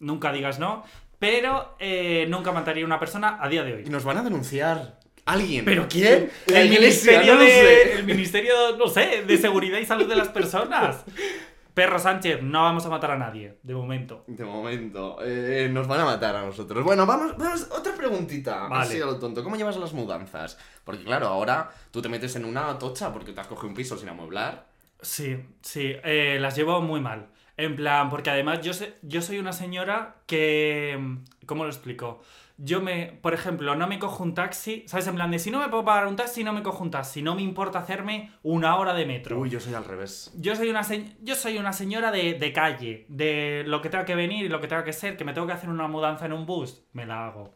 Nunca 0.00 0.32
digas 0.32 0.58
no. 0.58 0.84
Pero 1.18 1.74
eh, 1.80 2.26
nunca 2.28 2.52
mataría 2.52 2.84
a 2.84 2.86
una 2.86 3.00
persona 3.00 3.38
a 3.40 3.48
día 3.48 3.64
de 3.64 3.70
Y 3.70 3.72
hoy. 3.72 3.84
nos 3.86 4.04
van 4.04 4.18
a 4.18 4.22
denunciar. 4.22 4.97
¿Alguien? 5.28 5.64
¿Pero 5.64 5.86
quién? 5.88 6.30
La 6.46 6.60
el, 6.60 6.72
iglesia, 6.72 7.20
ministerio 7.20 7.34
no 7.34 7.40
de, 7.40 7.48
sé. 7.50 7.92
el 7.98 8.04
Ministerio, 8.04 8.54
no 8.78 8.88
sé, 8.88 9.24
de 9.26 9.36
Seguridad 9.38 9.78
y 9.78 9.86
Salud 9.86 10.08
de 10.08 10.16
las 10.16 10.28
Personas. 10.28 11.04
Perro 11.74 11.98
Sánchez, 12.00 12.42
no 12.42 12.62
vamos 12.62 12.84
a 12.86 12.88
matar 12.88 13.12
a 13.12 13.18
nadie, 13.18 13.58
de 13.62 13.72
momento. 13.74 14.24
De 14.26 14.44
momento, 14.44 15.18
eh, 15.24 15.68
nos 15.70 15.86
van 15.86 16.00
a 16.00 16.04
matar 16.06 16.34
a 16.34 16.42
nosotros. 16.44 16.82
Bueno, 16.82 17.06
vamos, 17.06 17.36
vamos, 17.38 17.68
otra 17.70 17.94
preguntita. 17.94 18.66
Vale. 18.66 18.82
Así 18.84 19.00
a 19.00 19.06
lo 19.06 19.18
tonto. 19.18 19.44
¿Cómo 19.44 19.54
llevas 19.56 19.76
las 19.76 19.92
mudanzas? 19.92 20.58
Porque 20.82 21.04
claro, 21.04 21.28
ahora 21.28 21.70
tú 21.92 22.02
te 22.02 22.08
metes 22.08 22.34
en 22.34 22.44
una 22.44 22.76
tocha 22.80 23.12
porque 23.12 23.32
te 23.32 23.40
has 23.40 23.46
cogido 23.46 23.68
un 23.68 23.74
piso 23.74 23.96
sin 23.96 24.08
amueblar. 24.08 24.66
Sí, 25.00 25.36
sí, 25.62 25.92
eh, 26.02 26.38
las 26.40 26.56
llevo 26.56 26.80
muy 26.80 27.00
mal. 27.00 27.26
En 27.56 27.76
plan, 27.76 28.08
porque 28.10 28.30
además 28.30 28.60
yo, 28.62 28.72
sé- 28.72 28.94
yo 29.02 29.20
soy 29.22 29.38
una 29.38 29.52
señora 29.52 30.16
que... 30.26 30.98
¿Cómo 31.46 31.62
lo 31.64 31.70
explico? 31.70 32.22
Yo 32.60 32.80
me, 32.80 33.06
por 33.22 33.34
ejemplo, 33.34 33.76
no 33.76 33.86
me 33.86 34.00
cojo 34.00 34.24
un 34.24 34.34
taxi, 34.34 34.82
¿sabes? 34.88 35.06
En 35.06 35.14
plan 35.14 35.30
de 35.30 35.38
si 35.38 35.50
no 35.52 35.60
me 35.60 35.68
puedo 35.68 35.84
pagar 35.84 36.08
un 36.08 36.16
taxi, 36.16 36.42
no 36.42 36.52
me 36.52 36.62
cojo 36.64 36.82
un 36.82 36.90
taxi. 36.90 37.22
No 37.22 37.36
me 37.36 37.42
importa 37.42 37.78
hacerme 37.78 38.32
una 38.42 38.74
hora 38.76 38.94
de 38.94 39.06
metro. 39.06 39.38
Uy, 39.38 39.48
yo 39.48 39.60
soy 39.60 39.74
al 39.74 39.84
revés. 39.84 40.32
Yo 40.36 40.56
soy 40.56 40.68
una, 40.68 40.82
se- 40.82 41.16
yo 41.22 41.36
soy 41.36 41.56
una 41.58 41.72
señora 41.72 42.10
de, 42.10 42.34
de 42.34 42.52
calle, 42.52 43.06
de 43.08 43.62
lo 43.66 43.80
que 43.80 43.90
tenga 43.90 44.04
que 44.04 44.16
venir 44.16 44.44
y 44.44 44.48
lo 44.48 44.60
que 44.60 44.66
tenga 44.66 44.82
que 44.82 44.92
ser, 44.92 45.16
que 45.16 45.24
me 45.24 45.32
tengo 45.34 45.46
que 45.46 45.52
hacer 45.52 45.70
una 45.70 45.86
mudanza 45.86 46.26
en 46.26 46.32
un 46.32 46.46
bus, 46.46 46.82
me 46.92 47.06
la 47.06 47.26
hago. 47.28 47.54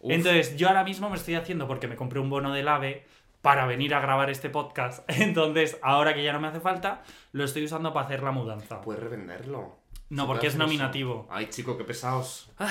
Uf. 0.00 0.12
Entonces, 0.12 0.56
yo 0.56 0.68
ahora 0.68 0.84
mismo 0.84 1.08
me 1.08 1.16
estoy 1.16 1.36
haciendo 1.36 1.66
porque 1.66 1.88
me 1.88 1.96
compré 1.96 2.20
un 2.20 2.28
bono 2.28 2.52
del 2.52 2.68
AVE 2.68 3.06
para 3.40 3.64
venir 3.64 3.94
a 3.94 4.00
grabar 4.00 4.28
este 4.28 4.50
podcast. 4.50 5.08
Entonces, 5.10 5.78
ahora 5.82 6.12
que 6.12 6.22
ya 6.22 6.34
no 6.34 6.40
me 6.40 6.48
hace 6.48 6.60
falta, 6.60 7.02
lo 7.32 7.44
estoy 7.44 7.64
usando 7.64 7.94
para 7.94 8.04
hacer 8.04 8.22
la 8.22 8.30
mudanza. 8.30 8.82
Puedes 8.82 9.02
revenderlo. 9.02 9.78
No, 10.10 10.26
porque 10.26 10.48
es 10.48 10.52
eso. 10.54 10.62
nominativo. 10.62 11.26
Ay, 11.30 11.46
chico, 11.48 11.78
qué 11.78 11.84
pesados. 11.84 12.50
Ay, 12.58 12.68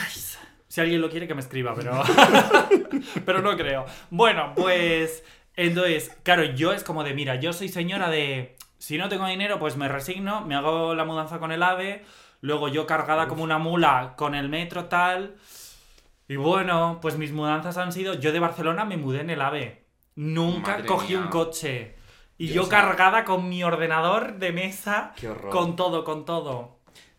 si 0.73 0.81
alguien 0.81 1.01
lo 1.01 1.09
quiere 1.11 1.27
que 1.27 1.35
me 1.35 1.41
escriba, 1.41 1.75
pero. 1.75 2.01
pero 3.27 3.43
no 3.43 3.55
creo. 3.55 3.85
Bueno, 4.09 4.53
pues. 4.55 5.23
Entonces, 5.55 6.17
claro, 6.23 6.45
yo 6.45 6.73
es 6.73 6.83
como 6.83 7.03
de, 7.03 7.13
mira, 7.13 7.35
yo 7.35 7.53
soy 7.53 7.69
señora 7.69 8.09
de. 8.09 8.57
Si 8.79 8.97
no 8.97 9.07
tengo 9.07 9.27
dinero, 9.27 9.59
pues 9.59 9.77
me 9.77 9.87
resigno, 9.87 10.41
me 10.41 10.55
hago 10.55 10.95
la 10.95 11.05
mudanza 11.05 11.37
con 11.37 11.51
el 11.51 11.61
AVE, 11.61 12.03
luego 12.41 12.69
yo 12.69 12.87
cargada 12.87 13.27
como 13.27 13.43
una 13.43 13.59
mula 13.59 14.15
con 14.17 14.33
el 14.33 14.49
metro, 14.49 14.85
tal. 14.85 15.35
Y 16.27 16.37
bueno, 16.37 16.97
pues 17.03 17.19
mis 17.19 17.33
mudanzas 17.33 17.77
han 17.77 17.91
sido. 17.91 18.15
Yo 18.15 18.31
de 18.31 18.39
Barcelona 18.39 18.83
me 18.83 18.97
mudé 18.97 19.21
en 19.21 19.29
el 19.29 19.43
AVE. 19.43 19.85
Nunca 20.15 20.71
Madre 20.71 20.87
cogí 20.87 21.13
mía. 21.13 21.21
un 21.21 21.27
coche. 21.27 21.97
Y 22.39 22.47
yo 22.47 22.63
santo. 22.63 22.77
cargada 22.77 23.25
con 23.25 23.47
mi 23.47 23.63
ordenador 23.63 24.39
de 24.39 24.51
mesa. 24.51 25.13
Qué 25.17 25.29
horror. 25.29 25.51
Con 25.51 25.75
todo, 25.75 26.03
con 26.03 26.25
todo. 26.25 26.72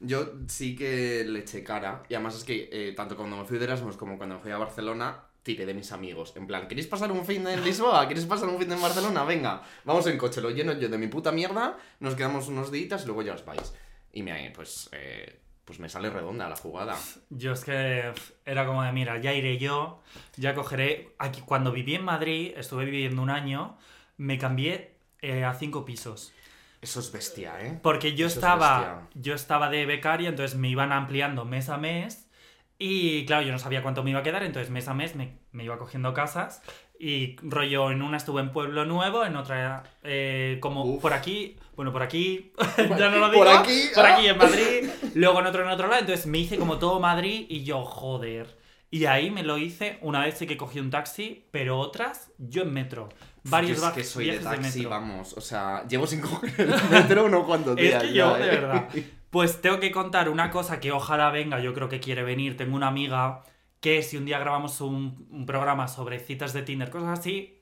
Yo 0.06 0.32
sí 0.48 0.76
que 0.76 1.24
le 1.24 1.40
eché 1.40 1.62
cara. 1.62 2.02
Y 2.08 2.14
además 2.14 2.36
es 2.36 2.44
que 2.44 2.68
eh, 2.72 2.92
tanto 2.92 3.16
cuando 3.16 3.36
me 3.36 3.44
fui 3.44 3.58
de 3.58 3.64
Erasmus 3.64 3.96
como 3.96 4.16
cuando 4.16 4.36
me 4.36 4.40
fui 4.40 4.52
a 4.52 4.58
Barcelona, 4.58 5.24
tiré 5.44 5.66
de 5.66 5.74
mis 5.74 5.92
amigos. 5.92 6.32
En 6.36 6.46
plan, 6.46 6.66
¿queréis 6.66 6.86
pasar 6.86 7.12
un 7.12 7.24
fin 7.24 7.44
de 7.44 7.52
en 7.52 7.64
Lisboa? 7.64 8.08
¿Queréis 8.08 8.26
pasar 8.26 8.48
un 8.48 8.58
fin 8.58 8.68
de 8.68 8.74
en 8.74 8.82
Barcelona? 8.82 9.24
Venga, 9.24 9.62
vamos 9.84 10.06
en 10.06 10.18
coche, 10.18 10.40
lo 10.40 10.50
lleno 10.50 10.72
yo 10.72 10.88
de 10.88 10.98
mi 10.98 11.06
puta 11.06 11.30
mierda, 11.30 11.76
nos 12.00 12.14
quedamos 12.14 12.48
unos 12.48 12.72
días 12.72 13.02
y 13.02 13.06
luego 13.06 13.22
ya 13.22 13.34
os 13.34 13.44
vais. 13.44 13.74
Y 14.12 14.22
me, 14.22 14.50
pues, 14.54 14.88
eh, 14.92 15.38
pues 15.64 15.78
me 15.78 15.88
sale 15.88 16.08
redonda 16.10 16.48
la 16.48 16.56
jugada. 16.56 16.96
Yo 17.30 17.52
es 17.52 17.64
que 17.64 18.12
era 18.46 18.66
como 18.66 18.82
de, 18.82 18.92
mira, 18.92 19.18
ya 19.20 19.32
iré 19.32 19.58
yo, 19.58 20.02
ya 20.36 20.54
cogeré... 20.54 21.14
Aquí, 21.18 21.42
cuando 21.42 21.72
viví 21.72 21.94
en 21.94 22.04
Madrid, 22.04 22.52
estuve 22.56 22.86
viviendo 22.86 23.20
un 23.20 23.30
año, 23.30 23.76
me 24.16 24.38
cambié 24.38 24.92
eh, 25.20 25.44
a 25.44 25.52
cinco 25.54 25.84
pisos. 25.84 26.32
Eso 26.84 27.00
es 27.00 27.10
bestia, 27.10 27.54
¿eh? 27.62 27.80
Porque 27.82 28.14
yo 28.14 28.26
Eso 28.26 28.34
es 28.34 28.44
estaba, 28.44 28.78
bestia. 28.78 29.08
yo 29.14 29.34
estaba 29.34 29.70
de 29.70 29.86
becaria, 29.86 30.28
entonces 30.28 30.58
me 30.58 30.68
iban 30.68 30.92
ampliando 30.92 31.46
mes 31.46 31.70
a 31.70 31.78
mes. 31.78 32.28
Y 32.78 33.24
claro, 33.24 33.42
yo 33.46 33.52
no 33.52 33.58
sabía 33.58 33.82
cuánto 33.82 34.02
me 34.02 34.10
iba 34.10 34.20
a 34.20 34.22
quedar, 34.22 34.42
entonces 34.42 34.70
mes 34.70 34.86
a 34.88 34.92
mes 34.92 35.16
me, 35.16 35.38
me 35.52 35.64
iba 35.64 35.78
cogiendo 35.78 36.12
casas. 36.12 36.60
Y 36.98 37.36
rollo, 37.40 37.90
en 37.90 38.02
una 38.02 38.18
estuve 38.18 38.42
en 38.42 38.52
Pueblo 38.52 38.84
Nuevo, 38.84 39.24
en 39.24 39.36
otra 39.36 39.84
eh, 40.02 40.58
como 40.60 40.84
Uf. 40.84 41.00
por 41.00 41.14
aquí, 41.14 41.56
bueno, 41.74 41.90
por 41.90 42.02
aquí, 42.02 42.52
ya 42.98 43.08
no 43.08 43.16
lo 43.16 43.30
digo, 43.30 43.44
Por 43.44 43.48
aquí, 43.48 43.84
por 43.94 44.04
ah. 44.04 44.14
aquí 44.16 44.26
en 44.26 44.36
Madrid, 44.36 44.90
luego 45.14 45.40
en 45.40 45.46
otro 45.46 45.64
en 45.64 45.70
otro 45.70 45.88
lado, 45.88 46.00
entonces 46.00 46.26
me 46.26 46.36
hice 46.36 46.58
como 46.58 46.78
todo 46.78 47.00
Madrid 47.00 47.46
y 47.48 47.64
yo, 47.64 47.82
joder. 47.84 48.58
Y 48.90 49.06
ahí 49.06 49.30
me 49.30 49.42
lo 49.42 49.56
hice, 49.56 49.98
una 50.02 50.20
vez 50.20 50.36
sí 50.36 50.46
que 50.46 50.58
cogí 50.58 50.80
un 50.80 50.90
taxi, 50.90 51.46
pero 51.50 51.78
otras 51.78 52.30
yo 52.36 52.62
en 52.62 52.74
metro. 52.74 53.08
Varios 53.44 53.78
Yo 53.80 53.88
es 53.88 53.92
que 53.92 54.04
soy 54.04 54.30
de 54.30 54.38
taxi, 54.38 54.84
vamos. 54.86 55.34
O 55.34 55.40
sea, 55.40 55.86
llevo 55.86 56.06
sin 56.06 56.20
coger 56.20 56.52
el 56.60 56.74
metro 56.90 57.28
no 57.28 57.44
cuántos 57.44 57.76
Es 57.78 57.82
días. 57.84 58.02
ya, 58.04 58.10
yo, 58.10 58.36
¿eh? 58.36 58.40
de 58.40 58.46
verdad. 58.48 58.88
Pues 59.30 59.60
tengo 59.60 59.80
que 59.80 59.90
contar 59.90 60.28
una 60.28 60.48
cosa 60.48 60.78
que 60.78 60.92
ojalá 60.92 61.28
venga, 61.30 61.58
yo 61.58 61.74
creo 61.74 61.88
que 61.88 61.98
quiere 61.98 62.22
venir. 62.22 62.56
Tengo 62.56 62.76
una 62.76 62.86
amiga 62.86 63.42
que 63.80 64.00
si 64.04 64.16
un 64.16 64.24
día 64.26 64.38
grabamos 64.38 64.80
un, 64.80 65.26
un 65.28 65.44
programa 65.44 65.88
sobre 65.88 66.20
citas 66.20 66.52
de 66.52 66.62
Tinder, 66.62 66.88
cosas 66.88 67.18
así, 67.18 67.60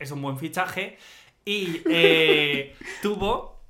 es 0.00 0.10
un 0.10 0.20
buen 0.20 0.36
fichaje. 0.36 0.98
Y 1.44 1.80
eh, 1.88 2.74
tuvo, 3.02 3.62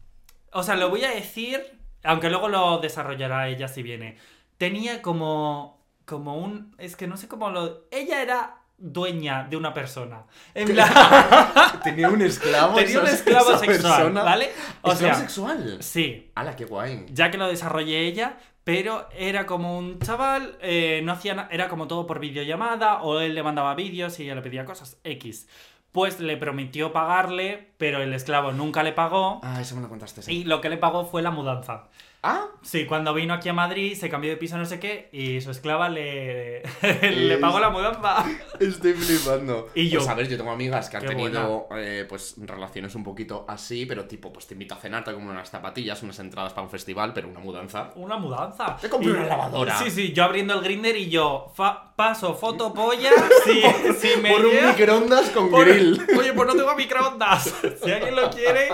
o 0.50 0.62
sea, 0.62 0.76
lo 0.76 0.88
voy 0.88 1.04
a 1.04 1.10
decir, 1.10 1.60
aunque 2.04 2.30
luego 2.30 2.48
lo 2.48 2.78
desarrollará 2.78 3.48
ella 3.48 3.68
si 3.68 3.82
viene. 3.82 4.16
Tenía 4.56 5.02
como, 5.02 5.84
como 6.06 6.36
un, 6.38 6.74
es 6.78 6.96
que 6.96 7.06
no 7.06 7.18
sé 7.18 7.28
cómo 7.28 7.50
lo... 7.50 7.84
Ella 7.90 8.22
era 8.22 8.61
dueña 8.82 9.46
de 9.48 9.56
una 9.56 9.72
persona. 9.72 10.24
En 10.54 10.68
plan, 10.68 10.92
Tenía 11.84 12.08
un 12.10 12.20
esclavo. 12.20 12.74
tenía 12.74 13.00
un 13.00 13.06
esclavo 13.06 13.56
sexual, 13.56 13.66
persona. 13.96 14.22
¿vale? 14.22 14.50
O 14.82 14.92
¿Esclavo 14.92 15.14
sea, 15.14 15.14
sexual? 15.14 15.76
sí, 15.80 16.30
¡Hala, 16.34 16.56
qué 16.56 16.64
guay! 16.64 17.06
ya 17.10 17.30
que 17.30 17.38
lo 17.38 17.46
desarrollé 17.48 18.00
ella, 18.06 18.38
pero 18.64 19.08
era 19.16 19.46
como 19.46 19.78
un 19.78 19.98
chaval, 20.00 20.56
eh, 20.60 21.00
no 21.04 21.12
hacía 21.12 21.48
era 21.50 21.68
como 21.68 21.86
todo 21.88 22.06
por 22.06 22.18
videollamada, 22.20 23.02
o 23.02 23.20
él 23.20 23.34
le 23.34 23.42
mandaba 23.42 23.74
vídeos 23.74 24.18
y 24.20 24.24
ella 24.24 24.34
le 24.34 24.42
pedía 24.42 24.64
cosas, 24.64 24.98
X. 25.04 25.48
Pues 25.92 26.20
le 26.20 26.36
prometió 26.38 26.92
pagarle, 26.92 27.68
pero 27.76 28.02
el 28.02 28.14
esclavo 28.14 28.52
nunca 28.52 28.82
le 28.82 28.92
pagó, 28.92 29.40
Ah, 29.44 29.60
eso 29.60 29.76
me 29.76 29.82
lo 29.82 29.88
contaste. 29.88 30.22
sí. 30.22 30.32
y 30.38 30.44
lo 30.44 30.60
que 30.60 30.68
le 30.70 30.76
pagó 30.78 31.04
fue 31.06 31.22
la 31.22 31.30
mudanza. 31.30 31.84
Ah, 32.24 32.46
Sí, 32.62 32.86
cuando 32.86 33.12
vino 33.12 33.34
aquí 33.34 33.48
a 33.48 33.52
Madrid, 33.52 33.96
se 33.96 34.08
cambió 34.08 34.30
de 34.30 34.36
piso 34.36 34.56
no 34.56 34.64
sé 34.64 34.78
qué, 34.78 35.08
y 35.12 35.40
su 35.40 35.50
esclava 35.50 35.88
le, 35.88 36.62
le 37.02 37.36
pagó 37.38 37.58
la 37.58 37.70
mudanza. 37.70 38.24
estoy 38.60 38.92
flipando. 38.92 39.68
Y 39.74 39.88
yo. 39.88 39.98
Pues 39.98 40.08
a 40.08 40.14
ver, 40.14 40.28
yo 40.28 40.36
tengo 40.36 40.52
amigas 40.52 40.88
que 40.88 40.96
han 40.98 41.04
tenido 41.06 41.66
eh, 41.76 42.06
pues 42.08 42.36
relaciones 42.38 42.94
un 42.94 43.02
poquito 43.02 43.44
así, 43.48 43.84
pero 43.86 44.04
tipo, 44.06 44.32
pues 44.32 44.46
te 44.46 44.54
invito 44.54 44.74
a 44.74 44.78
cenar, 44.78 45.02
te 45.02 45.12
como 45.12 45.30
unas 45.30 45.50
zapatillas, 45.50 46.00
unas 46.04 46.20
entradas 46.20 46.52
para 46.52 46.62
un 46.62 46.70
festival, 46.70 47.12
pero 47.12 47.26
una 47.28 47.40
mudanza. 47.40 47.90
Una 47.96 48.16
mudanza. 48.16 48.76
Te 48.80 48.88
compré 48.88 49.10
Y- 49.10 49.14
una 49.14 49.26
lavadora. 49.26 49.76
Sí, 49.78 49.90
sí, 49.90 50.12
yo 50.12 50.22
abriendo 50.22 50.54
el 50.54 50.60
grinder 50.60 50.96
y 50.96 51.10
yo 51.10 51.50
fa- 51.56 51.92
paso 51.96 52.34
foto 52.36 52.72
polla 52.72 53.10
si, 53.44 53.60
si 53.98 54.20
me 54.20 54.30
Por 54.30 54.46
un 54.46 54.52
llega- 54.52 54.68
microondas 54.68 55.30
con 55.30 55.50
Por- 55.50 55.66
grill. 55.66 56.00
Oye, 56.16 56.32
pues 56.32 56.46
no 56.46 56.54
tengo 56.54 56.76
microondas. 56.76 57.52
Si 57.82 57.90
alguien 57.90 58.14
lo 58.14 58.30
quiere, 58.30 58.68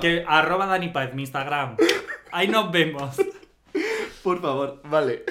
que 0.00 0.24
arroba 0.26 0.64
Dani 0.64 0.88
Paez, 0.88 1.12
mi 1.12 1.20
Instagram. 1.24 1.76
Ahí 2.32 2.48
nos 2.48 2.70
vemos. 2.72 3.16
Por 4.22 4.40
favor, 4.40 4.80
vale. 4.84 5.24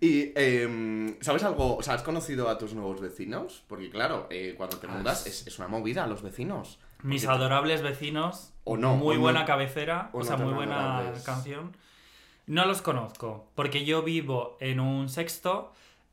Y, 0.00 0.32
em, 0.36 1.16
¿sabes 1.20 1.42
algo? 1.42 1.76
O 1.76 1.82
sea, 1.82 1.94
¿has 1.94 2.02
conocido 2.02 2.48
a 2.48 2.58
tus 2.58 2.74
nuevos 2.74 3.00
vecinos? 3.00 3.64
Porque, 3.66 3.90
claro, 3.90 4.26
eh, 4.30 4.54
cuando 4.56 4.76
te 4.78 4.86
mudas 4.86 5.26
es, 5.26 5.46
es 5.46 5.58
una 5.58 5.68
movida 5.68 6.04
a 6.04 6.06
los 6.06 6.22
vecinos. 6.22 6.78
Mis 7.02 7.24
Porque- 7.24 7.36
adorables 7.38 7.82
vecinos. 7.82 8.52
O 8.64 8.76
no, 8.76 8.94
Muy 8.96 9.14
o 9.14 9.16
no. 9.16 9.22
buena 9.22 9.44
cabecera. 9.44 10.10
o 10.12 10.18
O, 10.18 10.20
no 10.20 10.26
sea, 10.26 10.36
muy 10.36 10.52
buena 10.52 10.96
adorables. 10.96 11.22
canción. 11.24 11.76
No 12.46 12.66
los 12.66 12.82
conozco. 12.82 13.48
Porque 13.54 13.84
yo 13.84 14.02
vivo 14.02 14.56
en 14.60 14.80
un 14.80 15.08
sexto. 15.08 15.72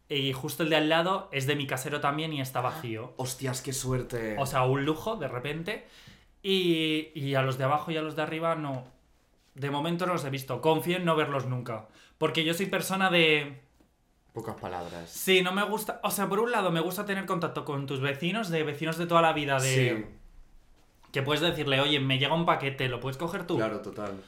Y 0.10 0.34
justo 0.34 0.64
el 0.64 0.70
de 0.70 0.76
al 0.78 0.90
lado 0.90 1.30
es 1.32 1.46
de 1.48 1.56
mi 1.56 1.66
casero 1.68 2.00
también 2.02 2.34
y 2.34 2.42
está 2.42 2.62
vacío. 2.62 3.14
Hostias, 3.18 3.62
qué 3.62 3.74
suerte. 3.74 4.36
O 4.40 4.46
sea, 4.46 4.64
un 4.64 4.86
lujo 4.86 5.16
de 5.18 5.28
repente. 5.28 5.88
Y, 6.44 7.12
y 7.16 7.36
a 7.36 7.42
los 7.42 7.58
de 7.58 7.64
abajo 7.64 7.90
y 7.92 7.98
a 7.98 8.02
los 8.02 8.16
de 8.16 8.22
arriba 8.22 8.56
no. 8.56 8.84
De 9.56 9.72
momento 9.72 10.06
no 10.06 10.14
los 10.14 10.26
he 10.26 10.30
visto. 10.30 10.62
Confío 10.62 10.98
en 10.98 11.06
no 11.06 11.16
verlos 11.16 11.46
nunca. 11.46 11.88
Porque 12.18 12.44
yo 12.44 12.54
soy 12.54 12.66
persona 12.68 13.10
de. 13.10 13.62
Pocas 14.34 14.56
palabras. 14.60 15.10
Sí, 15.10 15.42
no 15.42 15.52
me 15.54 15.64
gusta. 15.64 16.00
O 16.04 16.12
sea, 16.12 16.28
por 16.28 16.40
un 16.40 16.52
lado 16.52 16.70
me 16.72 16.80
gusta 16.82 17.06
tener 17.06 17.26
contacto 17.26 17.64
con 17.66 17.86
tus 17.86 18.02
vecinos, 18.02 18.50
de 18.50 18.64
vecinos 18.64 18.98
de 18.98 19.06
toda 19.08 19.22
la 19.22 19.32
vida, 19.34 19.60
de. 19.60 19.98
Sí, 20.00 20.06
Que 21.12 21.22
puedes 21.22 21.42
decirle, 21.42 21.80
oye, 21.80 22.00
me 22.00 22.18
llega 22.20 22.34
un 22.34 22.46
paquete, 22.46 22.90
lo 22.90 23.00
puedes 23.00 23.18
coger 23.18 23.46
tú. 23.48 23.56
claro, 23.58 23.80
total. 23.82 24.22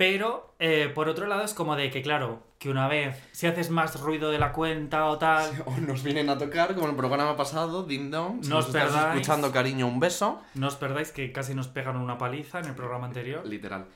Pero, 0.00 0.54
eh, 0.58 0.90
por 0.94 1.10
otro 1.10 1.26
lado, 1.26 1.42
es 1.44 1.52
como 1.52 1.76
de 1.76 1.90
que, 1.90 2.00
claro, 2.00 2.42
que 2.58 2.70
una 2.70 2.88
vez, 2.88 3.22
si 3.32 3.46
haces 3.46 3.68
más 3.68 4.00
ruido 4.00 4.30
de 4.30 4.38
la 4.38 4.50
cuenta 4.50 5.04
o 5.04 5.18
tal, 5.18 5.62
O 5.66 5.76
nos 5.76 6.02
vienen 6.02 6.30
a 6.30 6.38
tocar, 6.38 6.72
como 6.72 6.86
en 6.86 6.92
el 6.92 6.96
programa 6.96 7.36
pasado, 7.36 7.82
Ding 7.82 8.10
Dong. 8.10 8.42
Si 8.42 8.48
No 8.48 8.56
nos 8.56 8.64
os 8.68 8.74
estás 8.74 8.90
perdáis. 8.90 9.14
escuchando, 9.20 9.52
cariño, 9.52 9.86
un 9.86 10.00
beso. 10.00 10.40
no 10.54 10.68
os 10.68 10.76
perdáis 10.76 11.12
que 11.12 11.32
casi 11.32 11.54
nos 11.54 11.68
pegan 11.68 11.98
una 11.98 12.16
paliza 12.16 12.60
en 12.60 12.64
el 12.64 12.74
programa 12.74 13.08
anterior. 13.08 13.46
Literal. 13.46 13.88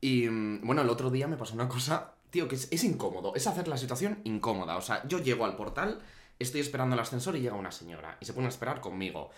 Y 0.00 0.28
mm, 0.28 0.66
bueno, 0.66 0.82
el 0.82 0.88
otro 0.90 1.10
día 1.10 1.28
me 1.28 1.36
pasó 1.36 1.54
una 1.54 1.68
cosa 1.68 2.14
tío, 2.30 2.48
que 2.48 2.56
es, 2.56 2.66
es 2.72 2.82
incómodo, 2.82 3.32
es 3.36 3.46
hacer 3.46 3.68
la 3.68 3.76
situación 3.76 4.18
incómoda. 4.24 4.76
O 4.76 4.80
sea, 4.80 5.06
yo 5.06 5.20
llego 5.20 5.44
al 5.44 5.54
portal, 5.54 6.00
estoy 6.40 6.60
esperando 6.60 6.94
el 6.96 7.00
ascensor 7.00 7.36
y 7.36 7.40
llega 7.40 7.54
una 7.54 7.70
señora 7.70 8.16
y 8.20 8.24
se 8.24 8.32
pone 8.32 8.46
a 8.46 8.48
esperar 8.48 8.80
conmigo. 8.80 9.30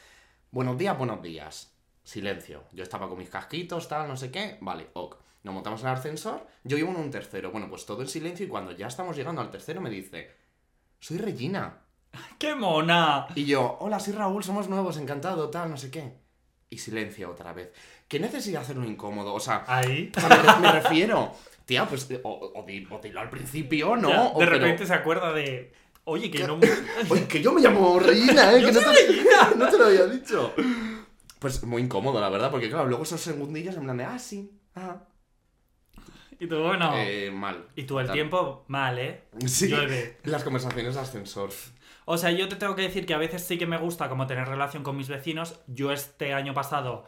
Buenos 0.52 0.78
días, 0.78 0.96
buenos 0.96 1.20
días. 1.20 1.70
Silencio. 2.02 2.62
Yo 2.72 2.82
estaba 2.82 3.10
con 3.10 3.18
mis 3.18 3.28
casquitos, 3.28 3.88
tal, 3.88 4.08
no 4.08 4.16
sé 4.16 4.30
qué. 4.30 4.56
Vale, 4.62 4.88
ok. 4.94 5.16
Nos 5.44 5.54
montamos 5.54 5.80
en 5.82 5.88
el 5.88 5.94
ascensor, 5.94 6.46
yo 6.64 6.76
llevo 6.76 6.90
en 6.90 6.96
un 6.96 7.10
tercero. 7.10 7.50
Bueno, 7.52 7.68
pues 7.70 7.86
todo 7.86 8.02
en 8.02 8.08
silencio 8.08 8.44
y 8.44 8.48
cuando 8.48 8.72
ya 8.72 8.86
estamos 8.88 9.16
llegando 9.16 9.40
al 9.40 9.50
tercero 9.50 9.80
me 9.80 9.90
dice, 9.90 10.30
soy 10.98 11.18
Regina. 11.18 11.80
¡Qué 12.38 12.54
mona! 12.54 13.26
Y 13.34 13.44
yo, 13.44 13.76
hola, 13.80 14.00
soy 14.00 14.14
Raúl, 14.14 14.42
somos 14.42 14.68
nuevos, 14.68 14.96
encantado, 14.96 15.50
tal, 15.50 15.70
no 15.70 15.76
sé 15.76 15.90
qué. 15.90 16.14
Y 16.70 16.78
silencio 16.78 17.30
otra 17.30 17.52
vez. 17.52 17.72
¿Qué 18.08 18.18
necesidad 18.18 18.60
de 18.60 18.64
hacer 18.64 18.78
un 18.78 18.86
incómodo? 18.86 19.32
O 19.34 19.38
sea, 19.40 19.64
Ahí. 19.68 20.10
o 20.16 20.20
sea, 20.20 20.28
me, 20.60 20.66
me 20.66 20.72
refiero, 20.72 21.32
tía, 21.66 21.86
pues, 21.86 22.08
o, 22.24 22.52
o 22.56 22.62
di- 22.64 22.86
o 22.90 22.98
dilo 22.98 23.20
al 23.20 23.30
principio, 23.30 23.94
¿no? 23.96 24.08
Ya, 24.08 24.22
de 24.24 24.32
pero- 24.38 24.50
repente 24.50 24.86
se 24.86 24.94
acuerda 24.94 25.32
de. 25.32 25.72
Oye, 26.04 26.30
que 26.30 26.46
no. 26.46 26.58
Oye, 27.10 27.28
que 27.28 27.40
yo 27.42 27.52
me 27.52 27.60
llamo 27.60 27.98
Regina, 28.00 28.52
¿eh? 28.52 28.60
Que 28.64 28.72
no 28.72 28.80
te, 28.80 29.56
no 29.56 29.68
te 29.68 29.78
lo 29.78 29.84
había 29.86 30.06
dicho. 30.06 30.52
Pues 31.38 31.62
muy 31.64 31.82
incómodo, 31.82 32.20
la 32.20 32.28
verdad, 32.30 32.50
porque 32.50 32.68
claro, 32.70 32.86
luego 32.88 33.04
esos 33.04 33.20
segundillos 33.20 33.76
en 33.76 33.84
plan 33.84 33.96
de, 33.98 34.04
ah, 34.04 34.18
sí, 34.18 34.50
ah. 34.74 35.02
Y 36.44 36.46
tú, 36.46 36.58
bueno. 36.58 36.92
Eh, 36.94 37.30
mal. 37.32 37.64
y 37.74 37.84
tú 37.84 37.98
el 37.98 38.06
Tal. 38.06 38.14
tiempo, 38.14 38.64
mal, 38.68 38.98
¿eh? 38.98 39.22
Sí, 39.46 39.68
Llueve. 39.68 40.18
las 40.24 40.44
conversaciones 40.44 40.94
de 40.94 41.00
ascensor. 41.00 41.50
O 42.04 42.18
sea, 42.18 42.32
yo 42.32 42.48
te 42.48 42.56
tengo 42.56 42.76
que 42.76 42.82
decir 42.82 43.06
que 43.06 43.14
a 43.14 43.18
veces 43.18 43.42
sí 43.42 43.56
que 43.56 43.66
me 43.66 43.78
gusta 43.78 44.10
como 44.10 44.26
tener 44.26 44.46
relación 44.46 44.82
con 44.82 44.94
mis 44.94 45.08
vecinos. 45.08 45.58
Yo 45.66 45.90
este 45.90 46.34
año 46.34 46.52
pasado 46.52 47.06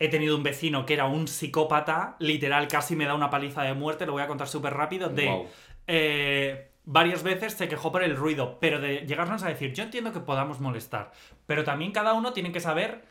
he 0.00 0.08
tenido 0.08 0.36
un 0.36 0.42
vecino 0.42 0.84
que 0.84 0.94
era 0.94 1.06
un 1.06 1.28
psicópata, 1.28 2.16
literal, 2.18 2.66
casi 2.66 2.96
me 2.96 3.04
da 3.04 3.14
una 3.14 3.30
paliza 3.30 3.62
de 3.62 3.74
muerte, 3.74 4.04
lo 4.04 4.12
voy 4.12 4.22
a 4.22 4.26
contar 4.26 4.48
súper 4.48 4.74
rápido, 4.74 5.08
de... 5.08 5.46
Eh, 5.86 6.70
varias 6.84 7.22
veces 7.22 7.52
se 7.52 7.68
quejó 7.68 7.92
por 7.92 8.02
el 8.02 8.16
ruido, 8.16 8.58
pero 8.60 8.80
de 8.80 9.06
llegarnos 9.06 9.44
a 9.44 9.48
decir, 9.48 9.72
yo 9.72 9.84
entiendo 9.84 10.12
que 10.12 10.18
podamos 10.18 10.58
molestar, 10.58 11.12
pero 11.46 11.62
también 11.62 11.92
cada 11.92 12.14
uno 12.14 12.32
tiene 12.32 12.50
que 12.50 12.58
saber 12.58 13.04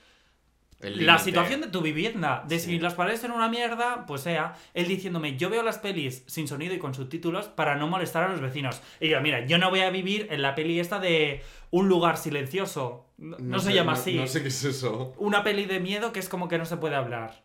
la 0.82 1.18
situación 1.20 1.62
de 1.62 1.68
tu 1.68 1.82
vivienda, 1.82 2.44
de 2.48 2.60
Sí. 2.60 2.66
si 2.72 2.80
las 2.80 2.94
paredes 2.96 3.22
son 3.22 3.32
una 3.32 3.48
mierda, 3.50 4.06
pues 4.08 4.22
sea, 4.22 4.56
él 4.74 4.88
diciéndome, 4.88 5.38
yo 5.38 5.50
veo 5.50 5.64
las 5.64 5.78
pelis 5.80 6.24
sin 6.28 6.48
sonido 6.48 6.74
y 6.74 6.80
con 6.80 6.94
subtítulos 6.94 7.48
para 7.48 7.76
no 7.76 7.88
molestar 7.88 8.24
a 8.24 8.30
los 8.30 8.42
vecinos. 8.42 8.82
Y 9.00 9.10
yo, 9.10 9.22
mira, 9.22 9.46
yo 9.46 9.58
no 9.58 9.70
voy 9.70 9.82
a 9.82 9.90
vivir 9.90 10.28
en 10.32 10.42
la 10.42 10.56
peli 10.56 10.80
esta 10.80 11.00
de 11.00 11.42
un 11.70 11.88
lugar 11.88 12.18
silencioso. 12.18 13.06
No, 13.18 13.38
no 13.40 13.60
se 13.60 13.68
sé, 13.68 13.74
llama 13.76 13.94
no- 13.94 13.98
así. 14.00 14.16
No 14.18 14.28
sé 14.28 14.42
qué 14.42 14.48
es 14.48 14.64
eso. 14.64 15.14
Una 15.18 15.44
peli 15.44 15.66
de 15.66 15.80
miedo 15.80 16.12
que 16.12 16.20
es 16.20 16.28
como 16.30 16.48
que 16.48 16.58
no 16.58 16.66
se 16.66 16.78
puede 16.78 16.96
hablar. 16.96 17.44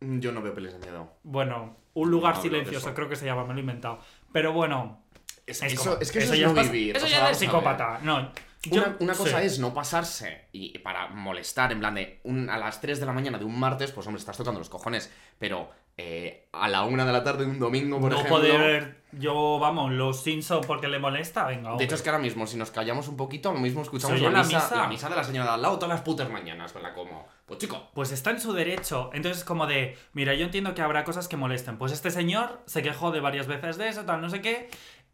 Yo 0.00 0.32
no 0.32 0.40
veo 0.40 0.54
pelis 0.54 0.72
de 0.72 0.78
miedo. 0.78 1.12
Bueno, 1.24 1.76
un 1.94 2.10
lugar 2.10 2.36
No 2.36 2.42
silencioso 2.42 2.86
eso. 2.88 2.94
creo 2.94 3.08
que 3.08 3.16
se 3.16 3.26
llama, 3.26 3.42
me 3.44 3.52
lo 3.52 3.58
he 3.58 3.60
inventado. 3.60 3.98
Pero 4.32 4.52
bueno, 4.52 5.02
Es, 5.46 5.62
es 5.62 5.72
eso, 5.72 5.90
como- 5.90 6.00
es 6.02 6.12
que 6.12 6.20
eso, 6.20 6.34
ya 6.34 6.48
es 6.48 6.70
vivir. 6.72 6.96
Eso 6.96 7.06
o 7.06 7.08
ya 7.08 7.30
es 7.30 7.36
psicópata. 7.38 7.98
No. 8.02 8.30
Yo- 8.62 8.82
Una, 8.82 8.96
una 9.00 9.14
cosa 9.14 9.40
sí. 9.40 9.46
es 9.46 9.58
no 9.58 9.72
pasarse 9.72 10.48
y 10.52 10.78
para 10.78 11.08
molestar, 11.08 11.72
en 11.72 11.78
plan 11.80 11.94
de 11.94 12.20
un- 12.24 12.50
a 12.50 12.58
las 12.58 12.80
3 12.80 13.00
de 13.00 13.06
la 13.06 13.12
mañana 13.12 13.38
de 13.38 13.44
un 13.44 13.58
martes, 13.58 13.90
pues 13.92 14.06
hombre, 14.06 14.20
estás 14.20 14.36
tocando 14.36 14.58
los 14.58 14.68
cojones. 14.68 15.10
Pero 15.38 15.70
eh, 15.96 16.48
a 16.52 16.68
la 16.68 16.84
1 16.84 17.04
de 17.04 17.12
la 17.12 17.22
tarde 17.22 17.44
de 17.44 17.50
un 17.50 17.58
domingo, 17.58 18.00
por 18.00 18.10
no 18.10 18.16
ejemplo. 18.16 18.36
poder 18.38 18.58
ver 18.60 19.00
yo, 19.12 19.58
vamos, 19.58 19.90
los 19.92 20.22
Simpsons 20.22 20.64
porque 20.66 20.88
le 20.88 20.98
molesta, 20.98 21.44
venga. 21.46 21.62
De 21.62 21.68
hombre. 21.70 21.84
hecho, 21.84 21.94
es 21.96 22.02
que 22.02 22.08
ahora 22.10 22.22
mismo, 22.22 22.46
si 22.46 22.56
nos 22.56 22.70
callamos 22.70 23.08
un 23.08 23.16
poquito, 23.16 23.52
lo 23.52 23.58
mismo 23.58 23.82
escuchamos 23.82 24.18
¿Se 24.18 24.24
oye 24.24 24.32
la 24.32 24.40
la 24.42 24.46
misa, 24.46 24.58
misa? 24.62 24.76
la 24.76 24.86
misa 24.88 25.08
de 25.10 25.16
la 25.16 25.24
señora 25.24 25.48
de 25.48 25.54
al 25.54 25.62
lado 25.62 25.74
todas 25.78 25.90
las 25.96 26.00
putas 26.02 26.30
mañanas. 26.30 26.72
Con 26.72 26.82
la 26.82 26.94
como, 26.94 27.26
pues 27.44 27.58
chico, 27.58 27.90
Pues 27.92 28.12
está 28.12 28.30
en 28.30 28.40
su 28.40 28.52
derecho. 28.52 29.10
Entonces 29.12 29.38
es 29.40 29.44
como 29.44 29.66
de, 29.66 29.98
mira, 30.12 30.32
yo 30.34 30.44
entiendo 30.44 30.74
que 30.74 30.80
habrá 30.82 31.02
cosas 31.04 31.28
que 31.28 31.36
molesten. 31.36 31.76
Pues 31.76 31.92
este 31.92 32.10
señor 32.10 32.62
se 32.66 32.82
quejó 32.82 33.10
de 33.10 33.20
varias 33.20 33.46
veces 33.46 33.76
de 33.76 33.88
eso, 33.88 34.04
tal, 34.04 34.20
no 34.20 34.30
sé 34.30 34.40
qué. 34.40 34.68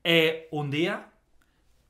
Eh, 0.04 0.46
un 0.52 0.70
día 0.70 1.08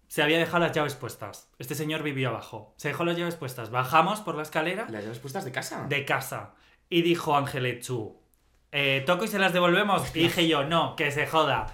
se 0.09 0.23
había 0.23 0.39
dejado 0.39 0.61
las 0.61 0.73
llaves 0.73 0.95
puestas. 0.95 1.51
Este 1.59 1.75
señor 1.75 2.03
vivió 2.03 2.29
abajo. 2.29 2.75
Se 2.77 2.89
dejó 2.89 3.05
las 3.05 3.17
llaves 3.17 3.37
puestas. 3.37 3.71
Bajamos 3.71 4.21
por 4.21 4.35
la 4.35 4.43
escalera 4.43 4.87
las 4.91 5.05
llaves 5.05 5.19
puestas 5.19 5.45
de 5.45 5.53
casa. 5.53 5.87
de 5.89 6.05
casa. 6.05 6.55
Y 6.89 7.03
dijo 7.03 7.37
Ángel 7.37 7.81
Chu, 7.81 8.17
eh, 8.73 9.03
toco 9.07 9.25
y 9.25 9.29
se 9.29 9.39
las 9.39 9.53
devolvemos. 9.53 10.15
Y 10.15 10.21
dije 10.21 10.47
yo, 10.47 10.65
no, 10.65 10.97
que 10.97 11.11
se 11.11 11.27
joda. 11.27 11.67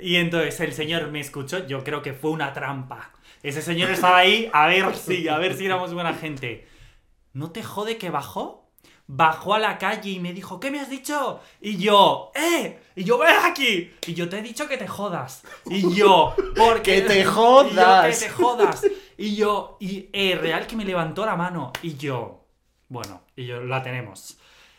Y 0.00 0.16
entonces 0.16 0.58
el 0.60 0.72
señor 0.72 1.10
me 1.10 1.20
escuchó, 1.20 1.66
yo 1.66 1.84
creo 1.84 2.02
que 2.02 2.12
fue 2.12 2.30
una 2.30 2.52
trampa. 2.52 3.12
Ese 3.42 3.62
señor 3.62 3.90
estaba 3.90 4.18
ahí 4.18 4.50
a 4.52 4.66
ver 4.66 4.94
si, 4.94 5.28
a 5.28 5.38
ver 5.38 5.54
si 5.54 5.66
éramos 5.66 5.94
buena 5.94 6.14
gente. 6.14 6.66
¿No 7.32 7.50
te 7.52 7.62
jode 7.62 7.98
que 7.98 8.10
bajó? 8.10 8.65
Bajó 9.08 9.54
a 9.54 9.58
la 9.60 9.78
calle 9.78 10.10
y 10.10 10.20
me 10.20 10.32
dijo, 10.32 10.58
¿qué 10.58 10.70
me 10.70 10.80
has 10.80 10.90
dicho? 10.90 11.40
Y 11.60 11.76
yo, 11.76 12.32
¡eh! 12.34 12.80
Y 12.96 13.04
yo, 13.04 13.18
ven 13.18 13.36
aquí. 13.44 13.92
Y 14.06 14.14
yo 14.14 14.28
te 14.28 14.38
he 14.38 14.42
dicho 14.42 14.66
que 14.66 14.76
te 14.76 14.88
jodas. 14.88 15.42
Y 15.66 15.94
yo, 15.94 16.34
porque 16.56 17.02
¡Que 17.02 17.02
te 17.02 17.20
Y 17.20 17.24
yo, 17.24 17.30
jodas! 17.32 18.18
que 18.18 18.26
te 18.26 18.30
jodas. 18.32 18.86
Y 19.16 19.36
yo, 19.36 19.76
y 19.80 20.08
eh, 20.12 20.36
real 20.36 20.66
que 20.66 20.76
me 20.76 20.84
levantó 20.84 21.24
la 21.24 21.36
mano. 21.36 21.72
Y 21.82 21.96
yo, 21.96 22.46
bueno, 22.88 23.22
y 23.36 23.46
yo, 23.46 23.60
la 23.62 23.82
tenemos. 23.82 24.38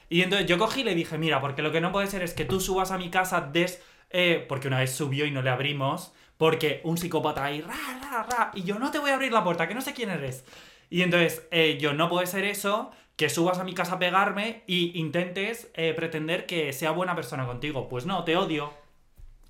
Y 0.09 0.21
entonces 0.21 0.47
yo 0.47 0.57
cogí 0.57 0.81
y 0.81 0.83
le 0.83 0.95
dije, 0.95 1.17
mira, 1.17 1.41
porque 1.41 1.61
lo 1.61 1.71
que 1.71 1.81
no 1.81 1.91
puede 1.91 2.07
ser 2.07 2.21
es 2.23 2.33
que 2.33 2.45
tú 2.45 2.59
subas 2.59 2.91
a 2.91 2.97
mi 2.97 3.09
casa 3.09 3.41
des... 3.41 3.81
eh, 4.09 4.45
porque 4.47 4.67
una 4.67 4.79
vez 4.79 4.91
subió 4.93 5.25
y 5.25 5.31
no 5.31 5.41
le 5.41 5.49
abrimos, 5.49 6.13
porque 6.37 6.81
un 6.83 6.97
psicópata 6.97 7.43
ahí, 7.45 7.61
ra, 7.61 7.75
ra, 8.01 8.23
ra, 8.23 8.51
y 8.53 8.63
yo 8.63 8.79
no 8.79 8.91
te 8.91 8.99
voy 8.99 9.09
a 9.11 9.15
abrir 9.15 9.31
la 9.33 9.43
puerta, 9.43 9.67
que 9.67 9.73
no 9.75 9.81
sé 9.81 9.93
quién 9.93 10.09
eres. 10.09 10.45
Y 10.89 11.01
entonces, 11.01 11.45
eh, 11.51 11.77
yo 11.79 11.93
no 11.93 12.07
puede 12.09 12.27
ser 12.27 12.45
eso, 12.45 12.91
que 13.17 13.29
subas 13.29 13.59
a 13.59 13.63
mi 13.65 13.73
casa 13.73 13.95
a 13.95 13.99
pegarme 13.99 14.63
y 14.67 14.97
intentes 14.99 15.69
eh, 15.73 15.93
pretender 15.93 16.45
que 16.45 16.71
sea 16.71 16.91
buena 16.91 17.15
persona 17.15 17.45
contigo. 17.45 17.89
Pues 17.89 18.05
no, 18.05 18.23
te 18.23 18.37
odio. 18.37 18.71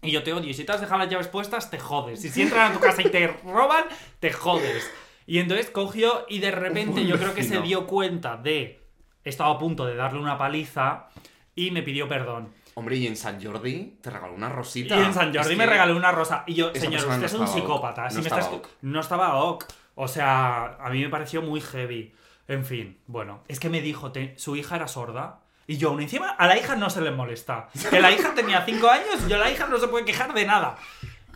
Y 0.02 0.12
yo 0.12 0.24
te 0.24 0.34
odio. 0.34 0.50
Y 0.50 0.54
si 0.56 0.64
te 0.64 0.72
has 0.72 0.82
dejado 0.82 1.00
las 1.00 1.10
llaves 1.10 1.28
puestas, 1.28 1.70
te 1.70 1.78
jodes. 1.78 2.24
Y 2.26 2.30
si 2.30 2.42
entran 2.44 2.72
a 2.72 2.74
tu 2.74 2.80
casa 2.80 3.02
y 3.02 3.10
te 3.10 3.28
roban, 3.46 3.84
te 4.20 4.32
jodes. 4.34 4.90
Y 5.26 5.40
entonces 5.40 5.70
cogió 5.70 6.26
y 6.30 6.40
de 6.40 6.52
repente 6.52 7.06
yo 7.06 7.18
creo 7.18 7.34
que 7.36 7.44
se 7.44 7.62
dio 7.62 7.86
cuenta 7.86 8.38
de... 8.38 8.82
Estaba 9.26 9.52
a 9.56 9.58
punto 9.60 9.86
de 9.86 9.96
darle 9.96 10.20
una 10.22 10.38
paliza 10.38 11.10
y 11.54 11.72
me 11.72 11.84
pidió 11.84 12.08
perdón. 12.08 12.54
Hombre, 12.76 12.96
y 12.96 13.08
en 13.08 13.18
San 13.18 13.44
Jordi 13.44 13.98
te 14.02 14.10
regaló 14.10 14.34
una 14.36 14.48
Y 14.48 14.52
rosita. 14.54 14.96
en 15.06 15.14
San 15.14 15.34
Jordi 15.34 15.52
Es 15.52 15.58
me 15.58 15.66
que- 15.66 15.70
regaló 15.72 15.98
una 15.98 16.14
rosa. 16.14 16.44
Y 16.48 16.54
yo, 16.54 16.70
esa 16.70 16.80
señor, 16.80 17.02
usted 17.02 17.18
no 17.20 17.26
es 17.26 17.34
un 17.34 17.48
psicópata. 17.50 18.10
Si 18.10 18.16
No 18.18 18.22
me 18.22 18.28
estaba 18.30 18.42
estás- 18.44 18.58
ok. 18.60 18.68
No 18.84 19.00
estaba 19.02 19.44
ok. 19.44 19.66
O 19.96 20.08
sea, 20.08 20.78
a 20.80 20.90
mí 20.92 21.02
me 21.02 21.10
pareció 21.10 21.42
muy 21.42 21.60
heavy. 21.60 22.14
En 22.48 22.66
fin, 22.66 23.00
bueno. 23.08 23.44
Es 23.48 23.60
que 23.60 23.70
me 23.70 23.82
dijo, 23.82 24.12
su 24.38 24.56
hija 24.56 24.76
era 24.76 24.88
sorda. 24.88 25.42
Y 25.68 25.78
yo, 25.78 25.90
aún 25.90 26.02
encima, 26.02 26.30
a 26.30 26.48
la 26.48 26.58
hija 26.58 26.76
no 26.78 26.90
se 26.90 27.02
le 27.02 27.12
molesta. 27.12 27.68
Que 27.90 28.00
la 28.00 28.12
hija 28.12 28.34
tenía 28.34 28.64
5 28.66 28.88
años 28.90 29.26
y 29.26 29.30
yo 29.30 29.38
la 29.38 29.52
hija 29.52 29.68
no 29.68 29.78
se 29.78 29.90
puede 29.90 30.06
quejar 30.06 30.34
de 30.34 30.46
nada. 30.46 30.78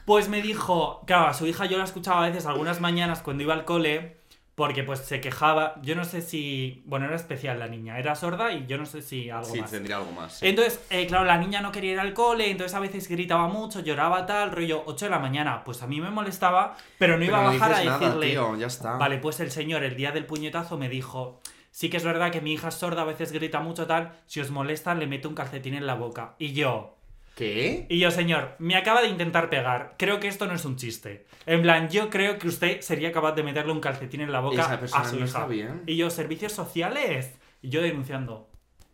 Pues 0.06 0.30
me 0.30 0.42
dijo, 0.42 1.04
claro, 1.06 1.28
a 1.28 1.34
su 1.34 1.46
hija 1.48 1.66
yo 1.66 1.78
la 1.78 1.84
escuchaba 1.84 2.24
a 2.24 2.30
veces 2.30 2.46
algunas 2.46 2.80
mañanas 2.80 3.22
cuando 3.22 3.44
iba 3.44 3.54
al 3.54 3.66
cole, 3.66 4.21
porque 4.62 4.84
pues 4.84 5.00
se 5.00 5.20
quejaba, 5.20 5.74
yo 5.82 5.96
no 5.96 6.06
sé 6.06 6.22
si, 6.22 6.84
bueno, 6.86 7.08
era 7.08 7.16
especial 7.16 7.58
la 7.58 7.68
niña, 7.68 7.98
era 7.98 8.14
sorda 8.14 8.52
y 8.54 8.68
yo 8.68 8.78
no 8.78 8.86
sé 8.86 9.02
si 9.02 9.28
algo 9.32 9.50
Sí, 9.52 9.60
más. 9.60 9.72
tendría 9.72 9.98
algo 9.98 10.12
más. 10.12 10.34
sí. 10.38 10.48
Entonces, 10.48 10.80
eh, 10.92 11.08
claro, 11.08 11.26
la 11.26 11.40
niña 11.40 11.62
no 11.62 11.72
quería 11.72 11.94
ir 11.94 12.00
al 12.00 12.14
cole, 12.14 12.52
entonces 12.52 12.76
a 12.76 12.80
veces 12.80 13.08
gritaba 13.08 13.48
mucho, 13.48 13.80
lloraba 13.80 14.28
tal, 14.28 14.52
rollo 14.52 14.84
8 14.86 15.06
de 15.06 15.10
la 15.10 15.18
mañana. 15.18 15.64
Pues 15.64 15.82
a 15.82 15.88
mí 15.88 16.00
me 16.00 16.12
molestaba, 16.12 16.78
pero 17.00 17.18
no 17.18 17.26
iba 17.26 17.40
Pero 17.40 17.50
a 17.50 17.54
no 17.54 17.60
bajar 17.60 17.74
a 17.74 17.80
dices 17.80 17.92
nada, 17.92 18.06
decirle. 18.06 18.30
tío, 18.30 18.56
ya 18.56 18.68
está. 18.68 18.98
Vale, 18.98 19.18
pues 19.18 19.40
el 19.40 19.50
señor 19.50 19.84
el 19.84 19.96
día 19.96 20.12
del 20.12 20.28
puñetazo 20.28 20.78
me 20.78 20.90
dijo, 20.90 21.42
sí 21.72 21.90
que 21.90 21.98
es 21.98 22.04
verdad 22.04 22.30
que 22.32 22.42
mi 22.42 22.54
hija 22.54 22.68
es 22.68 22.76
sorda, 22.76 23.02
a 23.02 23.06
veces 23.06 23.32
grita 23.32 23.62
mucho 23.62 23.88
tal, 23.88 24.12
si 24.28 24.42
os 24.42 24.52
molesta 24.52 24.94
le 24.94 25.08
meto 25.08 25.28
un 25.28 25.34
calcetín 25.34 25.74
en 25.74 25.88
la 25.88 25.96
boca. 25.96 26.36
Y 26.38 26.54
yo, 26.54 27.00
¿Qué? 27.36 27.86
y 27.90 27.98
yo, 28.00 28.12
señor, 28.12 28.56
me 28.60 28.76
acaba 28.76 29.02
de 29.02 29.08
intentar 29.08 29.50
pegar, 29.50 29.96
creo 29.98 30.20
que 30.20 30.28
esto 30.28 30.46
no 30.48 30.54
es 30.54 30.66
un 30.66 30.76
chiste. 30.76 31.26
En 31.46 31.62
plan, 31.62 31.90
yo 31.90 32.10
creo 32.10 32.38
que 32.38 32.48
usted 32.48 32.82
sería 32.82 33.12
capaz 33.12 33.32
de 33.34 33.44
meterle 33.44 33.72
un 33.72 33.80
calcetín 33.80 34.22
en 34.22 34.32
la 34.32 34.42
boca 34.42 34.62
Esa 34.62 34.80
persona 34.80 35.04
a 35.04 35.10
su 35.10 35.20
no 35.20 35.26
hija. 35.26 35.48
Y 35.88 35.96
yo, 35.96 36.10
servicios 36.10 36.52
sociales. 36.52 37.34
Y 37.62 37.70
yo 37.70 37.82
denunciando. 37.82 38.48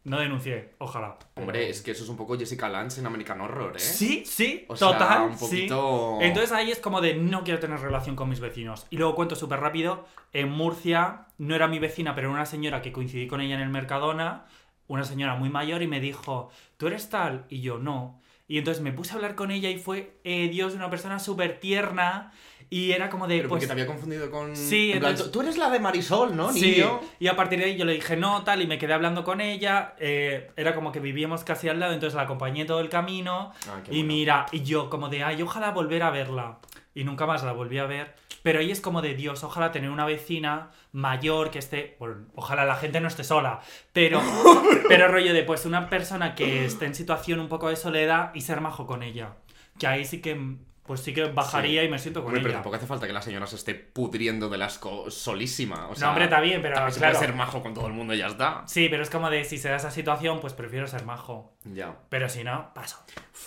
No 0.03 0.19
denuncié, 0.19 0.73
ojalá. 0.77 1.17
Hombre, 1.35 1.69
es 1.69 1.81
que 1.81 1.91
eso 1.91 2.03
es 2.05 2.09
un 2.09 2.15
poco 2.15 2.37
Jessica 2.37 2.69
Lange 2.69 3.01
en 3.01 3.05
American 3.05 3.41
Horror, 3.41 3.75
¿eh? 3.75 3.79
Sí, 3.79 4.23
sí, 4.25 4.63
O 4.69 4.77
sea, 4.77 4.93
total, 4.93 5.21
un 5.23 5.37
poquito- 5.37 6.17
sí. 6.21 6.25
Entonces 6.25 6.53
ahí 6.53 6.71
es 6.71 6.79
como 6.79 7.01
de 7.01 7.15
no 7.15 7.43
quiero 7.43 7.59
tener 7.59 7.81
relación 7.81 8.15
con 8.15 8.29
mis 8.29 8.39
vecinos. 8.39 8.87
Y 8.89 8.95
luego 8.95 9.15
cuento 9.15 9.35
súper 9.35 9.59
rápido, 9.59 10.05
en 10.31 10.49
Murcia 10.49 11.25
no 11.37 11.55
era 11.55 11.67
mi 11.67 11.79
vecina, 11.79 12.15
pero 12.15 12.27
era 12.29 12.35
una 12.35 12.45
señora 12.45 12.81
que 12.81 12.93
coincidí 12.93 13.27
con 13.27 13.41
ella 13.41 13.55
en 13.55 13.61
el 13.61 13.69
Mercadona, 13.69 14.45
una 14.87 15.03
señora 15.03 15.35
muy 15.35 15.49
mayor 15.49 15.81
y 15.81 15.87
me 15.87 15.99
dijo, 15.99 16.51
¿tú 16.77 16.87
eres 16.87 17.09
tal? 17.09 17.45
Y 17.49 17.59
yo, 17.59 17.77
no. 17.77 18.21
Y 18.47 18.57
entonces 18.57 18.81
me 18.81 18.93
puse 18.93 19.11
a 19.11 19.15
hablar 19.15 19.35
con 19.35 19.51
ella 19.51 19.69
y 19.69 19.77
fue, 19.77 20.13
eh, 20.23 20.47
Dios, 20.49 20.73
una 20.73 20.89
persona 20.89 21.19
súper 21.19 21.59
tierna 21.59 22.31
y 22.69 22.91
era 22.91 23.09
como 23.09 23.27
de... 23.27 23.37
Pero 23.37 23.49
porque 23.49 23.65
pues, 23.65 23.67
te 23.67 23.71
había 23.73 23.85
confundido 23.87 24.31
con. 24.31 24.55
Sí, 24.55 24.91
en 24.93 24.99
plan, 24.99 25.11
entonces- 25.11 25.31
Tú 25.33 25.41
eres 25.41 25.57
la 25.57 25.69
de 25.69 25.79
Marisol, 25.79 26.35
¿no, 26.35 26.51
Sí, 26.53 26.71
niño? 26.71 27.01
y 27.19 27.27
a 27.27 27.35
partir 27.35 27.59
de 27.59 27.65
ahí 27.65 27.77
yo 27.77 27.83
le 27.85 27.93
dije 27.93 28.15
no, 28.15 28.43
tal, 28.43 28.61
y 28.61 28.67
me 28.67 28.77
quedé 28.77 28.93
hablando 28.93 29.23
con 29.25 29.41
ella. 29.41 29.95
eh, 29.99 30.49
era 30.55 30.75
como 30.75 30.91
que 30.91 30.99
vivíamos 31.01 31.43
casi 31.43 31.67
al 31.69 31.79
lado, 31.79 31.93
entonces 31.93 32.15
la 32.15 32.23
acompañé 32.23 32.63
todo 32.65 32.79
el 32.79 32.89
camino. 32.89 33.51
Ah, 33.67 33.79
y 33.87 33.89
bueno. 33.89 34.07
mira, 34.07 34.45
y 34.51 34.63
yo 34.63 34.89
como 34.89 35.09
de, 35.09 35.23
ay, 35.23 35.41
ojalá 35.41 35.71
volver 35.71 36.03
a 36.03 36.09
verla. 36.09 36.57
Y 36.97 37.03
nunca 37.03 37.27
más 37.27 37.43
la 37.43 37.51
volví 37.51 37.77
a 37.77 37.85
ver. 37.85 38.15
Pero 38.41 38.57
ahí 38.57 38.71
es 38.71 38.81
como 38.81 39.03
de 39.03 39.13
Dios, 39.13 39.43
ojalá 39.43 39.71
tener 39.71 39.91
una 39.91 40.03
vecina 40.03 40.71
mayor 40.91 41.51
que 41.51 41.59
esté. 41.59 41.95
Bueno, 41.99 42.25
ojalá 42.33 42.65
la 42.65 42.75
gente 42.75 42.99
no 42.99 43.07
esté 43.07 43.23
sola. 43.23 43.59
Pero, 43.93 44.19
pero 44.89 45.07
rollo 45.07 45.31
de, 45.31 45.43
pues, 45.43 45.67
una 45.67 45.91
persona 45.91 46.33
que 46.33 46.65
esté 46.65 46.87
en 46.87 46.95
situación 46.95 47.39
un 47.39 47.49
poco 47.49 47.69
de 47.69 47.75
soledad 47.75 48.31
y 48.33 48.41
ser 48.41 48.61
majo 48.61 48.87
con 48.87 49.03
ella. 49.03 49.35
que 49.77 49.85
ahí 49.85 50.05
sí 50.05 50.21
que, 50.21 50.55
pues 50.87 51.01
sí 51.01 51.13
que 51.13 51.25
bajaría 51.25 51.81
Sí. 51.81 51.87
y 51.87 51.91
me 51.91 51.99
siento 51.99 52.21
con 52.21 52.29
Hombre, 52.29 52.41
pero 52.41 52.49
ella. 52.51 52.57
tampoco 52.57 52.77
hace 52.77 52.87
falta 52.87 53.05
que 53.05 53.13
la 53.13 53.21
señora 53.21 53.45
se 53.45 53.57
esté 53.57 53.75
pudriendo 53.75 54.49
de 54.49 54.63
asco 54.63 55.11
solísima. 55.11 55.87
O 55.89 55.95
sea, 55.95 56.05
no, 56.07 56.11
hombre, 56.11 56.23
está 56.23 56.39
bien, 56.39 56.61
pero 56.61 56.75
también 56.75 56.93
se 56.93 56.99
claro. 56.99 57.13
puede 57.15 57.27
ser 57.27 57.35
majo 57.35 57.61
con 57.61 57.73
todo 57.73 57.85
el 57.87 57.93
mundo 57.93 58.13
y 58.13 58.17
ya 58.17 58.27
está. 58.27 58.63
Sí, 58.65 58.87
pero 58.89 59.03
es 59.03 59.09
como 59.09 59.29
de 59.29 59.43
si 59.43 59.57
se 59.57 59.69
da 59.69 59.75
esa 59.75 59.91
situación, 59.91 60.39
pues 60.39 60.53
prefiero 60.53 60.87
ser 60.87 61.05
majo. 61.05 61.53
Ya. 61.65 61.95
Pero 62.09 62.29
si 62.29 62.43
no, 62.43 62.73
paso. 62.73 62.97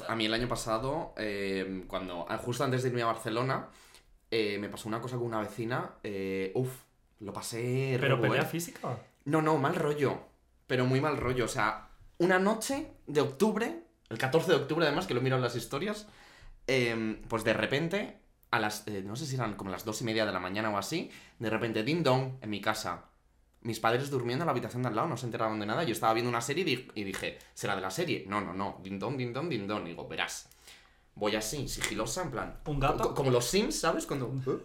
A 0.07 0.14
mí 0.14 0.26
el 0.26 0.35
año 0.35 0.46
pasado, 0.46 1.14
eh, 1.16 1.85
cuando 1.88 2.26
ah, 2.29 2.37
justo 2.38 2.62
antes 2.62 2.83
de 2.83 2.90
irme 2.90 3.03
a 3.03 3.07
Barcelona, 3.07 3.68
eh, 4.31 4.59
me 4.61 4.68
pasó 4.68 4.88
una 4.88 5.00
cosa 5.00 5.16
con 5.16 5.26
una 5.26 5.40
vecina. 5.40 5.94
Eh, 6.05 6.53
uf, 6.55 6.70
lo 7.20 7.33
pasé. 7.33 7.96
Pero 8.00 8.16
rego, 8.16 8.29
pelea 8.29 8.42
eh. 8.42 8.46
física. 8.46 8.96
No, 9.24 9.42
no, 9.42 9.57
mal 9.59 9.74
rollo. 9.74 10.18
Pero 10.66 10.85
muy 10.85 11.00
mal 11.00 11.16
rollo. 11.16 11.46
O 11.46 11.48
sea, 11.48 11.88
una 12.18 12.38
noche 12.38 12.92
de 13.07 13.20
octubre, 13.22 13.83
el 14.09 14.18
14 14.18 14.50
de 14.53 14.57
octubre 14.57 14.87
además, 14.87 15.07
que 15.07 15.14
lo 15.14 15.20
miro 15.20 15.37
en 15.37 15.42
las 15.42 15.57
historias, 15.57 16.07
eh, 16.66 17.20
pues 17.29 17.44
de 17.44 17.53
repente, 17.53 18.18
a 18.51 18.59
las, 18.61 18.87
eh, 18.88 19.03
no 19.05 19.16
sé 19.16 19.27
si 19.27 19.35
eran 19.37 19.55
como 19.55 19.70
las 19.70 19.85
dos 19.85 20.01
y 20.01 20.05
media 20.05 20.27
de 20.27 20.33
la 20.33 20.40
mañana 20.40 20.70
o 20.70 20.79
así, 20.79 21.11
de 21.38 21.51
repente, 21.51 21.83
ding 21.83 22.03
dong, 22.03 22.35
en 22.40 22.51
mi 22.51 22.61
casa. 22.61 23.05
Mis 23.62 23.79
padres 23.79 24.09
durmiendo 24.11 24.42
en 24.44 24.46
la 24.46 24.53
habitación 24.53 24.83
de 24.83 24.88
al 24.88 24.96
lado, 24.96 25.09
no 25.09 25.16
se 25.18 25.27
enteraban 25.27 25.61
de 25.61 25.66
nada. 25.66 25.83
Yo 25.85 25.92
estaba 25.92 26.14
viendo 26.14 26.31
una 26.31 26.40
serie 26.40 26.62
y, 26.62 26.77
di- 26.77 26.88
y 26.94 27.05
dije, 27.05 27.38
¿será 27.53 27.75
de 27.77 27.83
la 27.83 27.90
serie? 27.90 28.25
No, 28.27 28.40
no, 28.40 28.55
no. 28.55 28.81
Ding 28.83 28.99
dong, 28.99 29.16
ding 29.18 29.33
dong, 29.35 29.49
ding 29.51 29.66
dong. 29.66 29.85
Digo, 29.85 30.09
verás. 30.09 30.49
Voy 31.14 31.37
así, 31.37 31.68
sigilosa, 31.68 32.23
en 32.23 32.31
plan. 32.31 32.61
¿Un 32.64 32.81
gato? 32.81 33.03
co- 33.09 33.14
Como 33.14 33.31
los 33.31 33.44
Sims, 33.44 33.79
¿sabes? 33.79 34.07
Cuando 34.07 34.29
uh, 34.29 34.61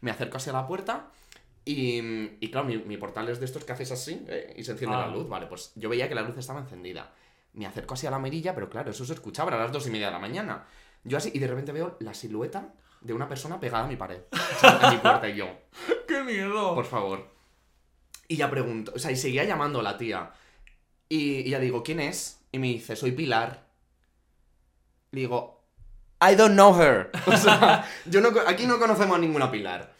me 0.00 0.10
acerco 0.10 0.38
hacia 0.38 0.52
la 0.52 0.66
puerta 0.66 1.06
y, 1.64 2.00
y 2.44 2.50
claro, 2.50 2.66
mi, 2.66 2.78
mi 2.78 2.96
portal 2.96 3.28
es 3.28 3.38
de 3.38 3.44
estos 3.46 3.64
que 3.64 3.70
haces 3.72 3.92
así 3.92 4.24
eh, 4.26 4.54
y 4.56 4.64
se 4.64 4.72
enciende 4.72 4.96
Ah. 4.96 5.06
la 5.06 5.08
luz. 5.14 5.28
Vale, 5.28 5.46
pues 5.46 5.70
yo 5.76 5.88
veía 5.88 6.08
que 6.08 6.16
la 6.16 6.22
luz 6.22 6.36
estaba 6.36 6.58
encendida. 6.58 7.12
Me 7.52 7.66
acerco 7.66 7.94
hacia 7.94 8.10
la 8.10 8.18
mirilla, 8.18 8.54
pero 8.54 8.68
claro, 8.68 8.90
eso 8.90 9.04
se 9.04 9.12
escuchaba, 9.12 9.50
eran 9.50 9.60
las 9.62 9.72
dos 9.72 9.86
y 9.86 9.90
media 9.90 10.06
de 10.06 10.12
la 10.14 10.18
mañana. 10.18 10.64
Yo 11.04 11.18
así, 11.18 11.30
y 11.34 11.38
de 11.38 11.48
repente 11.48 11.72
veo 11.72 11.96
la 12.00 12.14
silueta 12.14 12.74
de 13.00 13.12
una 13.12 13.28
persona 13.28 13.58
pegada 13.58 13.84
a 13.84 13.88
mi 13.88 13.96
pared, 13.96 14.20
a 14.62 14.90
mi 14.92 14.98
puerta, 14.98 15.28
y 15.28 15.36
yo, 15.36 15.48
¡Qué 16.08 16.22
miedo! 16.22 16.74
por 16.74 16.84
favor. 16.86 17.28
Y 18.28 18.36
ya 18.36 18.48
pregunto, 18.50 18.92
o 18.94 18.98
sea, 18.98 19.10
y 19.10 19.16
seguía 19.16 19.44
llamando 19.44 19.80
a 19.80 19.82
la 19.82 19.98
tía. 19.98 20.32
Y, 21.08 21.40
y 21.40 21.50
ya 21.50 21.58
digo, 21.58 21.82
¿quién 21.82 22.00
es? 22.00 22.40
Y 22.52 22.58
me 22.58 22.68
dice, 22.68 22.96
soy 22.96 23.12
Pilar. 23.12 23.66
Le 25.10 25.20
digo, 25.20 25.62
I 26.20 26.34
don't 26.36 26.54
know 26.54 26.74
her. 26.80 27.10
O 27.26 27.36
sea, 27.36 27.84
yo 28.06 28.20
no, 28.20 28.30
aquí 28.46 28.66
no 28.66 28.78
conocemos 28.78 29.16
a 29.16 29.20
ninguna 29.20 29.50
Pilar. 29.50 29.92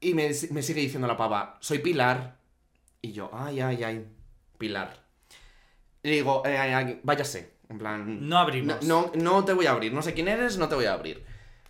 Y 0.00 0.12
me, 0.12 0.30
me 0.50 0.62
sigue 0.62 0.80
diciendo 0.82 1.06
la 1.06 1.16
pava, 1.16 1.56
soy 1.60 1.78
Pilar. 1.78 2.36
Y 3.00 3.12
yo, 3.12 3.30
ay, 3.32 3.60
ay, 3.60 3.82
ay, 3.84 4.06
Pilar. 4.58 5.02
Le 6.02 6.10
digo, 6.10 6.42
"Eh, 6.44 6.58
ay, 6.58 6.72
ay, 6.72 7.00
váyase. 7.02 7.53
En 7.68 7.78
plan, 7.78 8.28
No 8.28 8.38
abrimos. 8.38 8.82
no, 8.84 9.10
no, 9.14 9.22
no 9.22 9.44
te 9.44 9.52
voy 9.52 9.66
a 9.66 9.70
abrir. 9.72 9.92
No 9.92 10.02
sé 10.02 10.14
quién 10.14 10.28
eres, 10.28 10.58
no 10.58 10.68
te 10.68 10.74
voy 10.74 10.84
a 10.86 10.92
abrir. 10.92 11.24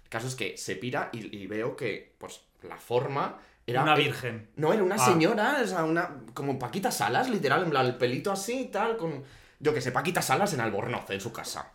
El 0.05 0.09
caso 0.11 0.27
es 0.27 0.35
que 0.35 0.57
se 0.57 0.77
pira 0.77 1.09
y, 1.13 1.37
y 1.37 1.47
veo 1.47 1.77
que, 1.77 2.15
pues, 2.19 2.43
la 2.63 2.77
forma 2.77 3.39
era. 3.67 3.83
Una 3.83 3.95
eh, 3.95 3.99
virgen. 3.99 4.49
no, 4.57 4.73
era 4.73 4.83
una 4.83 4.97
Ah. 4.97 4.99
señora, 5.07 5.59
o 5.63 5.67
sea, 5.67 5.85
una. 5.85 6.21
como 6.35 6.59
Paquita 6.59 6.91
Salas, 6.91 7.29
literal, 7.31 7.63
en 7.65 7.71
plan, 7.71 7.87
el 7.87 7.97
pelito 7.97 8.31
así 8.33 8.61
y 8.63 8.67
tal, 8.67 8.97
con. 8.97 9.23
Yo 9.61 9.73
que 9.73 9.81
sé, 9.81 9.93
Paquita 9.93 10.21
Salas 10.21 10.53
en 10.53 10.61
Albornoz, 10.61 11.09
en 11.11 11.21
su 11.21 11.33
casa. 11.33 11.73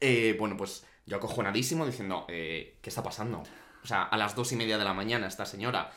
Eh, 0.00 0.36
bueno, 0.38 0.56
pues 0.56 0.84
yo 1.06 1.16
acojonadísimo 1.16 1.86
diciendo, 1.86 2.26
eh, 2.28 2.76
¿qué 2.82 2.90
está 2.90 3.02
pasando? 3.02 3.42
O 3.82 3.86
sea, 3.86 4.02
a 4.04 4.16
las 4.16 4.34
dos 4.34 4.52
y 4.52 4.56
media 4.56 4.76
de 4.78 4.84
la 4.84 4.92
mañana 4.92 5.26
esta 5.26 5.46
señora. 5.46 5.90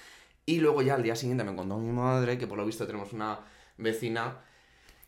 Y 0.46 0.60
luego 0.60 0.82
ya 0.82 0.96
al 0.96 1.04
día 1.04 1.16
siguiente 1.16 1.44
me 1.44 1.56
contó 1.56 1.78
mi 1.78 1.92
madre 1.92 2.38
que 2.38 2.48
por 2.48 2.58
lo 2.58 2.66
visto 2.66 2.86
tenemos 2.86 3.14
una 3.14 3.40
vecina 3.78 4.38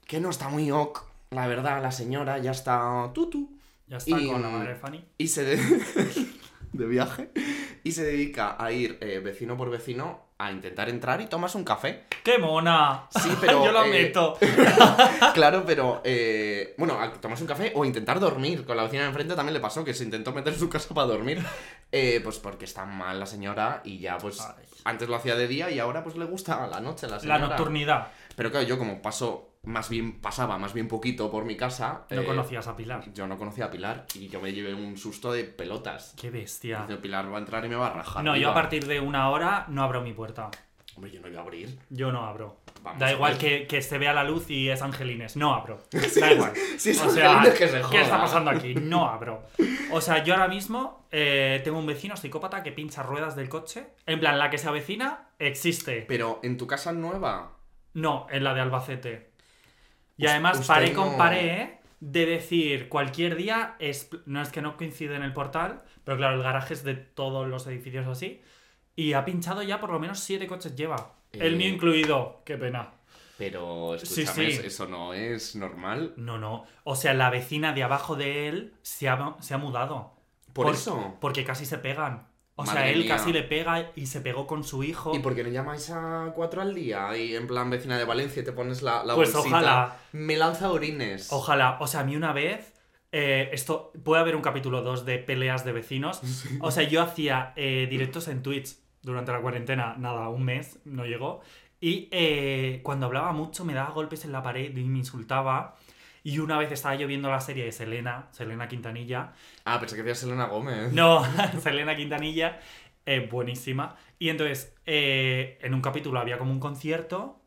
que 0.06 0.20
no 0.20 0.30
está 0.30 0.50
muy 0.50 0.72
ok. 0.72 1.04
La 1.36 1.48
verdad, 1.48 1.82
la 1.82 1.92
señora 1.92 2.38
ya 2.38 2.52
está 2.52 3.12
tutu. 3.14 3.52
Ya 3.88 3.98
está 3.98 4.20
Y- 4.20 4.28
con 4.28 4.42
la 4.42 4.50
madre 4.50 4.70
de 4.70 4.76
Fanny. 4.76 5.04
Y 5.18 5.28
se 5.28 5.44
de... 5.44 5.58
de 6.74 6.86
viaje. 6.88 7.30
Y 7.84 7.92
se 7.92 8.04
dedica 8.04 8.56
a 8.58 8.72
ir 8.72 8.98
eh, 9.02 9.20
vecino 9.20 9.56
por 9.58 9.70
vecino 9.70 10.26
a 10.38 10.52
intentar 10.52 10.90
entrar 10.90 11.22
y 11.22 11.28
tomas 11.28 11.56
un 11.56 11.64
café. 11.64 12.04
¡Qué 12.24 12.38
mona! 12.38 13.08
Sí, 13.12 13.30
pero, 13.42 13.64
Yo 13.64 13.72
la 13.72 13.86
eh, 13.86 13.90
meto. 13.90 14.38
Claro, 15.34 15.64
pero 15.66 16.02
eh, 16.04 16.74
bueno, 16.78 17.00
a 17.00 17.12
tomarse 17.14 17.44
un 17.44 17.48
café 17.48 17.72
o 17.76 17.86
intentar 17.86 18.20
dormir. 18.20 18.66
Con 18.66 18.76
la 18.78 18.84
vecina 18.84 19.04
de 19.04 19.10
enfrente 19.10 19.36
también 19.36 19.54
le 19.54 19.60
pasó 19.60 19.84
que 19.86 19.94
se 19.94 20.04
intentó 20.04 20.32
meter 20.34 20.54
en 20.54 20.60
su 20.60 20.70
casa 20.70 20.94
para 20.94 21.08
dormir. 21.08 21.42
Eh, 21.92 22.20
pues 22.24 22.40
porque 22.40 22.66
está 22.66 22.86
mal 22.86 23.20
la 23.20 23.26
señora 23.26 23.82
y 23.86 24.00
ya 24.00 24.18
pues 24.18 24.42
Ay. 24.42 24.66
antes 24.84 25.08
lo 25.08 25.16
hacía 25.16 25.36
de 25.36 25.48
día 25.48 25.70
y 25.70 25.80
ahora 25.80 26.04
pues 26.04 26.16
le 26.18 26.26
gusta 26.26 26.68
la 26.68 26.80
noche 26.82 27.06
a 27.06 27.10
la 27.10 27.16
La 27.16 27.22
señora. 27.22 27.40
nocturnidad. 27.48 28.08
Pero 28.36 28.52
claro, 28.52 28.66
yo 28.66 28.78
como 28.78 29.02
paso 29.02 29.55
más 29.66 29.90
bien 29.90 30.20
pasaba 30.20 30.58
más 30.58 30.74
bien 30.74 30.88
poquito 30.88 31.32
por 31.32 31.46
mi 31.46 31.58
casa. 31.58 32.06
No 32.10 32.22
eh, 32.22 32.26
conocías 32.26 32.68
a 32.68 32.76
Pilar. 32.76 33.04
Yo 33.14 33.28
no 33.28 33.38
conocía 33.38 33.66
a 33.66 33.72
Pilar 33.72 34.06
y 34.16 34.28
yo 34.28 34.42
me 34.42 34.54
llevé 34.54 34.74
un 34.74 34.98
susto 34.98 35.32
de 35.32 35.44
pelotas. 35.44 36.16
¡Qué 36.20 36.30
bestia! 36.30 36.82
Dice, 36.88 36.98
Pilar 36.98 37.32
va 37.32 37.38
a 37.38 37.40
entrar 37.40 37.66
y 37.66 37.70
me 37.70 37.76
va 37.76 37.88
a 37.88 37.94
rajar. 37.94 38.24
No, 38.24 38.34
yo 38.34 38.40
viva". 38.40 38.52
a 38.52 38.54
partir 38.54 38.86
de 38.86 39.00
una 39.00 39.30
hora 39.30 39.66
no 39.70 39.84
abro 39.84 40.02
mi 40.02 40.14
puerta. 40.14 40.50
Hombre, 40.96 41.12
yo 41.12 41.20
no 41.20 41.28
iba 41.28 41.40
a 41.40 41.44
abrir. 41.44 41.78
Yo 41.90 42.12
no 42.12 42.26
abro. 42.26 42.62
Vamos 42.82 43.00
da 43.00 43.12
igual 43.12 43.38
que, 43.38 43.68
que 43.68 43.82
se 43.82 43.98
vea 43.98 44.14
la 44.14 44.24
luz 44.24 44.50
y 44.50 44.70
es 44.70 44.82
Angelines. 44.82 45.36
No 45.36 45.54
abro. 45.54 45.82
Da 46.20 46.32
igual. 46.32 46.54
Si 46.78 46.92
es 46.92 47.02
o 47.02 47.10
sea, 47.10 47.44
que 47.44 47.68
se 47.68 47.82
¿qué 47.92 48.02
está 48.02 48.22
pasando 48.22 48.52
aquí? 48.52 48.74
No 48.82 49.10
abro. 49.10 49.44
O 49.92 50.00
sea, 50.00 50.24
yo 50.24 50.34
ahora 50.34 50.48
mismo 50.48 51.06
eh, 51.12 51.60
tengo 51.66 51.80
un 51.80 51.86
vecino 51.86 52.16
psicópata 52.16 52.64
que 52.64 52.72
pincha 52.72 53.04
ruedas 53.04 53.36
del 53.36 53.50
coche. 53.50 53.88
En 54.06 54.20
plan, 54.22 54.40
la 54.40 54.50
que 54.50 54.58
se 54.58 54.70
avecina 54.70 55.30
existe. 55.38 56.06
Pero 56.08 56.40
en 56.44 56.56
tu 56.58 56.66
casa 56.66 56.94
nueva. 56.94 57.52
No, 57.94 58.28
en 58.30 58.44
la 58.44 58.54
de 58.54 58.62
Albacete. 58.62 59.35
Y 60.18 60.28
además 60.28 60.60
usted 60.60 60.68
paré 60.74 60.94
no- 60.94 61.04
con 61.04 61.18
paré 61.18 61.80
de 62.00 62.26
decir 62.26 62.88
cualquier 62.90 63.36
día, 63.36 63.76
es, 63.80 64.10
no 64.26 64.42
es 64.42 64.50
que 64.50 64.62
no 64.62 64.78
coincide 64.78 65.16
en 65.16 65.24
el 65.24 65.34
portal, 65.34 65.82
pero 66.04 66.18
claro, 66.18 66.36
el 66.36 66.44
garaje 66.44 66.74
es 66.74 66.84
de 66.84 66.96
todos 66.96 67.48
los 67.48 67.66
edificios 67.68 68.08
así. 68.08 68.42
Y 68.96 69.14
ha 69.14 69.26
pinchado 69.26 69.62
ya 69.64 69.80
por 69.80 69.92
lo 69.92 70.00
menos 70.00 70.20
siete 70.20 70.48
coches 70.48 70.76
lleva. 70.76 71.14
El 71.34 71.56
Eh. 71.56 71.58
mío 71.58 71.68
incluido. 71.70 72.42
Qué 72.46 72.58
pena. 72.58 72.92
Pero 73.38 73.98
Sí, 74.00 74.22
escúchame, 74.22 74.52
sí. 74.52 74.62
eso 74.68 74.88
no 74.88 75.14
es 75.14 75.56
normal. 75.58 76.14
No, 76.16 76.38
no. 76.38 76.66
O 76.86 76.96
sea, 76.96 77.14
la 77.14 77.30
vecina 77.30 77.74
de 77.74 77.84
abajo 77.84 78.16
de 78.16 78.48
él 78.48 78.74
se 78.82 79.10
ha, 79.10 79.36
se 79.42 79.54
ha 79.54 79.58
mudado. 79.58 80.14
Por 80.54 80.70
eso. 80.72 81.18
Porque 81.20 81.44
casi 81.44 81.66
se 81.66 81.78
pegan. 81.78 82.28
O 82.58 82.66
sea, 82.66 82.90
él 82.90 83.00
mía. 83.00 83.08
casi 83.18 83.34
le 83.34 83.44
pega 83.44 83.92
y 83.96 84.06
se 84.06 84.22
pegó 84.22 84.48
con 84.48 84.64
su 84.64 84.84
hijo. 84.84 85.14
¿Y 85.14 85.20
por 85.20 85.36
qué 85.36 85.44
no 85.44 85.50
llamáis 85.50 85.90
a 85.90 86.32
cuatro 86.34 86.62
al 86.62 86.74
día? 86.74 87.16
Y 87.18 87.36
en 87.36 87.48
plan 87.48 87.70
vecina 87.70 87.98
de 87.98 88.06
Valencia 88.06 88.44
te 88.46 88.54
pones 88.54 88.82
la, 88.82 89.04
la 89.04 89.14
Pues 89.16 89.34
bolsita? 89.34 89.58
ojalá. 89.58 89.98
Me 90.14 90.38
lanza 90.38 90.72
orines. 90.72 91.34
Ojalá. 91.34 91.78
O 91.82 91.88
sea, 91.88 92.00
a 92.00 92.04
mí 92.06 92.16
una 92.16 92.32
vez. 92.32 92.74
eh, 93.12 93.50
esto 93.54 93.92
puede 94.04 94.22
haber 94.22 94.36
un 94.36 94.42
capítulo 94.42 94.82
2 94.82 95.06
de 95.06 95.18
peleas 95.20 95.64
de 95.66 95.72
vecinos. 95.74 96.22
O 96.62 96.72
sea, 96.72 96.84
yo 96.84 97.02
hacía 97.02 97.52
eh, 97.58 97.88
directos 97.90 98.28
en 98.30 98.42
Twitch 98.42 98.78
durante 99.02 99.32
la 99.32 99.40
cuarentena, 99.42 99.96
nada, 99.98 100.30
un 100.30 100.44
mes, 100.44 100.80
no 100.86 101.06
llegó. 101.06 101.42
Y 101.82 102.08
eh, 102.12 102.80
cuando 102.84 103.06
hablaba 103.06 103.32
mucho 103.34 103.64
me 103.66 103.74
daba 103.74 103.92
golpes 103.92 104.24
en 104.26 104.32
la 104.32 104.42
pared 104.42 104.76
y 104.76 104.84
me 104.86 104.98
insultaba. 104.98 105.76
Y 106.26 106.40
una 106.40 106.58
vez 106.58 106.72
estaba 106.72 106.96
yo 106.96 107.06
viendo 107.06 107.30
la 107.30 107.40
serie 107.40 107.66
de 107.66 107.72
Selena, 107.72 108.30
Selena 108.32 108.68
Quintanilla, 108.68 109.34
Ah, 109.64 109.80
pensé 109.80 109.96
que 109.96 110.02
decías 110.02 110.22
Selena 110.22 110.46
Gómez. 110.46 110.92
No, 110.92 111.24
Selena 111.62 111.96
Quintanilla, 111.96 112.60
eh, 113.06 113.30
buenísima. 113.32 113.96
Y 114.18 114.30
entonces, 114.30 114.74
eh, 114.88 115.60
en 115.62 115.76
un 115.76 115.82
capítulo 115.82 116.20
había 116.20 116.40
como 116.40 116.52
un 116.52 116.60
concierto. 116.60 117.40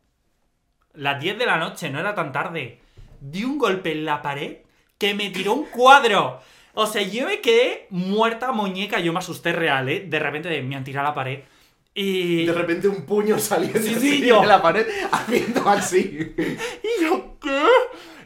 Las 0.93 1.19
10 1.19 1.37
de 1.37 1.45
la 1.45 1.57
noche, 1.57 1.89
no 1.89 1.99
era 1.99 2.15
tan 2.15 2.31
tarde. 2.31 2.79
Di 3.19 3.43
un 3.43 3.57
golpe 3.57 3.91
en 3.91 4.05
la 4.05 4.21
pared 4.21 4.59
que 4.97 5.13
me 5.13 5.29
tiró 5.29 5.55
un 5.55 5.65
cuadro. 5.65 6.39
O 6.73 6.87
sea, 6.87 7.01
yo 7.01 7.27
me 7.27 7.41
quedé 7.41 7.85
muerta 7.89 8.53
muñeca. 8.53 9.01
Yo 9.01 9.11
me 9.11 9.19
asusté 9.19 9.51
real, 9.51 9.89
¿eh? 9.89 10.05
De 10.07 10.19
repente 10.19 10.47
de, 10.47 10.61
me 10.61 10.77
han 10.77 10.85
tirado 10.85 11.07
a 11.07 11.09
la 11.09 11.15
pared. 11.15 11.41
Y. 12.01 12.45
De 12.45 12.53
repente 12.53 12.87
un 12.87 13.01
puño 13.05 13.37
saliendo 13.39 13.79
Sí, 13.81 13.95
sí, 13.95 14.25
yo. 14.25 14.41
de 14.41 14.47
la 14.47 14.61
pared 14.61 14.85
haciendo 15.11 15.67
así. 15.69 16.33
Y 16.37 17.03
yo, 17.03 17.35
¿qué? 17.41 17.63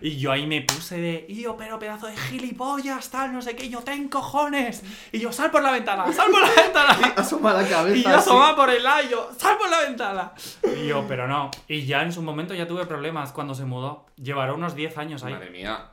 Y 0.01 0.17
yo 0.17 0.31
ahí 0.33 0.45
me 0.45 0.61
puse 0.61 0.97
de, 0.97 1.25
y 1.29 1.41
yo, 1.43 1.55
pero 1.55 1.79
pedazo 1.79 2.07
de 2.07 2.17
gilipollas, 2.17 3.09
tal, 3.09 3.31
no 3.31 3.41
sé 3.41 3.55
qué, 3.55 3.65
y 3.65 3.69
yo, 3.69 3.79
ten 3.79 4.09
cojones. 4.09 4.83
Y 5.13 5.19
yo, 5.19 5.31
sal 5.31 5.49
por 5.49 5.63
la 5.63 5.71
ventana, 5.71 6.11
sal 6.11 6.29
por 6.29 6.41
la 6.41 6.51
ventana. 6.63 7.13
Asoma 7.15 7.53
la 7.53 7.65
cabeza. 7.67 7.95
Y 7.97 8.03
yo 8.03 8.09
así. 8.09 8.17
asomaba 8.19 8.55
por 8.55 8.69
el 8.69 8.83
lado, 8.83 9.03
y 9.03 9.09
yo, 9.09 9.29
sal 9.37 9.57
por 9.57 9.69
la 9.69 9.79
ventana. 9.81 10.33
Y 10.77 10.87
yo, 10.87 11.05
pero 11.07 11.27
no. 11.27 11.49
Y 11.69 11.85
ya 11.85 12.01
en 12.03 12.11
su 12.11 12.21
momento 12.21 12.53
ya 12.53 12.67
tuve 12.67 12.85
problemas 12.85 13.31
cuando 13.31 13.55
se 13.55 13.63
mudó. 13.65 14.05
Llevará 14.17 14.53
unos 14.53 14.75
10 14.75 14.97
años 14.97 15.23
ahí. 15.23 15.33
Madre 15.33 15.49
mía. 15.51 15.87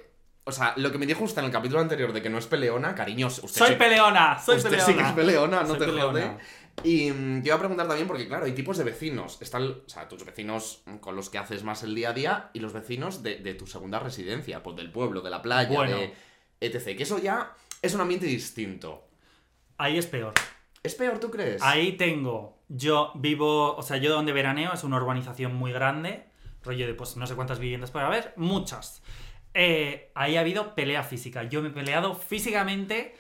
O 0.45 0.53
sea, 0.53 0.73
lo 0.77 0.90
que 0.90 0.99
me 0.99 1.07
dijo 1.07 1.23
usted 1.23 1.40
en 1.40 1.45
el 1.47 1.53
capítulo 1.53 1.81
anterior 1.81 2.12
de 2.12 2.21
que 2.21 2.29
no 2.31 2.38
es 2.38 2.47
peleona, 2.47 2.95
cariño, 2.95 3.29
usted 3.29 3.47
Soy 3.49 3.69
sí- 3.69 3.75
peleona, 3.77 4.40
soy 4.45 4.57
usted 4.57 4.71
peleona. 4.71 4.93
sí 4.93 4.99
que 4.99 5.03
es 5.07 5.12
peleona, 5.12 5.61
no 5.62 5.69
Soy 5.69 5.79
te 5.79 5.85
peleona. 5.85 6.21
jode. 6.21 6.37
Y 6.85 7.11
mm, 7.11 7.43
te 7.43 7.49
iba 7.49 7.57
a 7.57 7.59
preguntar 7.59 7.87
también, 7.87 8.07
porque 8.09 8.27
claro, 8.29 8.45
hay 8.47 8.53
tipos 8.53 8.79
de 8.79 8.85
vecinos. 8.85 9.40
Están, 9.40 9.62
o 9.64 9.88
sea, 9.88 10.09
tus 10.09 10.25
vecinos 10.25 10.83
con 11.01 11.16
los 11.16 11.31
que 11.31 11.38
haces 11.38 11.62
más 11.64 11.83
el 11.83 11.95
día 11.95 12.11
a 12.11 12.12
día 12.12 12.51
y 12.55 12.61
los 12.61 12.73
vecinos 12.73 13.23
de, 13.23 13.37
de 13.37 13.55
tu 13.55 13.66
segunda 13.66 13.99
residencia, 13.99 14.62
pues 14.62 14.77
del 14.77 14.90
pueblo, 14.90 15.21
de 15.21 15.31
la 15.31 15.43
playa, 15.43 15.71
Bueno. 15.77 15.97
de 15.97 16.14
etc. 16.61 16.97
Que 16.97 17.03
eso 17.05 17.19
ya 17.19 17.55
es 17.83 17.95
un 17.95 18.01
ambiente 18.01 18.27
distinto. 18.27 19.07
Ahí 19.79 19.97
es 19.99 20.07
peor. 20.07 20.35
¿Es 20.83 20.95
peor, 20.95 21.19
tú 21.21 21.31
crees? 21.31 21.62
Ahí 21.62 21.93
tengo, 21.93 22.59
yo 22.69 23.12
vivo, 23.14 23.77
o 23.77 23.83
sea, 23.83 23.99
yo 23.99 24.11
donde 24.12 24.33
veraneo 24.33 24.73
es 24.73 24.83
una 24.83 24.97
urbanización 24.97 25.55
muy 25.55 25.73
grande, 25.73 26.25
rollo 26.62 26.87
de 26.87 26.95
pues 26.95 27.16
no 27.19 27.27
sé 27.27 27.35
cuántas 27.35 27.59
viviendas 27.59 27.90
puede 27.90 28.07
haber, 28.07 28.33
muchas. 28.37 29.03
eh, 29.53 30.11
ahí 30.14 30.37
ha 30.37 30.40
habido 30.40 30.75
pelea 30.75 31.03
física. 31.03 31.43
Yo 31.45 31.61
me 31.61 31.69
he 31.69 31.73
peleado 31.73 32.14
físicamente. 32.14 33.14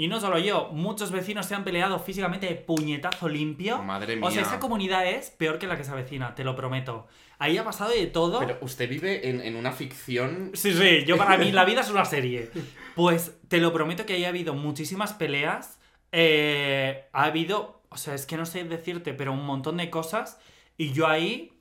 Y 0.00 0.08
no 0.08 0.18
solo 0.18 0.38
yo, 0.38 0.70
muchos 0.72 1.10
vecinos 1.10 1.44
se 1.44 1.54
han 1.54 1.62
peleado 1.62 1.98
físicamente 1.98 2.46
de 2.46 2.54
puñetazo 2.54 3.28
limpio. 3.28 3.82
Madre 3.82 4.18
O 4.22 4.30
sea, 4.30 4.40
mía. 4.40 4.48
esa 4.48 4.58
comunidad 4.58 5.06
es 5.06 5.28
peor 5.28 5.58
que 5.58 5.66
la 5.66 5.76
que 5.76 5.84
se 5.84 5.90
avecina, 5.90 6.34
te 6.34 6.42
lo 6.42 6.56
prometo. 6.56 7.06
Ahí 7.38 7.58
ha 7.58 7.64
pasado 7.64 7.90
de 7.90 8.06
todo. 8.06 8.38
Pero 8.38 8.56
usted 8.62 8.88
vive 8.88 9.28
en, 9.28 9.42
en 9.42 9.56
una 9.56 9.72
ficción. 9.72 10.52
Sí, 10.54 10.72
sí, 10.72 11.04
yo 11.04 11.18
para 11.18 11.36
mí 11.36 11.52
la 11.52 11.66
vida 11.66 11.82
es 11.82 11.90
una 11.90 12.06
serie. 12.06 12.48
Pues 12.94 13.34
te 13.48 13.58
lo 13.58 13.74
prometo 13.74 14.06
que 14.06 14.14
ahí 14.14 14.24
ha 14.24 14.30
habido 14.30 14.54
muchísimas 14.54 15.12
peleas. 15.12 15.78
eh, 16.12 17.04
ha 17.12 17.24
habido, 17.24 17.82
o 17.90 17.98
sea, 17.98 18.14
es 18.14 18.24
que 18.24 18.38
no 18.38 18.46
sé 18.46 18.64
decirte, 18.64 19.12
pero 19.12 19.32
un 19.34 19.44
montón 19.44 19.76
de 19.76 19.90
cosas. 19.90 20.38
Y 20.78 20.92
yo 20.92 21.08
ahí, 21.08 21.52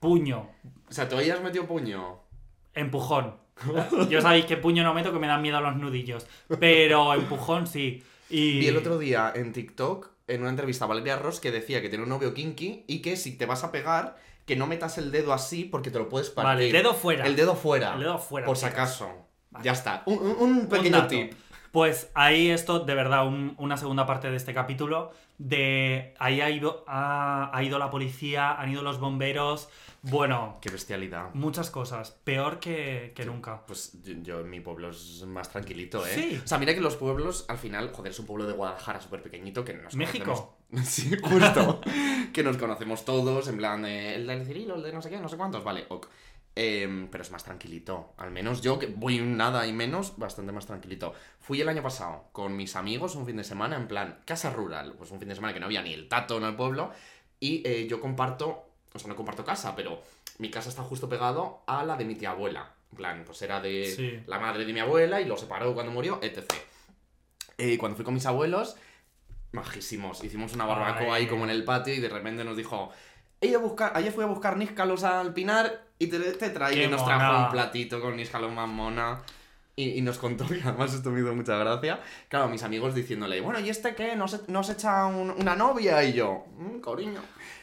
puño, 0.00 0.50
O 0.90 0.92
sea, 0.92 1.08
tú 1.08 1.16
ahí 1.16 1.30
has 1.30 1.40
metido 1.40 1.66
puño. 1.66 2.23
Empujón. 2.74 3.36
Yo 4.10 4.20
sabéis 4.20 4.46
que 4.46 4.56
puño 4.56 4.82
no 4.82 4.94
meto 4.94 5.12
que 5.12 5.18
me 5.18 5.26
dan 5.26 5.42
miedo 5.42 5.60
los 5.60 5.76
nudillos. 5.76 6.26
Pero 6.60 7.14
empujón 7.14 7.66
sí. 7.66 8.02
Y... 8.30 8.58
Vi 8.58 8.66
el 8.66 8.76
otro 8.76 8.98
día 8.98 9.32
en 9.34 9.52
TikTok, 9.52 10.10
en 10.26 10.40
una 10.40 10.50
entrevista 10.50 10.86
a 10.86 10.88
Valeria 10.88 11.16
Ross, 11.16 11.40
que 11.40 11.50
decía 11.50 11.80
que 11.80 11.88
tiene 11.88 12.04
un 12.04 12.10
novio 12.10 12.34
kinky 12.34 12.84
y 12.86 13.00
que 13.00 13.16
si 13.16 13.36
te 13.36 13.46
vas 13.46 13.62
a 13.64 13.70
pegar, 13.70 14.16
que 14.46 14.56
no 14.56 14.66
metas 14.66 14.98
el 14.98 15.12
dedo 15.12 15.32
así 15.32 15.64
porque 15.64 15.90
te 15.90 15.98
lo 15.98 16.08
puedes 16.08 16.30
partir. 16.30 16.48
Vale, 16.48 16.66
el 16.66 16.72
dedo 16.72 16.94
fuera. 16.94 17.26
El 17.26 17.36
dedo 17.36 17.54
fuera. 17.54 17.94
El 17.94 18.00
dedo 18.00 18.18
fuera, 18.18 18.46
Por 18.46 18.56
si 18.56 18.66
acaso. 18.66 19.10
Vale. 19.50 19.64
Ya 19.64 19.72
está. 19.72 20.02
Un, 20.06 20.18
un- 20.18 20.66
pequeño 20.66 21.06
tip. 21.06 21.32
Pues 21.74 22.08
ahí 22.14 22.50
esto, 22.50 22.78
de 22.78 22.94
verdad, 22.94 23.26
un- 23.26 23.56
una 23.58 23.76
segunda 23.76 24.06
parte 24.06 24.30
de 24.30 24.36
este 24.36 24.54
capítulo, 24.54 25.10
de 25.38 26.14
ahí 26.20 26.40
ha 26.40 26.48
ido, 26.48 26.84
ha, 26.86 27.50
ha 27.52 27.62
ido 27.64 27.80
la 27.80 27.90
policía, 27.90 28.52
han 28.52 28.70
ido 28.70 28.82
los 28.82 29.00
bomberos, 29.00 29.68
bueno, 30.02 30.58
Qué 30.60 30.70
bestialidad. 30.70 31.34
muchas 31.34 31.70
cosas, 31.70 32.12
peor 32.22 32.60
que, 32.60 33.12
que 33.16 33.24
nunca. 33.24 33.66
Pues 33.66 34.00
yo, 34.04 34.12
yo 34.22 34.40
en 34.42 34.50
mi 34.50 34.60
pueblo 34.60 34.90
es 34.90 35.24
más 35.26 35.50
tranquilito, 35.50 36.06
¿eh? 36.06 36.10
Sí. 36.14 36.40
O 36.44 36.46
sea, 36.46 36.58
mira 36.58 36.74
que 36.74 36.80
los 36.80 36.94
pueblos, 36.94 37.44
al 37.48 37.58
final, 37.58 37.90
joder, 37.92 38.12
es 38.12 38.20
un 38.20 38.26
pueblo 38.26 38.46
de 38.46 38.52
Guadalajara 38.52 39.00
súper 39.00 39.20
pequeñito 39.22 39.64
que 39.64 39.74
nos 39.74 39.96
México. 39.96 40.24
conocemos- 40.70 40.86
Sí, 40.88 41.10
justo. 41.20 41.80
que 42.32 42.42
nos 42.44 42.56
conocemos 42.56 43.04
todos, 43.04 43.48
en 43.48 43.56
plan, 43.56 43.84
el 43.84 44.28
del 44.28 44.46
Cirilo, 44.46 44.76
el 44.76 44.82
de 44.84 44.92
no 44.92 45.02
sé 45.02 45.10
qué, 45.10 45.18
no 45.18 45.28
sé 45.28 45.36
cuántos, 45.36 45.64
vale, 45.64 45.86
ok. 45.88 46.06
Em, 46.56 47.08
pero 47.08 47.22
es 47.22 47.30
más 47.32 47.42
tranquilito. 47.42 48.14
Al 48.16 48.30
menos 48.30 48.60
yo, 48.62 48.78
que 48.78 48.86
voy 48.86 49.18
nada 49.18 49.66
y 49.66 49.72
menos, 49.72 50.16
bastante 50.18 50.52
más 50.52 50.66
tranquilito. 50.66 51.12
Fui 51.40 51.60
el 51.60 51.68
año 51.68 51.82
pasado 51.82 52.28
con 52.30 52.56
mis 52.56 52.76
amigos 52.76 53.16
un 53.16 53.26
fin 53.26 53.36
de 53.36 53.44
semana, 53.44 53.76
en 53.76 53.88
plan, 53.88 54.20
casa 54.24 54.50
rural. 54.50 54.94
Pues 54.96 55.10
un 55.10 55.18
fin 55.18 55.28
de 55.28 55.34
semana 55.34 55.52
que 55.52 55.58
no 55.60 55.66
había 55.66 55.82
ni 55.82 55.92
el 55.92 56.08
tato 56.08 56.36
en 56.38 56.44
el 56.44 56.54
pueblo. 56.54 56.92
Y 57.40 57.62
eh, 57.68 57.88
yo 57.88 58.00
comparto, 58.00 58.68
o 58.92 58.98
sea, 58.98 59.08
no 59.08 59.16
comparto 59.16 59.44
casa, 59.44 59.74
pero 59.74 60.00
mi 60.38 60.48
casa 60.50 60.68
está 60.68 60.82
justo 60.82 61.08
pegado 61.08 61.62
a 61.66 61.82
la 61.84 61.96
de 61.96 62.04
mi 62.04 62.14
tía 62.14 62.30
abuela. 62.30 62.72
En 62.92 62.96
plan, 62.98 63.22
pues 63.26 63.42
era 63.42 63.60
de 63.60 63.86
Sí. 63.86 64.22
la 64.26 64.38
madre 64.38 64.64
de 64.64 64.72
mi 64.72 64.78
abuela 64.78 65.20
y 65.20 65.24
lo 65.24 65.36
separó 65.36 65.74
cuando 65.74 65.90
murió, 65.90 66.20
etc. 66.22 66.52
Eh, 67.58 67.76
cuando 67.78 67.96
fui 67.96 68.04
con 68.04 68.14
mis 68.14 68.26
abuelos, 68.26 68.76
majísimos. 69.52 70.22
Hicimos 70.22 70.52
una 70.54 70.66
barbacoa 70.66 71.16
Ay. 71.16 71.22
ahí 71.24 71.26
como 71.26 71.44
en 71.44 71.50
el 71.50 71.64
patio 71.64 71.94
y 71.94 72.00
de 72.00 72.08
repente 72.08 72.44
nos 72.44 72.56
dijo, 72.56 72.90
"He 73.44 73.48
ido 73.48 73.58
a 73.60 73.62
buscar, 73.62 73.92
ayer 73.94 74.12
fui 74.12 74.24
a 74.24 74.26
buscar 74.26 74.56
níscalos 74.56 75.04
al 75.04 75.32
pinar 75.34 75.82
y 75.98 76.06
te, 76.08 76.18
te 76.18 76.52
Qué 76.52 76.84
y 76.84 76.88
nos 76.88 77.04
trajo 77.04 77.44
un 77.44 77.50
platito 77.50 78.00
con 78.00 78.16
níscalos 78.16 78.52
más 78.52 78.68
mona. 78.68 79.20
Y, 79.76 79.98
y 79.98 80.02
nos 80.02 80.18
contó, 80.18 80.44
y 80.54 80.60
además 80.64 80.94
esto 80.94 81.10
me 81.10 81.20
hizo 81.20 81.34
mucha 81.34 81.56
gracia, 81.56 81.98
claro, 82.28 82.48
mis 82.48 82.62
amigos 82.62 82.94
diciéndole, 82.94 83.40
bueno, 83.40 83.58
¿y 83.58 83.68
este 83.70 83.96
qué? 83.96 84.14
¿Nos, 84.14 84.34
e- 84.34 84.40
nos 84.46 84.70
echa 84.70 85.04
un- 85.06 85.30
una 85.32 85.56
novia? 85.56 86.02
Y 86.04 86.12
yo, 86.12 86.44
"Mm, 86.56 86.78
cariño. 86.80 87.20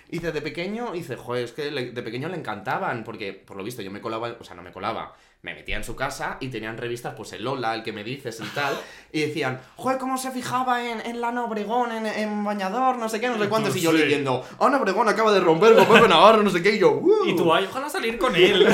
Y 0.09 0.17
dice, 0.19 0.33
de 0.33 0.41
pequeño, 0.41 0.91
dice, 0.91 1.15
joder, 1.15 1.45
es 1.45 1.53
que 1.53 1.71
le- 1.71 1.91
de 1.93 2.03
pequeño 2.03 2.27
le 2.27 2.35
encantaban, 2.35 3.05
porque 3.05 3.31
por 3.31 3.55
lo 3.55 3.63
visto 3.63 3.81
yo 3.81 3.91
me 3.91 4.01
colaba, 4.01 4.35
o 4.37 4.43
sea, 4.43 4.55
no 4.57 4.61
me 4.61 4.73
colaba, 4.73 5.15
me 5.43 5.55
metía 5.55 5.75
en 5.75 5.83
su 5.83 5.95
casa 5.95 6.37
y 6.39 6.49
tenían 6.49 6.77
revistas, 6.77 7.15
pues 7.15 7.33
el 7.33 7.43
Lola, 7.43 7.73
el 7.73 7.81
que 7.81 7.91
me 7.91 8.03
dices 8.03 8.39
y 8.39 8.47
tal, 8.53 8.75
y 9.11 9.21
decían, 9.21 9.59
joder, 9.75 9.97
cómo 9.97 10.17
se 10.19 10.29
fijaba 10.29 10.85
en, 10.87 11.01
en 11.03 11.19
Lana 11.19 11.43
Obregón, 11.45 11.91
en, 11.91 12.05
en 12.05 12.43
Bañador, 12.43 12.97
no 12.97 13.09
sé 13.09 13.19
qué, 13.19 13.27
no 13.27 13.39
sé 13.39 13.49
cuántos, 13.49 13.75
y 13.75 13.81
yo 13.81 13.91
leyendo, 13.91 14.45
Ana 14.59 14.77
Obregón 14.77 15.09
acaba 15.09 15.31
de 15.33 15.39
romper 15.39 15.73
con 15.75 15.87
Pepe 15.87 16.07
Navarro, 16.07 16.43
no 16.43 16.49
sé 16.51 16.61
qué, 16.61 16.75
y 16.75 16.79
yo, 16.79 16.91
"Uh". 16.91 17.25
Y 17.25 17.35
tú, 17.35 17.51
ay, 17.53 17.65
ojalá 17.67 17.89
salir 17.89 18.19
con 18.19 18.35
él. 18.37 18.67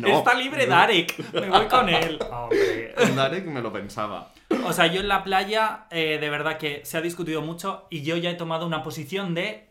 No. 0.00 0.08
Está 0.08 0.32
libre 0.34 0.66
Darek, 0.66 1.18
me 1.34 1.50
voy 1.50 1.66
con 1.66 1.88
él. 1.88 2.18
Hombre. 2.30 2.94
Darek 3.14 3.44
me 3.46 3.60
lo 3.60 3.72
pensaba. 3.72 4.32
O 4.64 4.72
sea, 4.72 4.86
yo 4.86 5.00
en 5.00 5.08
la 5.08 5.22
playa, 5.22 5.86
eh, 5.90 6.18
de 6.18 6.30
verdad 6.30 6.56
que 6.58 6.80
se 6.84 6.96
ha 6.96 7.00
discutido 7.02 7.42
mucho 7.42 7.86
y 7.90 8.02
yo 8.02 8.16
ya 8.16 8.30
he 8.30 8.34
tomado 8.34 8.66
una 8.66 8.82
posición 8.82 9.34
de, 9.34 9.68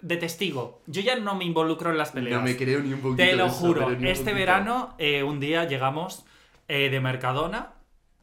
de 0.00 0.16
testigo. 0.16 0.82
Yo 0.86 1.00
ya 1.02 1.16
no 1.16 1.34
me 1.34 1.44
involucro 1.44 1.90
en 1.90 1.98
las 1.98 2.12
peleas. 2.12 2.38
No 2.40 2.44
me 2.44 2.56
creo 2.56 2.80
ni 2.80 2.92
un 2.92 3.00
poquito 3.00 3.16
Te 3.22 3.36
lo 3.36 3.44
de 3.44 3.50
eso, 3.50 3.58
juro, 3.58 3.90
este 3.90 4.02
poquito. 4.14 4.34
verano, 4.34 4.94
eh, 4.98 5.22
un 5.22 5.40
día 5.40 5.64
llegamos 5.64 6.24
eh, 6.68 6.88
de 6.90 7.00
Mercadona, 7.00 7.72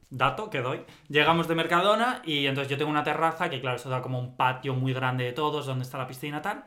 dato 0.09 0.49
que 0.49 0.61
doy, 0.61 0.81
llegamos 1.09 1.47
de 1.47 1.55
Mercadona 1.55 2.21
y 2.25 2.45
entonces 2.45 2.69
yo 2.69 2.77
tengo 2.77 2.91
una 2.91 3.03
terraza 3.03 3.49
que 3.49 3.59
claro, 3.61 3.77
eso 3.77 3.89
da 3.89 4.01
como 4.01 4.19
un 4.19 4.35
patio 4.35 4.73
muy 4.73 4.93
grande 4.93 5.23
de 5.25 5.33
todos, 5.33 5.65
donde 5.65 5.83
está 5.83 5.97
la 5.97 6.07
piscina 6.07 6.41
tal. 6.41 6.63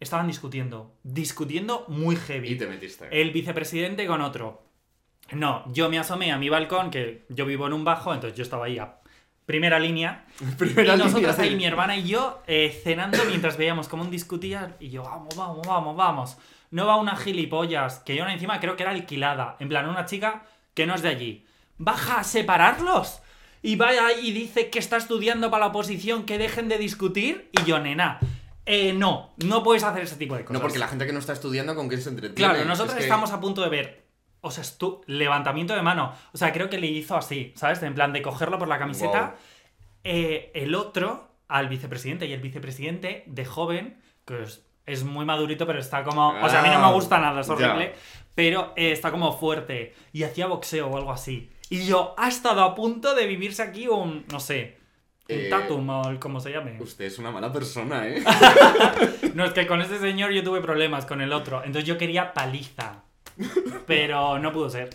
Estaban 0.00 0.28
discutiendo, 0.28 0.94
discutiendo 1.02 1.84
muy 1.88 2.14
heavy. 2.14 2.52
Y 2.52 2.56
te 2.56 2.68
metiste. 2.68 3.08
El 3.10 3.32
vicepresidente 3.32 4.06
con 4.06 4.20
otro. 4.20 4.62
No, 5.32 5.64
yo 5.72 5.90
me 5.90 5.98
asomé 5.98 6.32
a 6.32 6.38
mi 6.38 6.48
balcón, 6.48 6.90
que 6.90 7.26
yo 7.28 7.44
vivo 7.44 7.66
en 7.66 7.72
un 7.72 7.84
bajo, 7.84 8.14
entonces 8.14 8.36
yo 8.36 8.42
estaba 8.42 8.66
ahí 8.66 8.78
a 8.78 8.97
primera 9.48 9.78
línea. 9.78 10.26
Primera 10.58 10.94
y 10.94 10.98
nosotros 10.98 11.22
línea, 11.22 11.42
ahí, 11.42 11.48
sí. 11.48 11.56
mi 11.56 11.64
hermana 11.64 11.96
y 11.96 12.06
yo, 12.06 12.42
eh, 12.46 12.78
cenando 12.84 13.18
mientras 13.24 13.56
veíamos 13.56 13.88
cómo 13.88 14.04
discutían. 14.04 14.76
Y 14.78 14.90
yo, 14.90 15.02
vamos, 15.02 15.34
vamos, 15.34 15.66
vamos, 15.66 15.96
vamos. 15.96 16.36
No 16.70 16.86
va 16.86 16.96
una 16.96 17.16
gilipollas, 17.16 18.00
que 18.00 18.14
yo 18.14 18.26
encima 18.28 18.60
creo 18.60 18.76
que 18.76 18.82
era 18.82 18.92
alquilada. 18.92 19.56
En 19.58 19.70
plan, 19.70 19.88
una 19.88 20.04
chica 20.04 20.42
que 20.74 20.86
no 20.86 20.94
es 20.94 21.00
de 21.00 21.08
allí. 21.08 21.46
Baja 21.78 22.20
a 22.20 22.24
separarlos. 22.24 23.22
Y 23.62 23.76
va 23.76 23.88
ahí 23.88 24.28
y 24.28 24.32
dice 24.32 24.68
que 24.68 24.78
está 24.78 24.98
estudiando 24.98 25.50
para 25.50 25.64
la 25.64 25.70
oposición, 25.70 26.24
que 26.26 26.36
dejen 26.36 26.68
de 26.68 26.76
discutir. 26.76 27.48
Y 27.58 27.64
yo, 27.64 27.78
nena, 27.78 28.20
eh, 28.66 28.92
no, 28.92 29.32
no 29.38 29.62
puedes 29.62 29.82
hacer 29.82 30.02
ese 30.02 30.16
tipo 30.16 30.36
de 30.36 30.44
cosas. 30.44 30.52
No, 30.52 30.60
porque 30.60 30.78
la 30.78 30.88
gente 30.88 31.06
que 31.06 31.12
no 31.14 31.20
está 31.20 31.32
estudiando, 31.32 31.74
¿con 31.74 31.88
quién 31.88 32.02
se 32.02 32.10
entretiene? 32.10 32.52
Claro, 32.52 32.68
nosotros 32.68 32.92
Es 32.92 32.98
que- 32.98 33.04
estamos 33.04 33.32
a 33.32 33.40
punto 33.40 33.62
de 33.62 33.70
ver. 33.70 34.07
O 34.40 34.50
sea, 34.50 34.62
estu- 34.64 35.02
levantamiento 35.06 35.74
de 35.74 35.82
mano. 35.82 36.12
O 36.32 36.36
sea, 36.38 36.52
creo 36.52 36.70
que 36.70 36.78
le 36.78 36.86
hizo 36.86 37.16
así, 37.16 37.52
¿sabes? 37.56 37.82
En 37.82 37.94
plan 37.94 38.12
de 38.12 38.22
cogerlo 38.22 38.58
por 38.58 38.68
la 38.68 38.78
camiseta. 38.78 39.20
Wow. 39.30 39.36
Eh, 40.04 40.50
el 40.54 40.74
otro, 40.74 41.28
al 41.48 41.68
vicepresidente. 41.68 42.26
Y 42.26 42.32
el 42.32 42.40
vicepresidente, 42.40 43.24
de 43.26 43.44
joven, 43.44 43.98
que 44.24 44.42
es, 44.44 44.64
es 44.86 45.04
muy 45.04 45.24
madurito, 45.24 45.66
pero 45.66 45.78
está 45.80 46.04
como. 46.04 46.28
O 46.40 46.48
sea, 46.48 46.60
a 46.60 46.62
mí 46.62 46.68
no 46.68 46.78
me 46.78 46.86
Ah, 46.86 46.92
gusta 46.92 47.18
nada, 47.18 47.40
es 47.40 47.48
horrible. 47.48 47.92
ya. 47.94 48.00
Pero 48.34 48.72
eh, 48.76 48.92
está 48.92 49.10
como 49.10 49.36
fuerte. 49.36 49.94
Y 50.12 50.22
hacía 50.22 50.46
boxeo 50.46 50.86
o 50.88 50.96
algo 50.96 51.10
así. 51.12 51.50
Y 51.70 51.84
yo, 51.86 52.14
ha 52.16 52.28
estado 52.28 52.62
a 52.62 52.74
punto 52.74 53.14
de 53.14 53.26
vivirse 53.26 53.62
aquí 53.62 53.88
un. 53.88 54.24
No 54.30 54.38
sé. 54.40 54.78
Un 55.28 55.36
Eh, 55.36 55.48
tatum 55.50 55.86
o 55.90 56.08
el- 56.08 56.18
como 56.20 56.40
se 56.40 56.52
llame. 56.52 56.80
Usted 56.80 57.04
es 57.06 57.18
una 57.18 57.30
mala 57.30 57.52
persona, 57.52 58.06
¿eh? 58.08 58.22
No, 59.34 59.44
es 59.44 59.52
que 59.52 59.66
con 59.66 59.80
este 59.82 59.98
señor 59.98 60.30
yo 60.30 60.42
tuve 60.42 60.60
problemas 60.62 61.04
con 61.04 61.20
el 61.20 61.32
otro. 61.32 61.58
Entonces 61.64 61.84
yo 61.84 61.98
quería 61.98 62.32
paliza. 62.32 63.02
Pero 63.86 64.38
no 64.38 64.52
pudo 64.52 64.70
ser. 64.70 64.90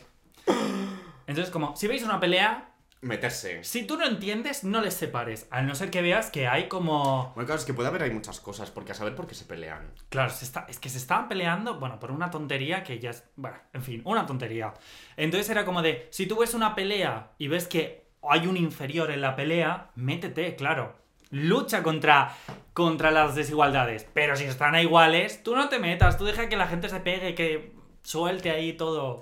Entonces, 1.27 1.51
como, 1.51 1.75
si 1.75 1.87
veis 1.87 2.03
una 2.03 2.19
pelea, 2.19 2.69
Meterse. 3.01 3.63
si 3.63 3.85
tú 3.85 3.97
no 3.97 4.05
entiendes, 4.05 4.63
no 4.63 4.81
les 4.81 4.93
separes. 4.93 5.47
A 5.51 5.61
no 5.61 5.75
ser 5.75 5.91
que 5.91 6.01
veas 6.01 6.29
que 6.31 6.47
hay 6.47 6.67
como. 6.67 7.33
Bueno, 7.35 7.45
claro, 7.45 7.59
es 7.59 7.65
que 7.65 7.73
puede 7.73 7.89
haber 7.89 8.03
hay 8.03 8.11
muchas 8.11 8.39
cosas, 8.39 8.71
porque 8.71 8.93
a 8.93 8.95
saber 8.95 9.15
por 9.15 9.27
qué 9.27 9.35
se 9.35 9.45
pelean. 9.45 9.91
Claro, 10.09 10.29
se 10.29 10.45
está... 10.45 10.65
es 10.69 10.79
que 10.79 10.89
se 10.89 10.97
estaban 10.97 11.27
peleando, 11.27 11.79
bueno, 11.79 11.99
por 11.99 12.11
una 12.11 12.31
tontería 12.31 12.83
que 12.83 12.99
ya 12.99 13.09
es. 13.09 13.23
Bueno, 13.35 13.57
en 13.73 13.83
fin, 13.83 14.01
una 14.05 14.25
tontería. 14.25 14.73
Entonces 15.17 15.49
era 15.49 15.65
como 15.65 15.81
de, 15.81 16.07
si 16.11 16.27
tú 16.27 16.37
ves 16.37 16.53
una 16.53 16.75
pelea 16.75 17.31
y 17.37 17.47
ves 17.47 17.67
que 17.67 18.07
hay 18.21 18.47
un 18.47 18.55
inferior 18.55 19.11
en 19.11 19.21
la 19.21 19.35
pelea, 19.35 19.91
métete, 19.95 20.55
claro. 20.55 20.95
Lucha 21.29 21.81
contra, 21.83 22.35
contra 22.73 23.11
las 23.11 23.35
desigualdades. 23.35 24.07
Pero 24.13 24.35
si 24.35 24.45
están 24.45 24.75
a 24.75 24.81
iguales, 24.81 25.43
tú 25.43 25.55
no 25.55 25.67
te 25.67 25.79
metas, 25.79 26.17
tú 26.17 26.25
deja 26.25 26.47
que 26.47 26.55
la 26.55 26.67
gente 26.67 26.89
se 26.89 26.99
pegue, 26.99 27.35
que 27.35 27.72
suelte 28.03 28.51
ahí 28.51 28.73
todo. 28.73 29.21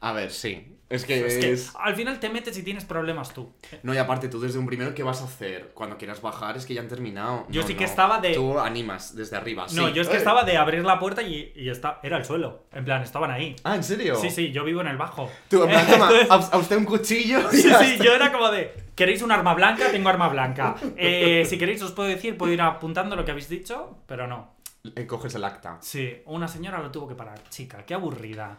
A 0.00 0.12
ver, 0.12 0.30
sí. 0.30 0.74
Es 0.90 1.04
que 1.04 1.26
Es 1.26 1.34
es... 1.34 1.70
que 1.70 1.78
al 1.80 1.94
final 1.96 2.18
te 2.18 2.30
metes 2.30 2.56
y 2.56 2.62
tienes 2.62 2.86
problemas 2.86 3.34
tú. 3.34 3.52
No, 3.82 3.92
y 3.92 3.98
aparte, 3.98 4.28
tú 4.28 4.40
desde 4.40 4.58
un 4.58 4.64
primero, 4.64 4.94
¿qué 4.94 5.02
vas 5.02 5.20
a 5.20 5.24
hacer? 5.24 5.72
Cuando 5.74 5.98
quieras 5.98 6.22
bajar, 6.22 6.56
es 6.56 6.64
que 6.64 6.72
ya 6.72 6.80
han 6.80 6.88
terminado. 6.88 7.44
Yo 7.50 7.60
No, 7.60 7.66
sí 7.66 7.74
que 7.74 7.84
no. 7.84 7.90
estaba 7.90 8.20
de- 8.22 8.32
Tú 8.32 8.58
animas 8.58 9.14
desde 9.14 9.36
arriba. 9.36 9.66
No, 9.74 9.88
sí. 9.88 9.92
yo 9.92 10.00
es 10.00 10.08
que 10.08 10.16
estaba 10.16 10.44
de 10.44 10.56
abrir 10.56 10.82
la 10.84 10.98
puerta 10.98 11.20
y, 11.20 11.52
y 11.54 11.68
está, 11.68 12.00
era 12.02 12.16
el 12.16 12.24
suelo. 12.24 12.62
En 12.72 12.86
plan, 12.86 13.02
estaban 13.02 13.30
ahí. 13.30 13.54
Ah, 13.64 13.74
¿en 13.76 13.84
serio? 13.84 14.16
Sí, 14.16 14.30
sí, 14.30 14.50
yo 14.50 14.64
vivo 14.64 14.80
en 14.80 14.86
el 14.86 14.96
bajo. 14.96 15.30
Tú, 15.50 15.64
en 15.64 15.68
plan, 15.68 15.86
toma, 15.86 16.08
a, 16.30 16.56
usted 16.56 16.76
un 16.78 16.86
cuchillo. 16.86 17.50
Sí, 17.50 17.60
sí, 17.62 17.68
está. 17.68 18.04
yo 18.04 18.14
era 18.14 18.32
como 18.32 18.50
de, 18.50 18.72
¿queréis 18.94 19.20
un 19.20 19.30
arma 19.30 19.52
blanca? 19.52 19.90
Tengo 19.90 20.08
arma 20.08 20.28
blanca. 20.30 20.74
Eh, 20.96 21.44
si 21.46 21.58
queréis 21.58 21.82
os 21.82 21.92
puedo 21.92 22.08
decir, 22.08 22.38
puedo 22.38 22.50
ir 22.50 22.62
apuntando 22.62 23.14
lo 23.14 23.26
que 23.26 23.32
habéis 23.32 23.50
dicho, 23.50 23.98
pero 24.06 24.26
no. 24.26 24.54
Eh, 24.96 25.06
Coges 25.06 25.34
el 25.34 25.44
acta. 25.44 25.78
Sí, 25.80 26.22
una 26.26 26.48
señora 26.48 26.78
lo 26.80 26.90
tuvo 26.90 27.08
que 27.08 27.14
parar. 27.14 27.42
Chica, 27.48 27.84
qué 27.84 27.94
aburrida. 27.94 28.58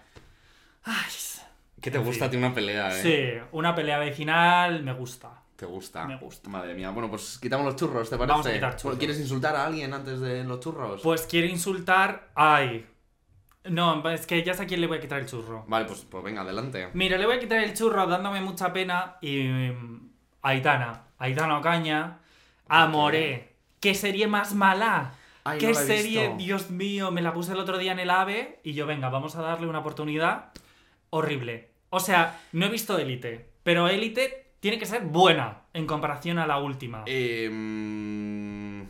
Ay, 0.83 1.11
¿Qué 1.81 1.91
te 1.91 1.97
En 1.97 2.03
gusta 2.03 2.25
a 2.25 2.29
ti 2.29 2.35
una 2.37 2.53
pelea, 2.53 2.89
eh? 2.89 3.01
sí, 3.01 3.47
una 3.53 3.73
pelea 3.73 3.99
vecinal 3.99 4.83
me 4.83 4.91
gusta. 4.93 5.29
¿Te 5.55 5.65
gusta? 5.65 6.05
Me 6.05 6.17
gusta. 6.17 6.49
Madre 6.49 6.73
mía. 6.73 6.89
Bueno, 6.91 7.09
pues 7.09 7.37
quitamos 7.41 7.65
los 7.65 7.75
churros, 7.75 8.09
¿te 8.09 8.17
parece? 8.17 8.31
Vamos 8.31 8.47
a 8.47 8.53
quitar 8.53 8.75
churros. 8.75 8.97
¿Quieres 8.97 9.19
insultar 9.19 9.55
a 9.55 9.65
alguien 9.65 9.93
antes 9.93 10.19
de 10.19 10.43
los 10.43 10.59
churros? 10.59 11.01
Pues 11.01 11.21
quiere 11.23 11.47
insultar. 11.47 12.29
Ay. 12.35 12.85
No, 13.65 14.07
es 14.09 14.25
que 14.25 14.41
ya 14.43 14.53
sé 14.53 14.63
a 14.63 14.65
quién 14.67 14.79
le 14.81 14.87
voy 14.87 14.97
a 14.97 15.01
quitar 15.01 15.19
el 15.19 15.25
churro. 15.25 15.65
Vale, 15.67 15.85
pues, 15.85 16.05
pues 16.09 16.23
venga, 16.23 16.41
adelante. 16.41 16.89
Mira, 16.93 17.17
le 17.17 17.25
voy 17.25 17.35
a 17.35 17.39
quitar 17.39 17.59
el 17.59 17.73
churro 17.73 18.07
dándome 18.07 18.39
mucha 18.41 18.71
pena 18.71 19.17
y. 19.21 19.43
mm, 19.47 20.09
Aitana. 20.41 21.03
Aitana 21.17 21.57
Ocaña. 21.59 22.19
Amoré. 22.67 23.53
¿Qué 23.81 23.95
serie 23.95 24.27
más 24.27 24.53
mala? 24.53 25.13
Ay, 25.43 25.59
¿Qué 25.59 25.67
no 25.69 25.73
serie? 25.75 26.33
Dios 26.37 26.69
mío, 26.69 27.11
me 27.11 27.21
la 27.21 27.33
puse 27.33 27.53
el 27.53 27.59
otro 27.59 27.77
día 27.77 27.91
en 27.91 27.99
el 27.99 28.09
AVE 28.09 28.59
y 28.63 28.73
yo, 28.73 28.85
venga, 28.85 29.09
vamos 29.09 29.35
a 29.35 29.41
darle 29.41 29.67
una 29.67 29.79
oportunidad. 29.79 30.51
Horrible. 31.09 31.69
O 31.89 31.99
sea, 31.99 32.39
no 32.51 32.65
he 32.67 32.69
visto 32.69 32.97
Élite, 32.99 33.49
pero 33.63 33.87
Élite 33.87 34.53
tiene 34.59 34.77
que 34.77 34.85
ser 34.85 35.03
buena 35.03 35.61
en 35.73 35.87
comparación 35.87 36.37
a 36.37 36.45
la 36.45 36.59
última. 36.59 37.03
Eh, 37.07 37.49
mm, 37.51 38.81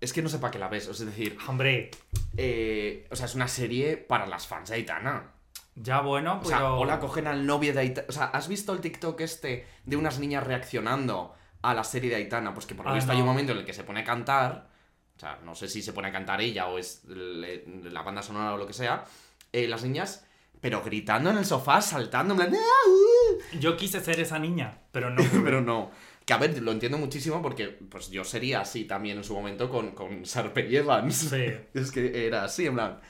es 0.00 0.12
que 0.12 0.22
no 0.22 0.28
sé 0.28 0.38
para 0.38 0.50
qué 0.52 0.58
la 0.58 0.68
ves, 0.68 0.86
es 0.88 0.98
decir, 1.04 1.36
Hombre, 1.48 1.90
eh, 2.36 3.06
o 3.10 3.16
sea, 3.16 3.26
es 3.26 3.34
una 3.34 3.48
serie 3.48 3.96
para 3.96 4.26
las 4.26 4.46
fans 4.46 4.68
de 4.70 4.76
Aitana. 4.76 5.32
ya 5.74 6.00
bueno, 6.00 6.40
O 6.42 6.46
sea, 6.46 6.58
pero. 6.58 6.78
o 6.78 6.84
la 6.84 6.98
cogen 7.00 7.26
al 7.26 7.44
novio 7.46 7.72
de 7.74 7.80
Aitana. 7.80 8.06
O 8.08 8.12
sea, 8.12 8.24
¿has 8.26 8.48
visto 8.48 8.72
el 8.72 8.80
TikTok 8.80 9.20
este 9.20 9.66
de 9.84 9.96
unas 9.96 10.18
niñas 10.18 10.44
reaccionando 10.44 11.34
a 11.62 11.74
la 11.74 11.84
serie 11.84 12.08
de 12.10 12.16
Aitana? 12.16 12.54
Pues 12.54 12.64
que 12.66 12.74
por 12.74 12.86
lo 12.86 12.92
Ah, 12.92 12.94
visto 12.94 13.12
hay 13.12 13.20
un 13.20 13.26
momento 13.26 13.52
en 13.52 13.58
el 13.58 13.64
que 13.66 13.74
se 13.74 13.84
pone 13.84 14.00
a 14.00 14.04
cantar. 14.04 14.68
O 15.16 15.18
sea, 15.20 15.38
no 15.44 15.54
sé 15.54 15.68
si 15.68 15.80
se 15.82 15.92
pone 15.92 16.08
a 16.08 16.12
cantar 16.12 16.40
ella 16.40 16.66
o 16.68 16.78
es 16.78 17.04
le- 17.06 17.64
la 17.90 18.02
banda 18.02 18.22
sonora 18.22 18.54
o 18.54 18.58
lo 18.58 18.66
que 18.66 18.72
sea. 18.72 19.04
eh, 19.52 19.66
las 19.68 19.82
niñas, 19.84 20.26
pero 20.60 20.82
gritando 20.82 21.30
en 21.30 21.38
el 21.38 21.44
sofá, 21.46 21.80
saltando, 21.80 22.34
en 22.34 22.38
plan. 22.40 22.54
"Ah, 22.54 22.88
uh". 22.90 23.58
Yo 23.58 23.76
quise 23.76 24.00
ser 24.00 24.20
esa 24.20 24.38
niña, 24.38 24.78
pero 24.92 25.08
no. 25.10 25.16
Pero 25.50 25.60
no. 25.62 25.90
Que 26.26 26.32
a 26.34 26.38
ver, 26.38 26.60
lo 26.60 26.72
entiendo 26.72 26.98
muchísimo 26.98 27.40
porque 27.40 27.68
pues 27.68 28.10
yo 28.10 28.24
sería 28.24 28.60
así 28.60 28.84
también 28.84 29.16
en 29.18 29.24
su 29.24 29.32
momento 29.34 29.70
con, 29.70 29.92
con 29.92 30.22
Sharpay 30.24 30.74
Evans. 30.76 31.14
Sí. 31.30 31.46
Es 31.74 31.90
que 31.92 32.26
era 32.26 32.44
así, 32.44 32.66
en 32.66 32.74
plan. 32.74 33.00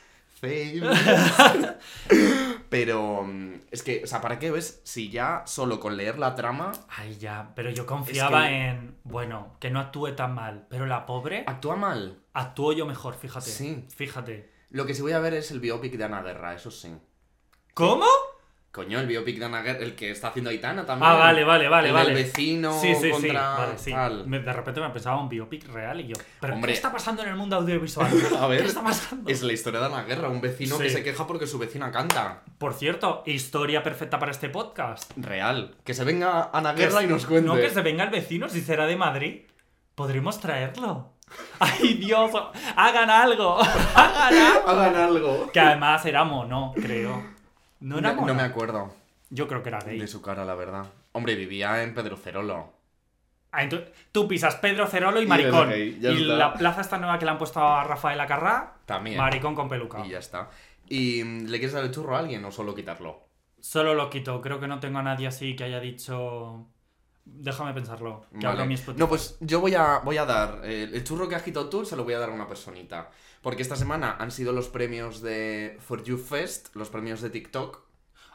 Famous. 0.41 0.99
Pero 2.69 3.23
mm, 3.23 3.55
es 3.71 3.83
que, 3.83 4.03
o 4.05 4.07
sea, 4.07 4.21
¿para 4.21 4.39
qué 4.39 4.51
ves 4.51 4.81
si 4.85 5.11
ya 5.11 5.43
solo 5.47 5.79
con 5.81 5.97
leer 5.97 6.19
la 6.19 6.35
trama 6.35 6.73
Ay, 6.89 7.17
ya, 7.17 7.53
pero 7.55 7.71
yo 7.71 7.87
confiaba 7.87 8.45
Es 8.47 8.51
que- 8.51 8.67
en. 8.69 8.97
Bueno, 9.05 9.57
que 9.61 9.71
no 9.71 9.81
actúe 9.81 10.13
tan 10.17 10.35
mal. 10.35 10.67
Pero 10.69 10.87
la 10.87 11.07
pobre 11.07 11.45
actúa 11.47 11.77
mal? 11.77 12.19
actuó 12.35 12.73
yo 12.73 12.87
mejor, 12.87 13.15
fíjate. 13.15 13.51
Sí. 13.51 13.85
Fíjate. 13.95 14.51
Lo 14.71 14.85
que 14.85 14.95
sí 14.95 15.03
voy 15.03 15.13
a 15.13 15.21
ver 15.21 15.35
es 15.35 15.51
el 15.53 15.61
biopic 15.61 15.95
de 15.97 16.05
Ana 16.05 16.23
Guerra, 16.23 16.55
eso 16.55 16.71
sí. 16.71 16.95
¿Cómo? 17.73 18.07
Coño, 18.77 19.01
el 19.01 19.07
biopic 19.07 19.39
de 19.39 19.47
Ana 19.47 19.63
Guerra, 19.63 19.79
el 19.79 19.95
que 19.95 20.11
está 20.11 20.29
haciendo 20.29 20.51
Aitana 20.51 20.85
también. 20.85 21.11
Ah, 21.11 21.15
vale, 21.15 21.45
vale, 21.45 21.67
vale, 21.67 21.89
El 21.89 21.95
vale. 21.95 22.13
del 22.15 22.25
vecino 22.25 22.79
sí, 22.79 22.95
sí, 22.95 23.05
sí. 23.05 23.11
contra 23.11 23.57
Vale, 23.57 23.79
sí. 23.79 23.95
Me- 24.27 24.41
de 24.41 24.53
repente 24.53 24.83
me 24.83 24.91
pensaba 24.91 25.19
un 25.19 25.31
biopic 25.31 25.67
real 25.73 25.99
y 26.03 26.09
yo. 26.09 26.15
¿Pero 26.41 26.53
Hombre. 26.57 26.69
qué 26.73 26.77
está 26.77 26.93
pasando 26.93 27.23
en 27.23 27.31
el 27.31 27.37
mundo 27.37 27.57
audiovisual? 27.57 28.07
A 28.39 28.47
ver, 28.47 28.61
¿Qué 28.61 28.67
está 28.67 28.83
pasando? 28.85 29.31
es 29.31 29.43
la 29.43 29.55
historia 29.55 29.81
de 29.81 29.87
Ana 29.87 30.03
Guerra, 30.05 30.29
un 30.29 30.43
vecino 30.43 30.77
que 30.77 30.91
Sí. 30.91 30.97
se 30.97 31.03
queja 31.03 31.27
porque 31.27 31.47
su 31.47 31.59
vecina 31.59 31.91
canta. 31.91 32.43
Por 32.59 32.75
cierto, 32.75 33.23
historia 33.25 33.83
perfecta 33.83 34.19
para 34.19 34.31
este 34.31 34.51
podcast. 34.51 35.11
Real. 35.17 35.75
Que 35.83 35.95
se 35.95 36.05
venga 36.05 36.51
Ana 36.53 36.75
Guerra 36.75 37.03
y 37.03 37.07
nos 37.07 37.25
cuente. 37.25 37.49
No, 37.49 37.55
que 37.57 37.71
se 37.71 37.81
venga 37.81 38.05
el 38.05 38.11
vecino, 38.11 38.47
si 38.51 38.61
será 38.61 38.85
de 38.85 38.97
Madrid. 38.97 39.41
Podremos 39.95 40.39
traerlo. 40.39 41.15
¡Ay, 41.59 41.95
Dios! 41.95 42.31
¡Hagan 42.77 43.09
algo! 43.09 43.59
¡Hagan 43.95 44.35
algo! 44.35 44.69
Hagan 44.69 44.97
algo. 44.97 45.51
Que 45.51 45.61
además 45.61 46.05
era 46.05 46.25
mono, 46.25 46.75
creo. 46.77 47.35
No 47.81 47.99
era 47.99 48.13
No, 48.15 48.35
me 48.35 48.43
acuerdo 48.43 48.93
Yo 49.31 49.47
creo 49.49 49.63
que 49.63 49.69
era 49.71 49.81
gay. 49.81 49.99
de 49.99 50.07
su 50.07 50.23
cara, 50.23 50.45
la 50.45 50.55
verdad. 50.55 50.87
Hombre, 51.13 51.35
vivía 51.35 51.83
en 51.83 51.95
Pedro 51.95 52.17
Cerolo. 52.17 52.73
Ah, 53.53 53.63
entonces, 53.63 53.89
tú 54.13 54.29
pisas 54.29 54.57
Pedro 54.57 54.87
Cerolo 54.87 55.21
y 55.21 55.25
Y 55.25 55.27
maricón. 55.27 55.73
y 55.75 55.93
la 56.25 56.53
plaza 56.55 56.81
esta 56.83 56.99
nueva 56.99 57.19
que 57.19 57.25
le 57.25 57.31
han 57.31 57.39
puesto 57.39 57.61
a 57.61 57.85
Rafael 57.85 58.21
Acarrá, 58.21 58.75
También. 58.85 59.17
maricón 59.17 59.55
con 59.55 59.69
peluca. 59.69 60.05
Y 60.05 60.11
ya 60.11 60.19
está. 60.19 60.51
¿Y 60.89 61.23
mm, 61.25 61.47
le 61.47 61.59
quieres 61.59 61.73
dar 61.73 61.85
el 61.85 61.91
churro 61.91 62.17
a 62.17 62.19
alguien 62.19 62.45
o 62.45 62.53
solo 62.53 62.75
quitarlo? 62.75 63.27
Solo 63.61 63.95
lo 63.95 64.11
quito. 64.11 64.41
Creo 64.43 64.61
que 64.61 64.69
no 64.69 64.79
tengo 64.79 64.99
a 64.99 65.03
nadie 65.03 65.27
así 65.27 65.57
que 65.57 65.65
haya 65.65 65.81
dicho. 65.81 66.67
Déjame 67.25 67.73
pensarlo. 67.73 68.27
Que 68.39 68.47
Vale. 68.47 68.67
mi. 68.67 68.77
No, 68.97 69.09
pues 69.09 69.37
yo 69.41 69.61
voy 69.61 69.75
a, 69.75 69.99
voy 69.99 70.17
a 70.19 70.25
dar. 70.27 70.61
eh, 70.65 70.89
el 70.93 71.03
churro 71.03 71.29
que 71.29 71.35
has 71.35 71.43
quitado 71.43 71.69
tú 71.69 71.85
se 71.85 71.97
lo 71.97 72.05
voy 72.05 72.15
a 72.15 72.19
dar 72.21 72.29
a 72.29 72.33
una 72.33 72.47
personita. 72.47 73.11
Porque 73.47 73.63
esta 73.63 73.77
semana 73.77 74.17
han 74.19 74.33
sido 74.33 74.53
los 74.53 74.67
premios 74.67 75.23
de 75.23 75.79
For 75.87 76.03
You 76.03 76.19
Fest, 76.19 76.75
los 76.75 76.89
premios 76.91 77.21
de 77.21 77.31
TikTok. 77.31 77.81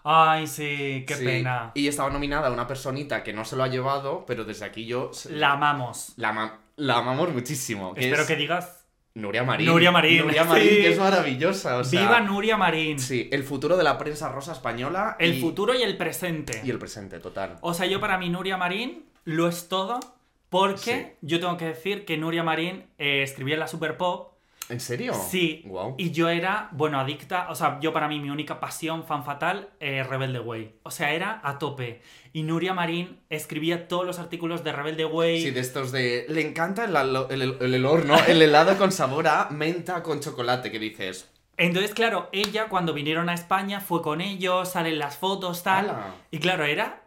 Ay, 0.06 0.48
sí, 0.48 1.04
qué 1.06 1.16
Sí, 1.16 1.26
pena. 1.26 1.72
Y 1.76 1.90
estaba 1.90 2.10
nominada 2.10 2.50
una 2.50 2.66
personita 2.66 3.22
que 3.22 3.34
no 3.34 3.44
se 3.44 3.58
lo 3.58 3.64
ha 3.64 3.68
llevado, 3.68 4.24
pero 4.26 4.46
desde 4.46 4.64
aquí 4.64 4.86
yo. 4.86 5.12
La 5.30 5.52
amamos. 5.52 6.14
la, 6.16 6.30
ama- 6.30 6.60
la 6.78 7.00
amamos 7.00 7.30
muchísimo. 7.34 7.94
que 7.94 8.06
Espero 8.06 8.22
es 8.22 8.28
que 8.30 8.38
digas. 8.38 8.86
Nuria 9.16 9.44
Marín. 9.44 9.68
Nuria 9.68 9.92
Marín, 9.92 10.22
Nuria 10.24 10.46
Marín, 10.46 10.70
sí. 10.70 10.76
que 10.78 10.92
es 10.94 10.98
maravillosa. 10.98 11.76
O 11.80 11.84
sea, 11.84 12.00
¡Viva 12.04 12.22
Nuria 12.22 12.56
Marín! 12.56 12.98
Sí, 12.98 13.28
el 13.34 13.44
futuro 13.44 13.76
de 13.76 13.84
la 13.84 13.98
prensa 13.98 14.30
rosa 14.30 14.54
española. 14.54 15.18
El 15.20 15.34
y- 15.36 15.42
futuro 15.42 15.74
y 15.76 15.84
el 15.84 15.98
presente. 15.98 16.62
Y 16.64 16.70
el 16.70 16.80
presente, 16.80 17.20
total. 17.20 17.58
O 17.60 17.74
sea, 17.74 17.86
yo 17.86 18.00
para 18.00 18.18
mí 18.18 18.30
Nuria 18.30 18.56
Marín 18.56 19.04
lo 19.26 19.50
es 19.50 19.68
todo 19.68 20.00
porque 20.48 20.78
Sí. 20.80 21.18
yo 21.22 21.42
tengo 21.42 21.58
que 21.58 21.66
decir 21.66 22.06
que 22.06 22.16
Nuria 22.16 22.44
Marín 22.44 22.86
eh, 22.98 23.24
escribía 23.24 23.56
en 23.56 23.60
la 23.60 23.68
Super 23.68 23.98
Pop. 23.98 24.31
¿En 24.72 24.80
serio? 24.80 25.14
Sí. 25.14 25.64
Wow. 25.68 25.96
Y 25.98 26.12
yo 26.12 26.30
era, 26.30 26.70
bueno, 26.72 27.00
adicta. 27.00 27.48
O 27.50 27.56
sea, 27.56 27.80
yo 27.82 27.92
para 27.92 28.08
mí 28.08 28.20
mi 28.20 28.30
única 28.30 28.60
pasión, 28.60 29.04
fan 29.04 29.26
fatal, 29.26 29.70
eh, 29.80 30.04
Rebelde 30.04 30.40
Way. 30.40 30.76
O 30.84 30.92
sea, 30.92 31.14
era 31.14 31.42
a 31.44 31.60
tope. 31.60 32.02
Y 32.34 32.44
Nuria 32.44 32.74
Marín 32.74 33.20
escribía 33.30 33.88
todos 33.88 34.06
los 34.06 34.18
artículos 34.18 34.64
de 34.64 34.72
Rebelde 34.72 35.06
Way. 35.06 35.42
Sí, 35.42 35.52
de 35.52 35.60
estos 35.60 35.92
de. 35.92 36.26
Le 36.30 36.42
encanta 36.42 36.86
el, 36.86 36.96
el, 36.96 37.42
el, 37.42 37.58
el 37.60 37.86
olor, 37.86 38.06
¿no? 38.06 38.18
El 38.26 38.42
helado 38.42 38.78
con 38.78 38.92
sabor 38.92 39.28
a 39.28 39.50
menta 39.50 40.02
con 40.04 40.22
chocolate, 40.22 40.72
que 40.72 40.80
dices. 40.80 41.30
Entonces, 41.58 41.94
claro, 41.94 42.30
ella 42.32 42.70
cuando 42.70 42.94
vinieron 42.94 43.30
a 43.30 43.34
España 43.34 43.82
fue 43.82 44.02
con 44.02 44.22
ellos, 44.22 44.72
salen 44.72 44.98
las 44.98 45.18
fotos, 45.18 45.62
tal. 45.64 45.96
Y 46.32 46.40
claro, 46.40 46.64
era, 46.66 47.04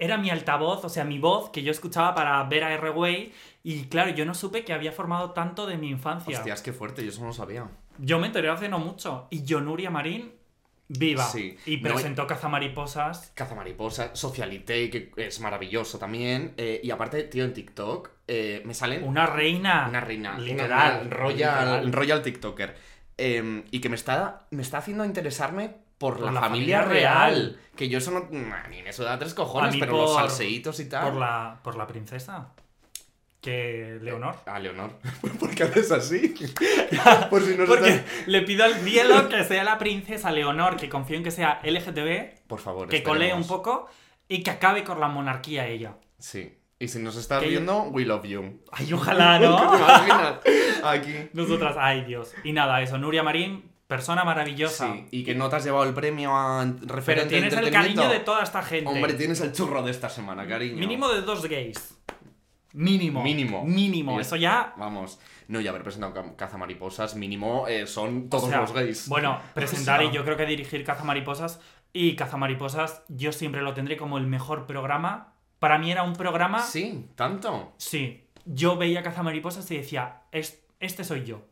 era 0.00 0.16
mi 0.16 0.30
altavoz, 0.30 0.82
o 0.84 0.88
sea, 0.88 1.04
mi 1.04 1.18
voz 1.18 1.50
que 1.50 1.62
yo 1.62 1.70
escuchaba 1.70 2.14
para 2.14 2.42
ver 2.44 2.64
a 2.64 2.72
R-Way. 2.74 3.32
Y 3.62 3.84
claro, 3.84 4.10
yo 4.10 4.24
no 4.24 4.34
supe 4.34 4.64
que 4.64 4.72
había 4.72 4.92
formado 4.92 5.32
tanto 5.32 5.66
de 5.66 5.76
mi 5.76 5.90
infancia. 5.90 6.38
Hostias, 6.38 6.62
qué 6.62 6.72
fuerte, 6.72 7.02
yo 7.04 7.10
eso 7.10 7.20
no 7.20 7.28
lo 7.28 7.32
sabía. 7.34 7.68
Yo 7.98 8.18
me 8.18 8.26
enteré 8.28 8.48
hace 8.48 8.68
no 8.70 8.78
mucho. 8.78 9.28
Y 9.30 9.44
yo, 9.44 9.60
Nuria 9.60 9.90
Marín, 9.90 10.32
viva. 10.88 11.24
Sí. 11.24 11.58
Y 11.66 11.76
No, 11.76 11.90
presentó 11.92 12.26
Cazamariposas. 12.26 13.32
Cazamariposa, 13.34 14.16
Socialité, 14.16 14.88
que 14.88 15.12
es 15.16 15.38
maravilloso 15.40 15.98
también. 15.98 16.54
eh, 16.56 16.80
y 16.82 16.90
aparte, 16.90 17.22
tío, 17.24 17.44
en 17.44 17.52
TikTok 17.52 18.10
eh, 18.26 18.62
me 18.64 18.72
salen. 18.72 19.04
Una 19.04 19.26
reina. 19.26 19.86
Una 19.86 20.00
reina. 20.00 20.38
Literal. 20.38 21.02
una 21.06 21.10
royal, 21.14 21.64
literal. 21.84 21.92
royal 21.92 22.22
TikToker. 22.22 22.74
Eh, 23.18 23.64
y 23.70 23.80
que 23.80 23.90
me 23.90 23.96
está, 23.96 24.46
me 24.50 24.62
está 24.62 24.78
haciendo 24.78 25.04
interesarme 25.04 25.74
por, 26.00 26.14
Por 26.16 26.24
la, 26.24 26.32
la 26.32 26.40
familia, 26.40 26.80
familia 26.80 27.00
real. 27.02 27.34
real. 27.34 27.60
Que 27.76 27.88
yo 27.90 27.98
eso 27.98 28.10
no. 28.10 28.26
nah, 28.30 28.66
Ni 28.68 28.82
me 28.82 28.90
da 28.90 29.18
tres 29.18 29.34
cojones, 29.34 29.68
A 29.68 29.74
mí 29.74 29.80
pero 29.80 29.92
los 29.92 30.14
salseitos 30.14 30.80
y 30.80 30.88
tal. 30.88 31.10
Por 31.10 31.20
la, 31.20 31.60
por 31.62 31.76
la 31.76 31.86
princesa. 31.86 32.54
Que 33.40 33.98
Leonor. 34.02 34.34
A 34.46 34.58
Leonor. 34.58 34.92
¿Por 35.38 35.54
qué 35.54 35.64
haces 35.64 35.92
así? 35.92 36.34
por 37.30 37.42
si 37.42 37.54
no 37.56 37.66
Porque 37.66 38.02
le 38.26 38.42
pido 38.42 38.64
al 38.64 38.74
cielo 38.76 39.28
que 39.28 39.44
sea 39.44 39.62
la 39.62 39.78
princesa 39.78 40.30
Leonor, 40.30 40.76
que 40.76 40.88
confío 40.88 41.16
en 41.18 41.22
que 41.22 41.30
sea 41.30 41.60
LGTB, 41.62 42.46
Por 42.46 42.60
favor, 42.60 42.88
que 42.88 43.02
colee 43.02 43.32
un 43.32 43.40
esperemos. 43.42 43.46
poco 43.48 43.88
y 44.26 44.42
que 44.42 44.50
acabe 44.50 44.84
con 44.84 45.00
la 45.00 45.08
monarquía 45.08 45.66
ella. 45.66 45.96
Sí. 46.18 46.56
Y 46.78 46.88
si 46.88 46.98
nos 46.98 47.16
estás 47.16 47.42
viendo, 47.42 47.82
we 47.84 48.06
love 48.06 48.24
you. 48.24 48.62
Ay, 48.72 48.90
ojalá, 48.94 49.38
¿Te 49.40 49.46
¿no? 49.46 49.76
imaginas? 49.76 50.34
Aquí. 50.82 51.14
Nosotras, 51.34 51.76
ay 51.78 52.04
Dios. 52.06 52.32
Y 52.42 52.52
nada, 52.52 52.80
eso, 52.80 52.96
Nuria 52.96 53.22
Marín, 53.22 53.69
persona 53.90 54.24
maravillosa. 54.24 54.92
Sí. 54.94 55.06
Y 55.10 55.24
que 55.24 55.34
no 55.34 55.50
te 55.50 55.56
has 55.56 55.64
llevado 55.64 55.84
el 55.84 55.92
premio 55.92 56.34
a 56.34 56.64
Pero 56.80 56.94
referente 56.94 57.28
tienes 57.34 57.54
de 57.54 57.60
el 57.60 57.70
cariño 57.70 58.08
de 58.08 58.20
toda 58.20 58.42
esta 58.42 58.62
gente. 58.62 58.88
Hombre, 58.88 59.12
tienes 59.14 59.40
el 59.42 59.52
churro 59.52 59.82
de 59.82 59.90
esta 59.90 60.08
semana, 60.08 60.46
cariño. 60.48 60.76
Mínimo 60.78 61.08
de 61.08 61.20
dos 61.22 61.44
gays. 61.46 61.96
Mínimo. 62.72 63.22
Mínimo. 63.22 63.64
Mínimo. 63.64 64.16
Y 64.16 64.22
Eso 64.22 64.36
ya. 64.36 64.74
Vamos. 64.76 65.18
No, 65.48 65.60
y 65.60 65.66
haber 65.66 65.82
presentado 65.82 66.14
ca- 66.14 66.36
Cazamariposas, 66.36 67.16
mínimo 67.16 67.66
eh, 67.66 67.86
son 67.88 68.28
todos 68.30 68.44
o 68.44 68.48
sea, 68.48 68.60
los 68.60 68.72
gays. 68.72 69.08
Bueno, 69.08 69.40
presentar 69.54 69.98
O 70.00 70.02
sea, 70.04 70.10
y 70.10 70.14
yo 70.14 70.24
creo 70.24 70.36
que 70.36 70.46
dirigir 70.46 70.84
Cazamariposas. 70.84 71.60
Y 71.92 72.14
Cazamariposas, 72.14 73.02
yo 73.08 73.32
siempre 73.32 73.62
lo 73.62 73.74
tendré 73.74 73.96
como 73.96 74.18
el 74.18 74.26
mejor 74.28 74.66
programa. 74.66 75.34
Para 75.58 75.78
mí 75.78 75.90
era 75.90 76.04
un 76.04 76.14
programa. 76.14 76.62
Sí, 76.62 77.06
tanto. 77.16 77.74
Sí. 77.76 78.24
Yo 78.44 78.76
veía 78.76 79.02
Cazamariposas 79.02 79.68
y 79.72 79.76
decía, 79.78 80.22
"Es- 80.30 80.62
este 80.78 81.02
soy 81.02 81.24
yo. 81.24 81.42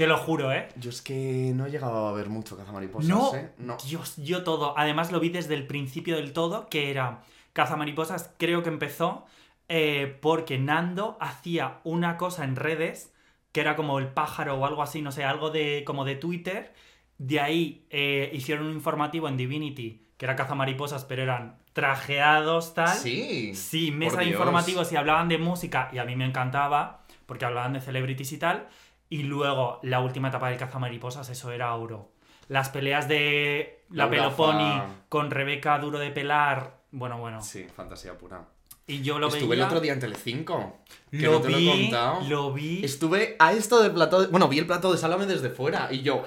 Te 0.00 0.06
lo 0.06 0.16
juro, 0.16 0.50
¿eh? 0.50 0.66
Yo 0.76 0.88
es 0.88 1.02
que 1.02 1.52
no 1.54 1.66
he 1.66 1.70
llegado 1.70 2.08
a 2.08 2.12
ver 2.12 2.30
mucho 2.30 2.56
Cazamariposas, 2.56 3.06
No, 3.06 3.34
¿eh? 3.34 3.50
No. 3.58 3.76
Dios, 3.86 4.16
yo 4.16 4.44
todo. 4.44 4.72
Además 4.78 5.12
lo 5.12 5.20
vi 5.20 5.28
desde 5.28 5.52
el 5.52 5.66
principio 5.66 6.16
del 6.16 6.32
todo, 6.32 6.70
que 6.70 6.90
era 6.90 7.20
Cazamariposas, 7.52 8.34
creo 8.38 8.62
que 8.62 8.70
empezó 8.70 9.26
eh, 9.68 10.16
porque 10.22 10.56
Nando 10.56 11.18
hacía 11.20 11.80
una 11.84 12.16
cosa 12.16 12.44
en 12.44 12.56
redes, 12.56 13.12
que 13.52 13.60
era 13.60 13.76
como 13.76 13.98
el 13.98 14.08
pájaro 14.08 14.54
o 14.54 14.64
algo 14.64 14.82
así, 14.82 15.02
no 15.02 15.12
sé, 15.12 15.22
algo 15.22 15.50
de 15.50 15.84
como 15.84 16.06
de 16.06 16.16
Twitter. 16.16 16.72
De 17.18 17.38
ahí 17.38 17.86
eh, 17.90 18.30
hicieron 18.32 18.68
un 18.68 18.72
informativo 18.72 19.28
en 19.28 19.36
Divinity, 19.36 20.06
que 20.16 20.24
era 20.24 20.34
Cazamariposas, 20.34 21.04
pero 21.04 21.24
eran 21.24 21.58
trajeados, 21.74 22.72
tal. 22.72 22.88
Sí. 22.88 23.54
Sí, 23.54 23.90
mesa 23.90 24.20
de 24.20 24.28
informativos 24.28 24.90
y 24.92 24.96
hablaban 24.96 25.28
de 25.28 25.36
música 25.36 25.90
y 25.92 25.98
a 25.98 26.06
mí 26.06 26.16
me 26.16 26.24
encantaba 26.24 27.04
porque 27.26 27.44
hablaban 27.44 27.74
de 27.74 27.82
celebrities 27.82 28.32
y 28.32 28.38
tal. 28.38 28.66
Y 29.10 29.24
luego 29.24 29.78
la 29.82 30.00
última 30.00 30.28
etapa 30.28 30.48
del 30.48 30.58
cazamariposas, 30.58 31.28
eso 31.28 31.50
era 31.52 31.74
oro. 31.74 32.12
las 32.48 32.68
peleas 32.70 33.06
de 33.08 33.84
la 33.90 34.08
Peloponi 34.08 34.82
con 35.08 35.30
Rebeca 35.30 35.78
Duro 35.78 35.98
de 35.98 36.10
Pelar. 36.10 36.78
Bueno, 36.92 37.18
bueno. 37.18 37.42
Sí, 37.42 37.66
fantasía 37.76 38.16
pura. 38.16 38.44
Y 38.86 39.02
yo 39.02 39.18
lo 39.20 39.28
Estuve 39.28 39.50
veía. 39.50 39.62
el 39.64 39.66
otro 39.68 39.80
día 39.80 39.92
en 39.92 40.00
Telecinco. 40.00 40.78
Que 41.12 41.18
Lo 41.18 41.32
no 41.32 41.40
te 41.42 41.50
lo 41.50 41.56
he 41.56 41.60
vi, 41.60 41.68
contado. 41.82 42.20
lo 42.28 42.52
vi. 42.52 42.84
Estuve 42.84 43.36
a 43.38 43.52
esto 43.52 43.80
del 43.82 43.92
plato 43.92 44.20
de... 44.20 44.26
Bueno, 44.28 44.48
vi 44.48 44.58
el 44.58 44.66
plato 44.66 44.90
de 44.90 44.98
Salame 44.98 45.26
desde 45.26 45.50
fuera 45.50 45.88
y 45.92 46.02
yo... 46.02 46.24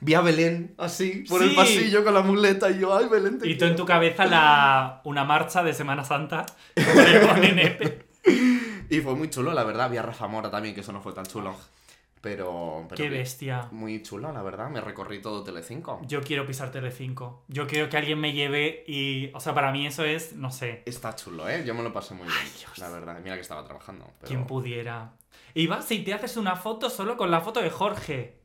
Vi 0.00 0.14
a 0.14 0.20
Belén 0.20 0.74
así, 0.78 1.24
por 1.28 1.42
el 1.42 1.54
pasillo 1.56 2.04
con 2.04 2.14
la 2.14 2.22
muleta 2.22 2.70
y 2.70 2.78
yo, 2.78 2.96
ay, 2.96 3.06
Belén, 3.08 3.38
te 3.38 3.48
Y 3.48 3.58
tú 3.58 3.64
en 3.64 3.70
quiero". 3.70 3.76
tu 3.76 3.84
cabeza 3.86 4.26
la, 4.26 5.00
una 5.04 5.24
marcha 5.24 5.62
de 5.64 5.74
Semana 5.74 6.04
Santa 6.04 6.46
con 6.74 7.44
el. 7.44 8.04
Y 8.90 9.00
fue 9.00 9.14
muy 9.16 9.28
chulo, 9.28 9.52
la 9.52 9.64
verdad. 9.64 9.90
Vi 9.90 9.96
a 9.96 10.02
Rafa 10.02 10.28
Mora 10.28 10.50
también, 10.52 10.72
que 10.74 10.82
eso 10.82 10.92
no 10.92 11.00
fue 11.00 11.12
tan 11.12 11.26
chulo. 11.26 11.52
Pero... 12.20 12.86
pero 12.88 12.96
Qué 12.96 13.08
bestia. 13.08 13.68
Muy 13.70 14.02
chulo, 14.02 14.32
la 14.32 14.42
verdad. 14.42 14.68
Me 14.68 14.80
recorrí 14.80 15.20
todo 15.20 15.42
Telecinco. 15.44 16.00
Yo 16.06 16.22
quiero 16.22 16.46
pisar 16.46 16.70
Telecinco. 16.70 17.44
Yo 17.48 17.66
quiero 17.66 17.88
que 17.88 17.96
alguien 17.96 18.20
me 18.20 18.32
lleve 18.32 18.84
y... 18.86 19.30
O 19.34 19.40
sea, 19.40 19.54
para 19.54 19.72
mí 19.72 19.86
eso 19.86 20.04
es, 20.04 20.34
no 20.34 20.50
sé, 20.50 20.82
Está 20.86 21.14
chulo, 21.14 21.48
¿eh? 21.48 21.64
Yo 21.64 21.74
me 21.74 21.82
lo 21.82 21.92
pasé 21.92 22.14
muy 22.14 22.26
bien, 22.26 22.36
la 22.78 22.88
verdad. 22.90 23.20
Mira 23.22 23.34
que 23.34 23.42
estaba 23.42 23.64
trabajando. 23.64 24.06
Pero... 24.20 24.28
quién 24.28 24.46
pudiera. 24.46 25.12
Y 25.54 25.66
vas 25.66 25.90
y 25.90 26.00
te 26.00 26.14
haces 26.14 26.36
una 26.36 26.56
foto 26.56 26.90
solo 26.90 27.16
con 27.16 27.30
la 27.30 27.40
foto 27.40 27.60
de 27.60 27.70
Jorge. 27.70 28.37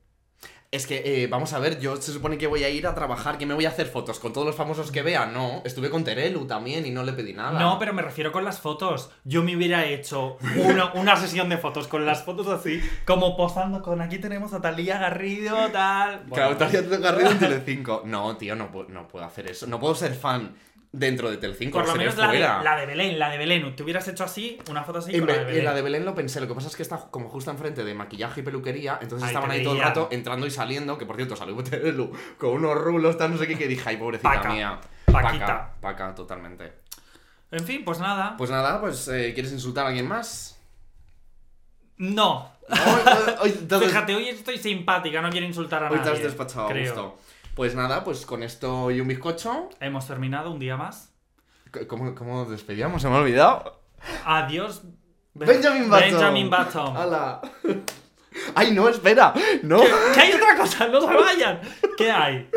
Es 0.74 0.88
que, 0.88 1.04
eh, 1.06 1.28
vamos 1.28 1.54
a 1.54 1.60
ver, 1.60 1.80
yo 1.80 1.98
se 1.98 2.12
supone 2.12 2.36
que 2.40 2.48
voy 2.48 2.64
a 2.64 2.70
ir 2.70 2.88
a 2.88 2.96
trabajar, 2.96 3.38
que 3.38 3.46
me 3.46 3.54
voy 3.54 3.66
a 3.66 3.70
hacer 3.70 3.86
fotos 3.86 4.18
con 4.18 4.34
todos 4.34 4.48
los 4.48 4.56
famosos 4.56 4.90
que 4.92 5.04
vea. 5.04 5.28
No, 5.28 5.62
estuve 5.66 5.92
con 5.92 6.04
Terelu 6.04 6.48
también 6.48 6.84
y 6.88 6.90
no 6.90 7.04
le 7.04 7.14
pedí 7.14 7.32
nada. 7.32 7.60
No, 7.60 7.78
pero 7.78 7.94
me 7.94 8.02
refiero 8.02 8.32
con 8.32 8.44
las 8.44 8.60
fotos. 8.60 9.12
Yo 9.24 9.44
me 9.44 9.56
hubiera 9.56 9.86
hecho 9.86 10.38
una, 10.56 10.92
una 10.94 11.16
sesión 11.16 11.48
de 11.50 11.60
fotos 11.60 11.88
con 11.88 12.08
las 12.08 12.24
fotos 12.24 12.48
así, 12.48 12.82
como 13.06 13.38
posando 13.38 13.84
con 13.84 14.02
aquí 14.02 14.18
tenemos 14.18 14.52
a 14.54 14.62
Talía 14.62 14.98
Garrido, 14.98 15.56
tal. 15.72 16.24
Claro, 16.34 16.58
Talía 16.58 16.82
Garrido 16.82 17.30
en 17.30 17.38
Telecinco. 17.38 18.02
No, 18.06 18.36
tío, 18.38 18.56
no, 18.56 18.72
no 18.90 19.08
puedo 19.08 19.26
hacer 19.26 19.52
eso. 19.52 19.68
No 19.68 19.80
puedo 19.80 19.94
ser 19.94 20.16
fan 20.16 20.56
dentro 20.96 21.30
de 21.32 21.38
Telecinco. 21.38 21.80
por 21.80 21.88
lo 21.88 21.96
menos 21.96 22.16
la 22.18 22.32
de, 22.32 22.40
la 22.40 22.76
de 22.78 22.86
Belén, 22.86 23.18
la 23.20 23.30
de 23.32 23.38
Belén. 23.40 23.76
Te 23.76 23.82
hubieras 23.84 24.08
hecho 24.08 24.24
así, 24.24 24.60
una 24.70 24.84
foto 24.84 25.00
así 25.00 25.12
En, 25.14 25.22
con 25.22 25.28
la 25.30 25.34
de 25.34 25.40
Be- 25.40 25.46
Belén. 25.46 25.60
en 25.60 25.66
la 25.66 25.74
de 25.74 25.82
Belén 25.82 26.06
lo 26.06 26.14
pensé, 26.16 26.40
lo 26.40 26.48
que 26.48 26.54
pasa 26.54 26.68
es 26.68 26.76
que 26.76 26.84
está 26.84 26.98
como 27.10 27.30
justo 27.30 27.50
enfrente 27.52 27.84
de 27.84 27.94
maquillaje 27.96 28.42
y 28.42 28.44
peluquería, 28.44 29.00
entonces 29.02 29.24
Ay, 29.28 29.30
estaban 29.34 29.50
te 29.50 29.56
ahí 29.58 29.64
todo 29.64 29.74
el 29.76 29.82
rato 29.82 30.08
entrando 30.12 30.46
y 30.46 30.52
saliendo, 30.52 30.98
que 30.98 31.06
por 31.08 31.16
cierto 31.16 31.36
salió 31.36 31.56
Terelu 31.64 32.12
con 32.38 32.52
unos 32.52 32.76
rulos, 32.78 33.18
tal, 33.18 33.32
no 33.32 33.38
sé 33.40 33.48
qué, 33.48 33.58
que 33.58 33.68
dije, 33.68 33.84
ay, 33.90 33.98
pobrecita 33.98 34.32
Paca. 34.32 34.50
mía. 34.54 34.80
Paquita. 35.12 35.46
Paca, 35.46 35.74
paca, 35.82 36.16
totalmente. 36.16 36.74
En 37.52 37.66
fin, 37.66 37.84
pues 37.84 38.00
nada. 38.00 38.36
Pues 38.38 38.50
nada, 38.52 38.80
pues, 38.80 39.08
eh, 39.10 39.32
¿quieres 39.34 39.52
insultar 39.52 39.86
a 39.86 39.90
alguien 39.90 40.08
más? 40.08 40.60
No. 41.98 42.52
Hoy, 42.70 42.78
hoy- 42.80 43.36
hoy 43.42 43.52
te 43.68 43.78
des- 43.80 43.88
Fíjate, 43.90 44.16
hoy 44.16 44.28
estoy 44.30 44.58
simpática, 44.58 45.22
no 45.22 45.30
quiero 45.30 45.46
insultar 45.46 45.84
a 45.84 45.88
hoy 45.90 45.98
te 46.00 46.06
nadie. 46.06 46.14
has 46.18 46.24
despachado 46.24 46.68
a 46.68 46.70
creo. 46.70 46.86
gusto. 46.94 47.20
Pues 47.56 47.76
nada, 47.76 48.04
pues 48.04 48.26
con 48.26 48.42
esto 48.44 48.90
y 48.92 49.00
un 49.00 49.08
bizcocho. 49.08 49.70
Hemos 49.80 50.08
terminado 50.08 50.52
un 50.52 50.60
día 50.60 50.76
más. 50.78 51.14
¿Cómo, 51.88 52.14
cómo 52.16 52.46
despedíamos? 52.46 53.02
Se 53.02 53.10
me 53.10 53.16
ha 53.16 53.20
olvidado. 53.20 53.80
Adiós. 54.26 54.82
Ben- 55.34 55.48
Benjamin 55.48 55.90
Button. 55.90 56.10
Benjamin 56.12 56.50
Button. 56.50 56.98
¡Hala! 56.98 57.42
¡Ay, 58.56 58.72
no, 58.72 58.90
espera! 58.90 59.34
¡No! 59.62 59.80
¿Qué 60.14 60.20
hay 60.20 60.34
otra 60.34 60.58
cosa? 60.58 60.88
¡No 60.88 61.00
se 61.02 61.14
vayan! 61.16 61.62
¿Qué 61.98 62.12
hay? 62.12 62.50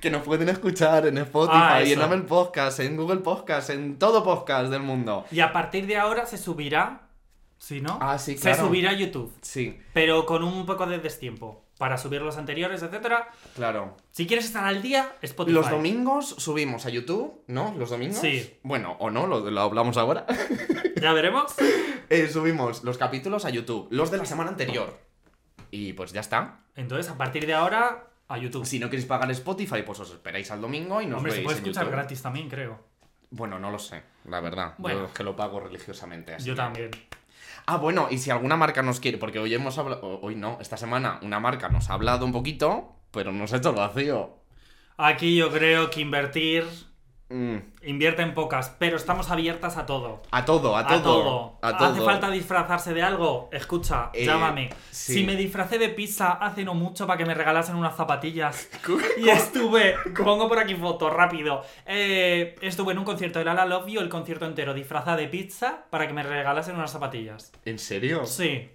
Que 0.00 0.08
nos 0.10 0.22
pueden 0.22 0.48
escuchar 0.48 1.06
en 1.06 1.18
Spotify, 1.18 1.56
Ah, 1.60 1.82
en. 1.82 2.00
Apple 2.00 2.22
Podcast, 2.22 2.78
en 2.80 2.96
Google 2.96 3.18
Podcast, 3.20 3.70
en 3.70 3.98
todo 3.98 4.22
podcast 4.22 4.70
del 4.70 4.82
mundo. 4.82 5.24
Y 5.32 5.40
a 5.40 5.52
partir 5.52 5.86
de 5.86 5.96
ahora 5.96 6.26
se 6.26 6.38
subirá. 6.38 7.08
¿Sí, 7.58 7.80
no? 7.80 7.98
Ah, 8.00 8.18
sí, 8.18 8.36
Se 8.36 8.42
claro. 8.50 8.66
subirá 8.66 8.90
a 8.90 8.94
YouTube. 8.94 9.32
Sí, 9.42 9.80
Pero 9.92 10.24
con 10.26 10.44
un 10.44 10.66
poco 10.66 10.86
de 10.86 10.98
destiempo. 10.98 11.63
Para 11.78 11.98
subir 11.98 12.22
los 12.22 12.36
anteriores, 12.36 12.82
etcétera. 12.82 13.28
claro. 13.56 13.96
Si 14.12 14.26
quieres 14.28 14.44
estar 14.46 14.64
al 14.64 14.80
día, 14.80 15.12
Spotify. 15.22 15.54
Los 15.54 15.70
domingos 15.70 16.28
subimos 16.38 16.86
a 16.86 16.90
YouTube, 16.90 17.42
¿no? 17.48 17.74
¿Los 17.76 17.90
domingos? 17.90 18.18
Sí. 18.18 18.58
Bueno, 18.62 18.96
o 19.00 19.10
no, 19.10 19.26
lo, 19.26 19.50
lo 19.50 19.60
hablamos 19.60 19.96
ahora. 19.96 20.24
¿Ya 21.00 21.12
veremos? 21.12 21.52
Eh, 22.10 22.28
subimos 22.28 22.84
los 22.84 22.96
capítulos 22.96 23.44
a 23.44 23.50
YouTube, 23.50 23.88
los 23.90 24.10
de 24.12 24.18
la 24.18 24.24
semana 24.24 24.50
anterior. 24.50 24.96
Y 25.72 25.94
pues 25.94 26.12
ya 26.12 26.20
está. 26.20 26.60
Entonces, 26.76 27.10
a 27.10 27.18
partir 27.18 27.44
de 27.46 27.54
ahora, 27.54 28.06
a 28.28 28.38
YouTube. 28.38 28.64
Si 28.64 28.78
no 28.78 28.88
queréis 28.88 29.06
pagar 29.06 29.28
Spotify, 29.32 29.82
pues 29.84 29.98
os 29.98 30.10
esperáis 30.12 30.50
al 30.52 30.60
domingo 30.60 31.02
y 31.02 31.06
nos 31.06 31.18
Hombre, 31.18 31.32
se 31.32 31.38
veis 31.38 31.44
puede 31.46 31.58
en 31.58 31.64
escuchar 31.64 31.84
YouTube. 31.86 31.96
gratis 31.96 32.22
también, 32.22 32.48
creo. 32.48 32.78
Bueno, 33.30 33.58
no 33.58 33.72
lo 33.72 33.80
sé, 33.80 34.00
la 34.28 34.38
verdad. 34.38 34.74
Bueno. 34.78 35.00
Yo 35.00 35.04
es 35.06 35.12
que 35.12 35.24
lo 35.24 35.34
pago 35.34 35.58
religiosamente. 35.58 36.34
así 36.36 36.46
Yo 36.46 36.54
que- 36.54 36.56
también. 36.56 36.90
Ah, 37.66 37.78
bueno, 37.78 38.08
y 38.10 38.18
si 38.18 38.30
alguna 38.30 38.56
marca 38.56 38.82
nos 38.82 39.00
quiere, 39.00 39.16
porque 39.18 39.38
hoy 39.38 39.54
hemos 39.54 39.78
hablado, 39.78 40.20
hoy 40.20 40.34
no, 40.34 40.58
esta 40.60 40.76
semana 40.76 41.18
una 41.22 41.40
marca 41.40 41.68
nos 41.70 41.88
ha 41.88 41.94
hablado 41.94 42.26
un 42.26 42.32
poquito, 42.32 42.96
pero 43.10 43.32
nos 43.32 43.52
ha 43.52 43.56
hecho 43.56 43.70
el 43.70 43.76
vacío. 43.76 44.38
Aquí 44.96 45.36
yo 45.36 45.50
creo 45.50 45.90
que 45.90 46.00
invertir. 46.00 46.64
Mm, 47.34 47.56
Invierte 47.86 48.22
en 48.22 48.32
pocas, 48.32 48.74
pero 48.78 48.96
estamos 48.96 49.28
abiertas 49.30 49.76
a 49.76 49.84
todo. 49.86 50.22
A 50.30 50.44
todo, 50.44 50.76
a 50.76 50.80
A 50.80 50.86
todo. 50.86 51.02
todo. 51.02 51.58
A 51.62 51.76
todo. 51.76 51.88
¿Hace 51.88 52.00
falta 52.00 52.30
disfrazarse 52.30 52.94
de 52.94 53.02
algo? 53.02 53.48
Escucha, 53.52 54.10
Eh, 54.14 54.24
llámame. 54.24 54.70
sí. 54.90 55.14
Si 55.14 55.24
me 55.24 55.34
disfracé 55.34 55.78
de 55.78 55.88
pizza 55.88 56.30
hace 56.32 56.64
no 56.64 56.74
mucho 56.74 57.06
para 57.08 57.18
que 57.18 57.26
me 57.26 57.34
regalasen 57.34 57.74
unas 57.74 57.96
zapatillas. 57.96 58.70
y 59.18 59.28
estuve, 59.28 59.96
pongo 60.16 60.48
por 60.48 60.60
aquí 60.60 60.76
foto, 60.76 61.10
rápido. 61.10 61.62
Eh, 61.86 62.54
estuve 62.62 62.92
en 62.92 62.98
un 63.00 63.04
concierto 63.04 63.40
de 63.40 63.44
Lala 63.46 63.66
Love 63.66 63.88
You, 63.88 64.00
el 64.00 64.08
concierto 64.08 64.46
entero 64.46 64.72
disfrazada 64.72 65.16
de 65.16 65.26
pizza 65.26 65.84
para 65.90 66.06
que 66.06 66.12
me 66.14 66.22
regalasen 66.22 66.76
unas 66.76 66.92
zapatillas. 66.92 67.52
¿En 67.64 67.78
serio? 67.80 68.24
Sí. 68.26 68.70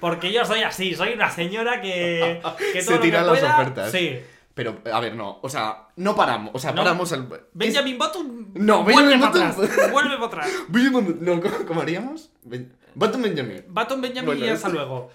Porque 0.00 0.32
yo 0.32 0.44
soy 0.46 0.62
así, 0.62 0.94
soy 0.94 1.12
una 1.12 1.30
señora 1.30 1.80
que. 1.82 2.40
que 2.72 2.80
Se 2.80 2.86
todo 2.86 2.96
lo 2.96 3.02
tira 3.02 3.20
que 3.20 3.26
las 3.26 3.38
pueda- 3.38 3.54
ofertas. 3.60 3.90
Sí. 3.92 4.20
Pero, 4.54 4.78
a 4.92 5.00
ver, 5.00 5.14
no, 5.14 5.38
o 5.42 5.48
sea, 5.48 5.88
no 5.96 6.14
paramos, 6.16 6.50
o 6.54 6.58
sea, 6.58 6.72
No. 6.72 6.82
paramos 6.82 7.10
el... 7.12 7.26
Benjamin 7.54 7.96
Button. 7.96 8.50
No, 8.54 8.82
vuelve 8.82 9.02
Benjamin 9.10 9.30
para 9.32 9.48
Button. 9.52 9.64
atrás. 9.70 9.92
Vuelve 9.92 10.14
para 10.16 10.26
atrás. 10.26 10.50
Benjamin- 10.68 11.18
No, 11.20 11.40
¿cómo, 11.40 11.56
cómo 11.66 11.80
haríamos? 11.80 12.30
Ben- 12.42 12.76
Button 12.94 13.22
Benjamin. 13.22 13.64
Baton 13.68 14.00
Benjamin 14.00 14.26
Bueno, 14.26 14.44
y 14.44 14.48
hasta 14.48 14.68
luego. 14.68 15.10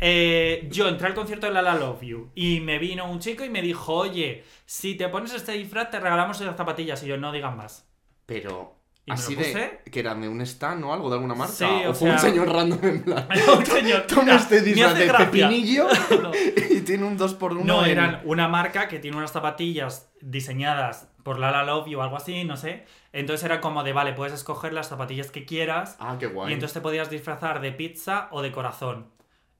Eh, 0.00 0.68
yo 0.70 0.88
entré 0.88 1.06
al 1.08 1.14
concierto 1.14 1.46
de 1.46 1.52
La 1.52 1.62
La 1.62 1.74
Love 1.74 2.02
You 2.02 2.30
y 2.34 2.60
me 2.60 2.78
vino 2.78 3.10
un 3.10 3.18
chico 3.20 3.44
y 3.44 3.50
me 3.50 3.60
dijo, 3.62 3.94
oye, 3.94 4.44
si 4.66 4.94
te 4.96 5.08
pones 5.08 5.32
este 5.34 5.52
disfraz 5.52 5.90
te 5.90 5.98
regalamos 6.00 6.40
las 6.40 6.56
zapatillas 6.56 7.02
y 7.02 7.06
yo 7.06 7.16
no 7.16 7.32
digan 7.32 7.56
más. 7.56 7.88
Pero, 8.26 8.79
¿Y 9.06 9.12
me 9.12 9.16
lo 9.16 9.22
así 9.22 9.34
puse? 9.34 9.58
de... 9.84 9.90
Que 9.90 10.00
eran 10.00 10.20
de 10.20 10.28
un 10.28 10.40
stand 10.42 10.84
o 10.84 10.92
algo, 10.92 11.08
de 11.08 11.14
alguna 11.16 11.34
marca. 11.34 11.52
Sí, 11.54 11.64
o 11.64 11.90
o 11.90 11.94
fue 11.94 12.10
un 12.10 12.18
señor 12.18 12.52
random 12.52 12.78
en 12.82 13.02
plan... 13.02 13.26
un 13.58 13.66
señor, 13.66 14.02
Toma 14.06 14.36
este 14.36 14.60
disfraz 14.60 14.94
de 14.98 15.06
gracia. 15.06 15.30
pepinillo 15.30 15.86
No. 16.22 16.30
y 16.70 16.80
tiene 16.82 17.04
un 17.04 17.18
2x1 17.18 17.62
No, 17.64 17.84
en- 17.84 17.90
eran 17.92 18.20
una 18.24 18.46
marca 18.48 18.88
que 18.88 18.98
tiene 18.98 19.16
unas 19.16 19.32
zapatillas 19.32 20.10
diseñadas 20.20 21.08
por 21.22 21.38
La 21.38 21.50
La 21.50 21.64
Love 21.64 21.96
o 21.96 22.02
algo 22.02 22.16
así, 22.16 22.44
no 22.44 22.56
sé. 22.56 22.84
Entonces 23.12 23.44
era 23.44 23.60
como 23.60 23.82
de, 23.84 23.92
vale, 23.92 24.12
puedes 24.12 24.32
escoger 24.34 24.72
las 24.72 24.88
zapatillas 24.88 25.30
que 25.30 25.44
quieras 25.44 25.96
Ah, 25.98 26.16
qué 26.18 26.26
guay. 26.26 26.50
y 26.50 26.54
entonces 26.54 26.74
te 26.74 26.80
podías 26.80 27.10
disfrazar 27.10 27.60
de 27.60 27.72
pizza 27.72 28.28
o 28.30 28.42
de 28.42 28.52
corazón. 28.52 29.08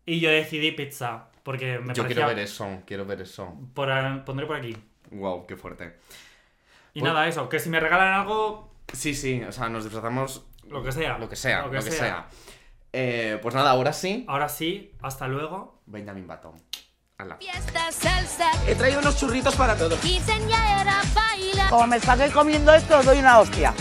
Y 0.07 0.21
yo 0.21 0.31
decidí 0.31 0.71
pizza 0.73 1.29
porque 1.43 1.79
me 1.79 1.93
Yo 1.95 2.03
parecía... 2.03 2.07
quiero 2.07 2.27
ver 2.29 2.39
eso, 2.39 2.69
quiero 2.87 3.05
ver 3.07 3.21
eso. 3.23 3.55
Por- 3.75 4.25
pondré 4.25 4.47
por 4.47 4.57
aquí. 4.57 4.77
Wow, 5.11 5.47
qué 5.47 5.57
fuerte. 5.57 5.97
Y 6.95 7.01
Pues- 7.01 7.13
nada, 7.13 7.27
eso, 7.29 7.49
que 7.49 7.59
si 7.59 7.69
me 7.69 7.81
regalan 7.81 8.13
algo, 8.21 8.70
Sí, 8.93 9.15
sí, 9.15 9.43
o 9.43 9.53
sea, 9.53 9.69
nos 9.69 9.85
disfrazamos 9.85 10.45
lo 10.69 10.83
que 10.83 10.93
sea. 10.93 11.19
lo 11.19 11.29
que 11.29 11.37
sea, 11.37 11.63
Lo 11.63 11.71
que 11.71 11.83
sea. 11.83 12.29
Eh, 12.93 13.39
pues 13.41 13.55
nada, 13.55 13.71
ahora 13.71 13.93
sí, 13.93 14.25
Ahora 14.29 14.49
sí, 14.49 14.93
hasta 15.01 15.29
luego. 15.29 15.81
Benjamin 15.87 16.27
Button. 16.27 16.55
Ala. 17.19 17.37
Fiesta 17.37 17.93
salsa, 17.93 18.51
He 18.67 18.75
traído 18.75 19.01
unos 19.01 19.17
churritos 19.19 19.55
para 19.55 19.77
todos. 19.77 19.99
quinceañera 20.01 21.01
baila. 21.15 21.69
Como 21.71 21.87
me 21.87 21.97
esté 21.97 22.31
comiendo 22.31 22.73
esto, 22.75 22.99
os 22.99 23.05
doy 23.05 23.19
una 23.19 23.39
hostia. 23.41 23.75